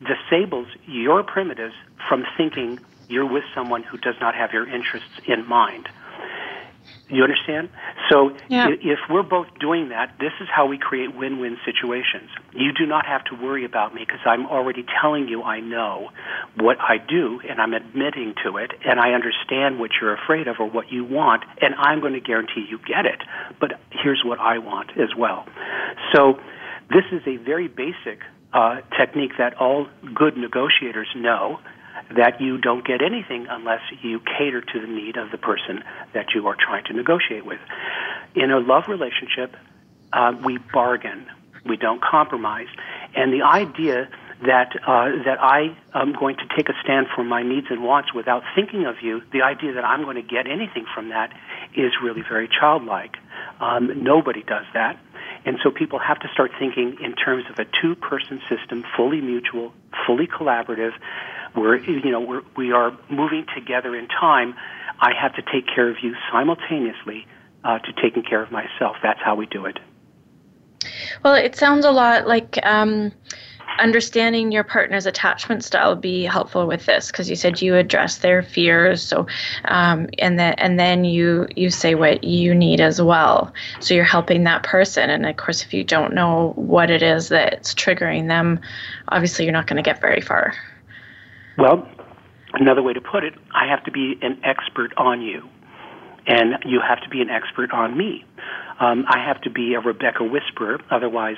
disables 0.00 0.68
your 0.86 1.22
primitives 1.22 1.74
from 2.08 2.24
thinking 2.36 2.78
you're 3.08 3.26
with 3.26 3.44
someone 3.54 3.82
who 3.82 3.96
does 3.98 4.14
not 4.20 4.34
have 4.34 4.52
your 4.52 4.68
interests 4.68 5.20
in 5.26 5.46
mind. 5.48 5.88
You 7.10 7.22
understand? 7.22 7.70
So 8.10 8.36
yeah. 8.50 8.68
if 8.68 8.98
we're 9.08 9.22
both 9.22 9.46
doing 9.58 9.88
that, 9.88 10.14
this 10.20 10.32
is 10.42 10.48
how 10.54 10.66
we 10.66 10.76
create 10.76 11.16
win-win 11.16 11.56
situations. 11.64 12.28
You 12.52 12.72
do 12.72 12.84
not 12.84 13.06
have 13.06 13.24
to 13.26 13.34
worry 13.34 13.64
about 13.64 13.94
me 13.94 14.02
because 14.06 14.20
I'm 14.26 14.46
already 14.46 14.84
telling 15.00 15.26
you 15.26 15.42
I 15.42 15.60
know 15.60 16.10
what 16.56 16.76
I 16.80 16.98
do 16.98 17.40
and 17.48 17.62
I'm 17.62 17.72
admitting 17.72 18.34
to 18.44 18.58
it 18.58 18.72
and 18.84 19.00
I 19.00 19.12
understand 19.12 19.80
what 19.80 19.92
you're 20.00 20.14
afraid 20.14 20.48
of 20.48 20.56
or 20.60 20.68
what 20.68 20.92
you 20.92 21.02
want 21.02 21.44
and 21.62 21.74
I'm 21.76 22.00
going 22.00 22.12
to 22.12 22.20
guarantee 22.20 22.66
you 22.68 22.78
get 22.86 23.06
it. 23.06 23.22
But 23.58 23.80
here's 23.90 24.22
what 24.22 24.38
I 24.38 24.58
want 24.58 24.90
as 24.98 25.16
well. 25.16 25.46
So 26.14 26.38
this 26.90 27.04
is 27.10 27.22
a 27.26 27.36
very 27.38 27.68
basic 27.68 28.20
uh, 28.52 28.80
technique 28.98 29.32
that 29.38 29.54
all 29.54 29.86
good 30.14 30.36
negotiators 30.36 31.08
know 31.16 31.58
that 32.16 32.40
you 32.40 32.58
don't 32.58 32.86
get 32.86 33.02
anything 33.02 33.46
unless 33.48 33.80
you 34.02 34.20
cater 34.20 34.60
to 34.60 34.80
the 34.80 34.86
need 34.86 35.16
of 35.16 35.30
the 35.30 35.38
person 35.38 35.82
that 36.14 36.26
you 36.34 36.46
are 36.46 36.56
trying 36.56 36.84
to 36.84 36.92
negotiate 36.92 37.44
with. 37.44 37.60
In 38.34 38.50
a 38.50 38.58
love 38.58 38.84
relationship, 38.88 39.56
uh, 40.12 40.32
we 40.44 40.58
bargain, 40.72 41.26
we 41.66 41.76
don't 41.76 42.02
compromise, 42.02 42.68
and 43.14 43.32
the 43.32 43.42
idea 43.42 44.08
that 44.46 44.70
uh, 44.86 45.10
that 45.24 45.38
I 45.40 45.76
am 45.94 46.12
going 46.12 46.36
to 46.36 46.44
take 46.56 46.68
a 46.68 46.74
stand 46.82 47.08
for 47.14 47.24
my 47.24 47.42
needs 47.42 47.66
and 47.70 47.82
wants 47.82 48.14
without 48.14 48.42
thinking 48.54 48.86
of 48.86 48.96
you, 49.02 49.22
the 49.32 49.42
idea 49.42 49.72
that 49.74 49.84
I'm 49.84 50.04
going 50.04 50.16
to 50.16 50.22
get 50.22 50.46
anything 50.46 50.86
from 50.94 51.08
that 51.08 51.32
is 51.74 51.92
really 52.02 52.22
very 52.22 52.48
childlike. 52.48 53.16
Um, 53.60 54.04
nobody 54.04 54.42
does 54.42 54.64
that. 54.74 54.98
And 55.44 55.58
so 55.62 55.70
people 55.70 55.98
have 55.98 56.20
to 56.20 56.28
start 56.32 56.52
thinking 56.58 56.98
in 57.00 57.14
terms 57.14 57.44
of 57.50 57.58
a 57.58 57.64
two-person 57.80 58.40
system, 58.48 58.84
fully 58.96 59.20
mutual, 59.20 59.72
fully 60.06 60.26
collaborative, 60.26 60.92
we're, 61.56 61.76
you 61.76 62.10
know, 62.10 62.20
we're, 62.20 62.42
we 62.56 62.72
are 62.72 62.96
moving 63.10 63.46
together 63.54 63.94
in 63.96 64.08
time. 64.08 64.54
I 65.00 65.12
have 65.20 65.34
to 65.34 65.42
take 65.42 65.66
care 65.66 65.88
of 65.88 65.96
you 66.02 66.14
simultaneously 66.32 67.26
uh, 67.64 67.78
to 67.78 67.92
taking 68.02 68.22
care 68.22 68.42
of 68.42 68.50
myself. 68.50 68.96
That's 69.02 69.20
how 69.22 69.34
we 69.34 69.46
do 69.46 69.66
it. 69.66 69.78
Well, 71.24 71.34
it 71.34 71.56
sounds 71.56 71.84
a 71.84 71.90
lot 71.90 72.26
like 72.26 72.58
um, 72.64 73.12
understanding 73.78 74.52
your 74.52 74.64
partner's 74.64 75.06
attachment 75.06 75.64
style 75.64 75.90
would 75.90 76.00
be 76.00 76.24
helpful 76.24 76.66
with 76.66 76.86
this 76.86 77.10
because 77.10 77.28
you 77.30 77.36
said 77.36 77.60
you 77.60 77.76
address 77.76 78.18
their 78.18 78.42
fears. 78.42 79.02
So, 79.02 79.26
um, 79.66 80.08
and 80.18 80.38
then 80.38 80.54
and 80.54 80.78
then 80.78 81.04
you 81.04 81.46
you 81.56 81.70
say 81.70 81.94
what 81.94 82.24
you 82.24 82.54
need 82.54 82.80
as 82.80 83.00
well. 83.00 83.52
So 83.80 83.94
you're 83.94 84.04
helping 84.04 84.44
that 84.44 84.62
person. 84.62 85.10
And 85.10 85.26
of 85.26 85.36
course, 85.36 85.62
if 85.62 85.72
you 85.72 85.84
don't 85.84 86.14
know 86.14 86.52
what 86.56 86.90
it 86.90 87.02
is 87.02 87.28
that's 87.28 87.74
triggering 87.74 88.28
them, 88.28 88.60
obviously 89.08 89.44
you're 89.44 89.52
not 89.52 89.66
going 89.66 89.82
to 89.82 89.88
get 89.88 90.00
very 90.00 90.20
far. 90.20 90.54
Well, 91.58 91.88
another 92.52 92.82
way 92.84 92.92
to 92.92 93.00
put 93.00 93.24
it, 93.24 93.34
I 93.52 93.66
have 93.68 93.82
to 93.84 93.90
be 93.90 94.16
an 94.22 94.40
expert 94.44 94.92
on 94.96 95.20
you, 95.20 95.42
and 96.24 96.54
you 96.64 96.80
have 96.80 97.02
to 97.02 97.08
be 97.08 97.20
an 97.20 97.30
expert 97.30 97.72
on 97.72 97.98
me. 97.98 98.24
Um, 98.78 99.04
I 99.08 99.18
have 99.26 99.40
to 99.40 99.50
be 99.50 99.74
a 99.74 99.80
Rebecca 99.80 100.22
whisperer. 100.22 100.78
Otherwise, 100.88 101.36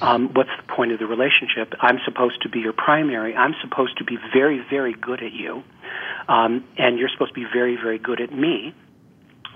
um, 0.00 0.30
what's 0.34 0.50
the 0.56 0.72
point 0.72 0.92
of 0.92 1.00
the 1.00 1.06
relationship? 1.06 1.74
I'm 1.80 1.98
supposed 2.04 2.40
to 2.42 2.48
be 2.48 2.60
your 2.60 2.72
primary. 2.72 3.34
I'm 3.34 3.56
supposed 3.60 3.98
to 3.98 4.04
be 4.04 4.16
very, 4.32 4.64
very 4.70 4.94
good 4.94 5.24
at 5.24 5.32
you, 5.32 5.64
um, 6.28 6.64
and 6.78 6.96
you're 6.96 7.08
supposed 7.08 7.34
to 7.34 7.40
be 7.40 7.46
very, 7.52 7.74
very 7.74 7.98
good 7.98 8.20
at 8.20 8.32
me 8.32 8.74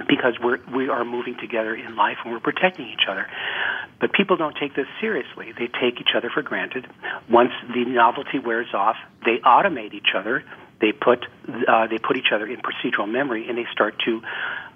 because 0.08 0.34
we're 0.42 0.58
we 0.74 0.88
are 0.88 1.04
moving 1.04 1.36
together 1.40 1.74
in 1.74 1.96
life 1.96 2.16
and 2.24 2.32
we're 2.32 2.40
protecting 2.40 2.88
each 2.88 3.06
other. 3.08 3.26
But 4.00 4.12
people 4.12 4.36
don't 4.36 4.56
take 4.56 4.74
this 4.74 4.86
seriously. 5.00 5.52
They 5.52 5.68
take 5.68 6.00
each 6.00 6.14
other 6.16 6.30
for 6.32 6.42
granted. 6.42 6.86
Once 7.30 7.52
the 7.72 7.84
novelty 7.84 8.38
wears 8.38 8.72
off, 8.74 8.96
they 9.24 9.38
automate 9.44 9.94
each 9.94 10.14
other. 10.16 10.44
They 10.80 10.92
put 10.92 11.24
uh, 11.68 11.86
they 11.86 11.98
put 11.98 12.16
each 12.16 12.32
other 12.34 12.46
in 12.46 12.60
procedural 12.60 13.08
memory, 13.08 13.48
and 13.48 13.56
they 13.56 13.66
start 13.72 13.94
to 14.06 14.20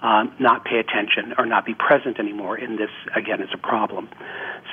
um, 0.03 0.35
not 0.39 0.65
pay 0.65 0.79
attention 0.79 1.35
or 1.39 1.47
not 1.47 1.67
be 1.67 1.75
present 1.75 2.21
anymore. 2.21 2.57
And 2.57 2.79
this 2.79 2.91
again 3.15 3.43
is 3.43 3.49
a 3.53 3.59
problem. 3.59 4.09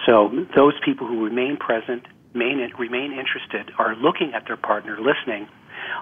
So 0.06 0.30
those 0.56 0.74
people 0.84 1.08
who 1.08 1.24
remain 1.24 1.58
present, 1.58 2.04
remain, 2.34 2.72
remain 2.78 3.14
interested, 3.14 3.72
are 3.80 3.96
looking 3.96 4.34
at 4.34 4.46
their 4.46 4.58
partner, 4.58 4.98
listening, 5.00 5.48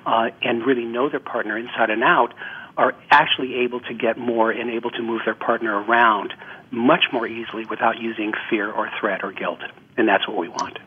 uh, 0.05 0.29
and 0.41 0.65
really 0.65 0.85
know 0.85 1.09
their 1.09 1.19
partner 1.19 1.57
inside 1.57 1.89
and 1.89 2.03
out 2.03 2.33
are 2.77 2.93
actually 3.09 3.55
able 3.63 3.79
to 3.81 3.93
get 3.93 4.17
more 4.17 4.51
and 4.51 4.69
able 4.69 4.91
to 4.91 5.01
move 5.01 5.21
their 5.25 5.35
partner 5.35 5.81
around 5.81 6.33
much 6.71 7.05
more 7.11 7.27
easily 7.27 7.65
without 7.65 7.99
using 7.99 8.31
fear 8.49 8.71
or 8.71 8.89
threat 8.99 9.23
or 9.23 9.31
guilt. 9.31 9.59
And 9.97 10.07
that's 10.07 10.27
what 10.27 10.37
we 10.37 10.47
want. 10.47 10.79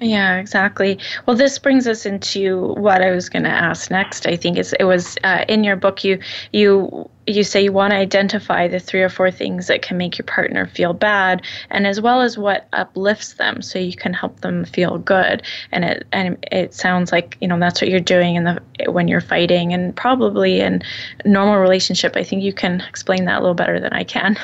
Yeah, 0.00 0.38
exactly. 0.38 0.98
Well, 1.24 1.36
this 1.36 1.58
brings 1.58 1.86
us 1.86 2.04
into 2.04 2.74
what 2.74 3.00
I 3.00 3.12
was 3.12 3.28
going 3.28 3.44
to 3.44 3.50
ask 3.50 3.90
next. 3.92 4.26
I 4.26 4.34
think 4.34 4.58
is 4.58 4.74
it 4.80 4.84
was 4.84 5.16
uh, 5.22 5.44
in 5.48 5.62
your 5.62 5.76
book 5.76 6.02
you 6.02 6.18
you 6.52 7.08
you 7.28 7.44
say 7.44 7.62
you 7.62 7.72
want 7.72 7.92
to 7.92 7.96
identify 7.96 8.66
the 8.66 8.80
three 8.80 9.02
or 9.02 9.08
four 9.08 9.30
things 9.30 9.68
that 9.68 9.82
can 9.82 9.96
make 9.96 10.18
your 10.18 10.26
partner 10.26 10.66
feel 10.66 10.94
bad, 10.94 11.42
and 11.70 11.86
as 11.86 12.00
well 12.00 12.22
as 12.22 12.36
what 12.36 12.66
uplifts 12.72 13.34
them, 13.34 13.62
so 13.62 13.78
you 13.78 13.94
can 13.94 14.12
help 14.12 14.40
them 14.40 14.64
feel 14.64 14.98
good. 14.98 15.44
And 15.70 15.84
it 15.84 16.06
and 16.12 16.44
it 16.50 16.74
sounds 16.74 17.12
like 17.12 17.38
you 17.40 17.46
know 17.46 17.58
that's 17.60 17.80
what 17.80 17.88
you're 17.88 18.00
doing 18.00 18.34
in 18.34 18.44
the 18.44 18.60
when 18.88 19.06
you're 19.06 19.20
fighting, 19.20 19.72
and 19.72 19.94
probably 19.94 20.60
in 20.60 20.82
normal 21.24 21.58
relationship. 21.58 22.16
I 22.16 22.24
think 22.24 22.42
you 22.42 22.52
can 22.52 22.80
explain 22.88 23.26
that 23.26 23.38
a 23.38 23.40
little 23.40 23.54
better 23.54 23.78
than 23.78 23.92
I 23.92 24.02
can. 24.02 24.36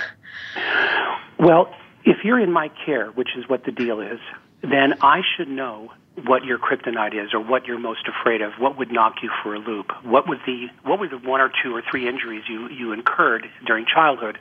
Well, 1.40 1.74
if 2.04 2.18
you're 2.22 2.38
in 2.38 2.52
my 2.52 2.70
care, 2.86 3.08
which 3.10 3.30
is 3.36 3.48
what 3.48 3.64
the 3.64 3.72
deal 3.72 4.00
is, 4.00 4.20
then 4.62 4.94
I 5.00 5.20
should 5.36 5.48
know 5.48 5.92
what 6.26 6.44
your 6.44 6.58
kryptonite 6.58 7.14
is 7.14 7.32
or 7.32 7.40
what 7.40 7.66
you're 7.66 7.78
most 7.78 8.06
afraid 8.08 8.42
of, 8.42 8.52
what 8.58 8.76
would 8.76 8.92
knock 8.92 9.14
you 9.22 9.30
for 9.42 9.54
a 9.54 9.58
loop, 9.58 9.86
what 10.04 10.28
would 10.28 10.38
the 10.44 10.66
what 10.82 10.98
were 10.98 11.08
the 11.08 11.16
one 11.18 11.40
or 11.40 11.50
two 11.62 11.74
or 11.74 11.82
three 11.88 12.08
injuries 12.08 12.42
you, 12.48 12.68
you 12.68 12.92
incurred 12.92 13.46
during 13.66 13.86
childhood 13.86 14.38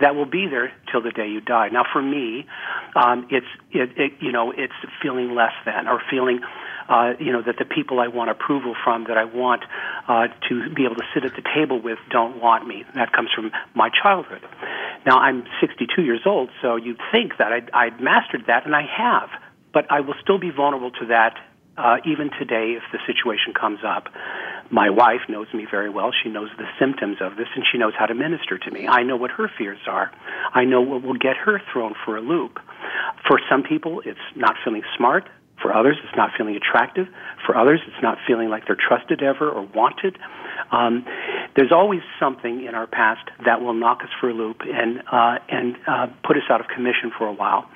that 0.00 0.14
will 0.14 0.26
be 0.26 0.46
there 0.48 0.72
till 0.90 1.02
the 1.02 1.10
day 1.10 1.28
you 1.28 1.40
die. 1.40 1.68
Now 1.68 1.84
for 1.92 2.02
me, 2.02 2.46
um, 2.96 3.28
it's 3.30 3.46
it, 3.70 3.90
it, 3.96 4.12
you 4.20 4.32
know, 4.32 4.50
it's 4.50 4.72
feeling 5.02 5.34
less 5.34 5.52
than 5.64 5.86
or 5.86 6.00
feeling 6.10 6.40
uh, 6.88 7.12
you 7.20 7.30
know, 7.32 7.40
that 7.40 7.54
the 7.56 7.64
people 7.64 8.00
I 8.00 8.08
want 8.08 8.30
approval 8.30 8.74
from, 8.82 9.04
that 9.04 9.16
I 9.16 9.24
want 9.24 9.62
uh, 10.08 10.26
to 10.48 10.74
be 10.74 10.84
able 10.84 10.96
to 10.96 11.04
sit 11.14 11.24
at 11.24 11.36
the 11.36 11.42
table 11.54 11.80
with, 11.80 11.98
don't 12.10 12.42
want 12.42 12.66
me. 12.66 12.84
That 12.96 13.12
comes 13.12 13.30
from 13.32 13.52
my 13.74 13.90
childhood. 13.90 14.42
Now 15.06 15.18
I'm 15.18 15.44
62 15.60 16.02
years 16.02 16.22
old, 16.26 16.50
so 16.60 16.74
you'd 16.74 16.98
think 17.12 17.38
that 17.38 17.52
I'd, 17.52 17.70
I'd 17.70 18.00
mastered 18.00 18.46
that, 18.48 18.66
and 18.66 18.74
I 18.74 18.82
have 18.98 19.30
but 19.72 19.90
I 19.90 20.00
will 20.00 20.14
still 20.22 20.38
be 20.38 20.50
vulnerable 20.50 20.90
to 20.92 21.06
that 21.06 21.34
uh, 21.76 21.96
even 22.04 22.30
today 22.38 22.76
if 22.76 22.82
the 22.92 22.98
situation 23.06 23.54
comes 23.58 23.80
up. 23.86 24.08
My 24.70 24.90
wife 24.90 25.22
knows 25.28 25.46
me 25.52 25.66
very 25.68 25.90
well. 25.90 26.10
She 26.22 26.28
knows 26.28 26.48
the 26.58 26.68
symptoms 26.78 27.18
of 27.20 27.36
this, 27.36 27.48
and 27.56 27.64
she 27.70 27.78
knows 27.78 27.92
how 27.98 28.06
to 28.06 28.14
minister 28.14 28.58
to 28.58 28.70
me. 28.70 28.86
I 28.86 29.02
know 29.02 29.16
what 29.16 29.30
her 29.32 29.50
fears 29.58 29.80
are. 29.86 30.12
I 30.52 30.64
know 30.64 30.80
what 30.80 31.02
will 31.02 31.18
get 31.18 31.36
her 31.36 31.60
thrown 31.72 31.94
for 32.04 32.16
a 32.16 32.20
loop. 32.20 32.58
For 33.26 33.40
some 33.50 33.62
people, 33.62 34.02
it's 34.04 34.18
not 34.36 34.56
feeling 34.64 34.82
smart. 34.96 35.28
For 35.60 35.74
others, 35.74 35.96
it's 36.04 36.16
not 36.16 36.30
feeling 36.38 36.56
attractive. 36.56 37.06
For 37.44 37.56
others, 37.56 37.80
it's 37.86 38.02
not 38.02 38.18
feeling 38.26 38.48
like 38.48 38.66
they're 38.66 38.78
trusted 38.78 39.22
ever 39.22 39.50
or 39.50 39.62
wanted. 39.62 40.16
Um, 40.70 41.04
there's 41.56 41.72
always 41.72 42.00
something 42.18 42.64
in 42.64 42.74
our 42.74 42.86
past 42.86 43.28
that 43.44 43.60
will 43.60 43.74
knock 43.74 44.02
us 44.02 44.08
for 44.20 44.30
a 44.30 44.34
loop 44.34 44.60
and 44.62 45.02
uh, 45.10 45.38
and 45.48 45.76
uh, 45.86 46.06
put 46.24 46.36
us 46.36 46.44
out 46.48 46.60
of 46.60 46.68
commission 46.68 47.10
for 47.16 47.26
a 47.26 47.32
while. 47.32 47.68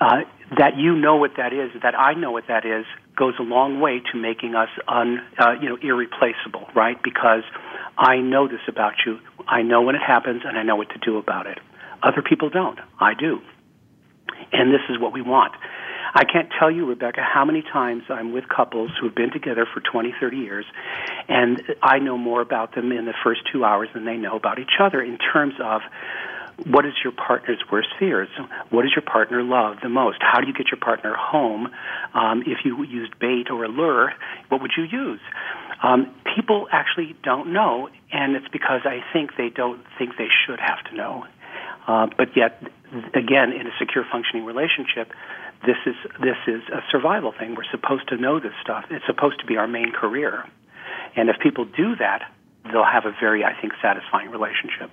Uh, 0.00 0.22
that 0.58 0.76
you 0.76 0.96
know 0.96 1.16
what 1.16 1.32
that 1.36 1.52
is, 1.52 1.70
that 1.82 1.94
I 1.94 2.14
know 2.14 2.30
what 2.30 2.44
that 2.48 2.64
is, 2.64 2.84
goes 3.16 3.34
a 3.38 3.42
long 3.42 3.80
way 3.80 4.00
to 4.12 4.18
making 4.18 4.54
us 4.54 4.68
un, 4.88 5.20
uh, 5.38 5.52
you 5.60 5.68
know, 5.68 5.78
irreplaceable, 5.80 6.66
right? 6.74 7.00
Because 7.02 7.42
I 7.96 8.16
know 8.18 8.48
this 8.48 8.60
about 8.68 8.94
you. 9.06 9.18
I 9.46 9.62
know 9.62 9.82
when 9.82 9.94
it 9.94 10.02
happens, 10.04 10.42
and 10.44 10.58
I 10.58 10.62
know 10.62 10.76
what 10.76 10.90
to 10.90 10.98
do 10.98 11.18
about 11.18 11.46
it. 11.46 11.58
Other 12.02 12.22
people 12.22 12.50
don't. 12.50 12.78
I 13.00 13.14
do. 13.14 13.40
And 14.52 14.72
this 14.72 14.82
is 14.90 14.98
what 14.98 15.12
we 15.12 15.22
want. 15.22 15.52
I 16.16 16.24
can't 16.24 16.48
tell 16.58 16.70
you, 16.70 16.86
Rebecca, 16.86 17.22
how 17.22 17.44
many 17.44 17.62
times 17.62 18.04
I'm 18.08 18.32
with 18.32 18.44
couples 18.48 18.92
who 19.00 19.06
have 19.08 19.16
been 19.16 19.32
together 19.32 19.66
for 19.72 19.80
20, 19.80 20.14
30 20.20 20.36
years, 20.36 20.64
and 21.28 21.60
I 21.82 21.98
know 21.98 22.16
more 22.16 22.40
about 22.40 22.74
them 22.74 22.92
in 22.92 23.04
the 23.04 23.14
first 23.24 23.40
two 23.52 23.64
hours 23.64 23.88
than 23.94 24.04
they 24.04 24.16
know 24.16 24.36
about 24.36 24.60
each 24.60 24.78
other 24.80 25.02
in 25.02 25.18
terms 25.18 25.54
of 25.60 25.80
what 26.66 26.86
is 26.86 26.92
your 27.02 27.12
partner's 27.12 27.62
worst 27.70 27.88
fears? 27.98 28.28
What 28.70 28.82
does 28.82 28.92
your 28.94 29.02
partner 29.02 29.42
love 29.42 29.78
the 29.82 29.88
most? 29.88 30.18
How 30.20 30.40
do 30.40 30.46
you 30.46 30.54
get 30.54 30.66
your 30.70 30.80
partner 30.80 31.14
home? 31.16 31.68
Um, 32.14 32.42
if 32.46 32.64
you 32.64 32.82
used 32.84 33.18
bait 33.18 33.50
or 33.50 33.66
lure, 33.68 34.12
what 34.48 34.62
would 34.62 34.72
you 34.76 34.84
use? 34.84 35.20
Um, 35.82 36.14
people 36.34 36.68
actually 36.70 37.16
don't 37.22 37.52
know, 37.52 37.88
and 38.12 38.36
it's 38.36 38.48
because 38.48 38.82
I 38.84 39.00
think 39.12 39.32
they 39.36 39.48
don't 39.48 39.82
think 39.98 40.16
they 40.16 40.28
should 40.46 40.60
have 40.60 40.82
to 40.90 40.96
know. 40.96 41.24
Uh, 41.86 42.06
but 42.16 42.36
yet, 42.36 42.62
again, 43.14 43.52
in 43.52 43.66
a 43.66 43.74
secure 43.78 44.04
functioning 44.10 44.44
relationship, 44.44 45.12
this 45.66 45.76
is 45.86 45.94
this 46.20 46.36
is 46.46 46.62
a 46.72 46.80
survival 46.90 47.32
thing. 47.36 47.54
We're 47.54 47.70
supposed 47.70 48.08
to 48.08 48.16
know 48.16 48.38
this 48.38 48.52
stuff. 48.62 48.84
It's 48.90 49.04
supposed 49.06 49.40
to 49.40 49.46
be 49.46 49.56
our 49.56 49.66
main 49.66 49.92
career, 49.92 50.44
and 51.16 51.28
if 51.28 51.36
people 51.42 51.64
do 51.64 51.96
that, 51.96 52.30
they'll 52.64 52.84
have 52.84 53.04
a 53.06 53.12
very, 53.20 53.44
I 53.44 53.60
think, 53.60 53.72
satisfying 53.82 54.30
relationship. 54.30 54.90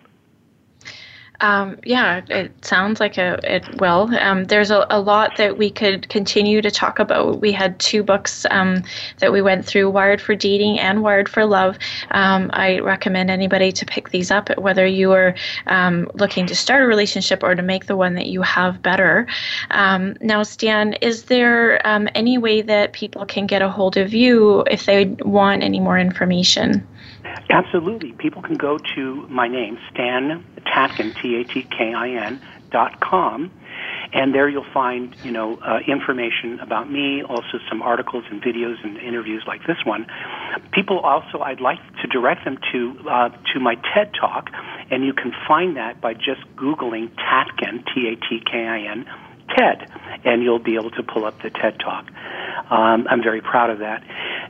Um, 1.42 1.80
yeah, 1.84 2.22
it 2.30 2.64
sounds 2.64 3.00
like 3.00 3.18
a, 3.18 3.40
it 3.44 3.82
will. 3.82 4.16
Um, 4.20 4.46
there's 4.46 4.70
a, 4.70 4.86
a, 4.92 5.02
lot 5.02 5.38
that 5.38 5.58
we 5.58 5.72
could 5.72 6.08
continue 6.08 6.62
to 6.62 6.70
talk 6.70 7.00
about. 7.00 7.42
We 7.42 7.52
had 7.52 7.80
two 7.80 8.04
books 8.04 8.46
um, 8.52 8.84
that 9.18 9.34
we 9.34 9.42
went 9.42 9.66
through 9.66 9.90
Wired 9.90 10.22
for 10.22 10.36
Dating 10.36 10.80
and 10.80 11.02
Wired 11.02 11.28
for 11.28 11.44
Love. 11.46 11.80
Um, 12.12 12.52
I 12.54 12.80
recommend 12.80 13.32
anybody 13.32 13.72
to 13.72 13.86
pick 13.88 14.10
these 14.10 14.30
up, 14.30 14.56
whether 14.60 14.86
you 14.86 15.14
are 15.14 15.34
um, 15.66 16.12
looking 16.14 16.46
to 16.46 16.56
start 16.56 16.84
a 16.84 16.86
relationship 16.86 17.42
or 17.42 17.56
to 17.56 17.64
make 17.64 17.88
the 17.88 17.98
one 17.98 18.14
that 18.14 18.28
you 18.28 18.44
have 18.44 18.84
better. 18.84 19.26
Um, 19.72 20.18
now, 20.22 20.44
Stan, 20.44 20.94
is 21.02 21.24
there 21.24 21.86
any 22.16 22.38
way 22.38 22.62
that 22.62 22.94
people 22.94 23.26
can 23.26 23.48
get 23.48 23.64
a 23.64 23.70
hold 23.70 23.98
of 23.98 24.14
you 24.14 24.64
if 24.70 24.86
they 24.86 25.06
want 25.06 25.64
any 25.64 25.80
more 25.80 25.98
information? 25.98 26.88
Absolutely. 27.50 28.14
People 28.14 28.42
can 28.42 28.56
go 28.56 28.78
to 28.96 29.28
my 29.30 29.48
name, 29.48 29.78
Stan 29.92 30.46
Tatkin, 30.66 31.14
T-A-T-K-I-N, 31.22 32.42
dot 32.72 33.00
com, 33.02 33.52
and 34.14 34.34
there 34.34 34.48
you'll 34.48 34.66
find, 34.74 35.16
you 35.24 35.32
know, 35.32 35.58
uh, 35.58 35.80
information 35.88 36.60
about 36.60 36.90
me, 36.90 37.24
also 37.24 37.60
some 37.70 37.82
articles 37.82 38.24
and 38.30 38.42
videos 38.42 38.82
and 38.84 38.98
interviews 38.98 39.44
like 39.46 39.66
this 39.68 39.78
one. 39.84 40.06
People 40.72 41.00
also, 41.00 41.40
I'd 41.40 41.62
like 41.62 41.80
to 42.02 42.08
direct 42.08 42.46
them 42.46 42.58
to 42.72 43.10
uh, 43.10 43.30
to 43.54 43.60
my 43.60 43.76
TED 43.76 44.14
Talk, 44.14 44.50
and 44.90 45.04
you 45.04 45.14
can 45.14 45.34
find 45.48 45.76
that 45.78 46.00
by 46.02 46.14
just 46.14 46.42
Googling 46.56 47.10
Tatkin, 47.16 47.84
T-A-T-K-I-N, 47.94 49.06
TED, 49.58 49.92
and 50.24 50.44
you'll 50.44 50.60
be 50.60 50.76
able 50.76 50.92
to 50.92 51.04
pull 51.04 51.26
up 51.26 51.42
the 51.42 51.50
TED 51.50 51.80
Talk. 51.80 52.08
Um, 52.70 53.08
I'm 53.10 53.22
very 53.22 53.42
proud 53.42 53.70
of 53.70 53.80
that. 53.80 54.04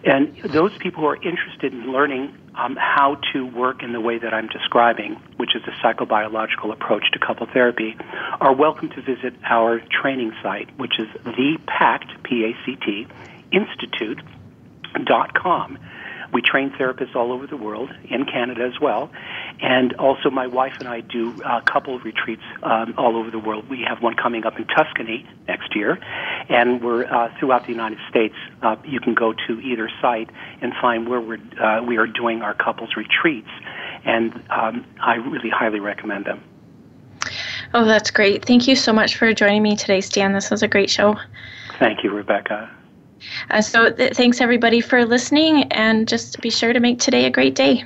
And 0.04 0.36
those 0.38 0.76
people 0.78 1.02
who 1.02 1.08
are 1.08 1.16
interested 1.16 1.74
in 1.74 1.92
learning 1.92 2.36
um, 2.56 2.76
how 2.78 3.18
to 3.34 3.46
work 3.46 3.84
in 3.84 3.92
the 3.94 4.02
way 4.02 4.18
that 4.18 4.34
I'm 4.34 4.48
describing, 4.48 5.22
which 5.38 5.56
is 5.56 5.62
a 5.68 5.72
psychobiological 5.86 6.72
approach 6.72 7.12
to 7.14 7.20
couple 7.20 7.48
therapy, 7.52 7.96
are 8.40 8.54
welcome 8.54 8.90
to 8.90 9.02
visit 9.02 9.34
our 9.44 9.82
training 10.02 10.32
site, 10.44 10.70
which 10.78 11.00
is 11.00 11.08
the 11.24 11.58
PACT, 11.66 12.24
P-A-C-T, 12.24 13.08
Institute.com. 13.52 15.78
We 16.34 16.42
train 16.42 16.72
therapists 16.72 17.16
all 17.16 17.34
over 17.34 17.46
the 17.46 17.58
world, 17.58 17.92
in 18.10 18.26
Canada 18.26 18.64
as 18.64 18.80
well. 18.80 19.12
And 19.62 19.94
also, 19.96 20.30
my 20.30 20.48
wife 20.48 20.74
and 20.80 20.88
I 20.88 21.02
do 21.02 21.42
uh, 21.44 21.60
couple 21.62 22.00
retreats 22.00 22.44
um, 22.64 22.94
all 22.98 23.18
over 23.18 23.30
the 23.30 23.40
world. 23.40 23.70
We 23.70 23.86
have 23.88 24.02
one 24.02 24.16
coming 24.16 24.46
up 24.46 24.58
in 24.58 24.66
Tuscany 24.66 25.28
next 25.48 25.76
year, 25.76 26.00
and 26.50 26.84
we're 26.84 27.06
uh, 27.06 27.34
throughout 27.40 27.64
the 27.66 27.72
United 27.72 28.00
States. 28.10 28.36
Uh, 28.62 28.76
you 28.86 29.00
can 29.00 29.14
go 29.14 29.34
to 29.48 29.60
either 29.60 29.90
site 30.02 30.30
and 30.62 30.74
find 30.82 31.08
where 31.08 31.22
we're, 31.22 31.40
uh, 31.62 31.84
we 31.84 31.98
are 31.98 32.08
doing 32.08 32.42
our 32.42 32.54
couples 32.54 32.96
retreats. 32.96 33.50
And 34.06 34.34
um, 34.50 34.86
I 35.00 35.16
really 35.16 35.50
highly 35.50 35.80
recommend 35.80 36.26
them. 36.26 36.44
Oh, 37.74 37.86
that's 37.86 38.12
great. 38.12 38.46
Thank 38.46 38.68
you 38.68 38.76
so 38.76 38.92
much 38.92 39.16
for 39.16 39.34
joining 39.34 39.64
me 39.64 39.76
today, 39.76 40.02
Stan. 40.02 40.34
This 40.34 40.50
was 40.50 40.64
a 40.64 40.68
great 40.68 40.90
show. 40.90 41.16
Thank 41.80 42.04
you, 42.04 42.12
Rebecca. 42.12 42.70
Uh, 43.50 43.62
so, 43.62 43.92
th- 43.92 44.14
thanks 44.14 44.42
everybody 44.42 44.82
for 44.82 45.06
listening, 45.06 45.64
and 45.72 46.08
just 46.08 46.42
be 46.42 46.50
sure 46.50 46.74
to 46.74 46.80
make 46.80 47.00
today 47.00 47.26
a 47.26 47.30
great 47.30 47.56
day. 47.56 47.86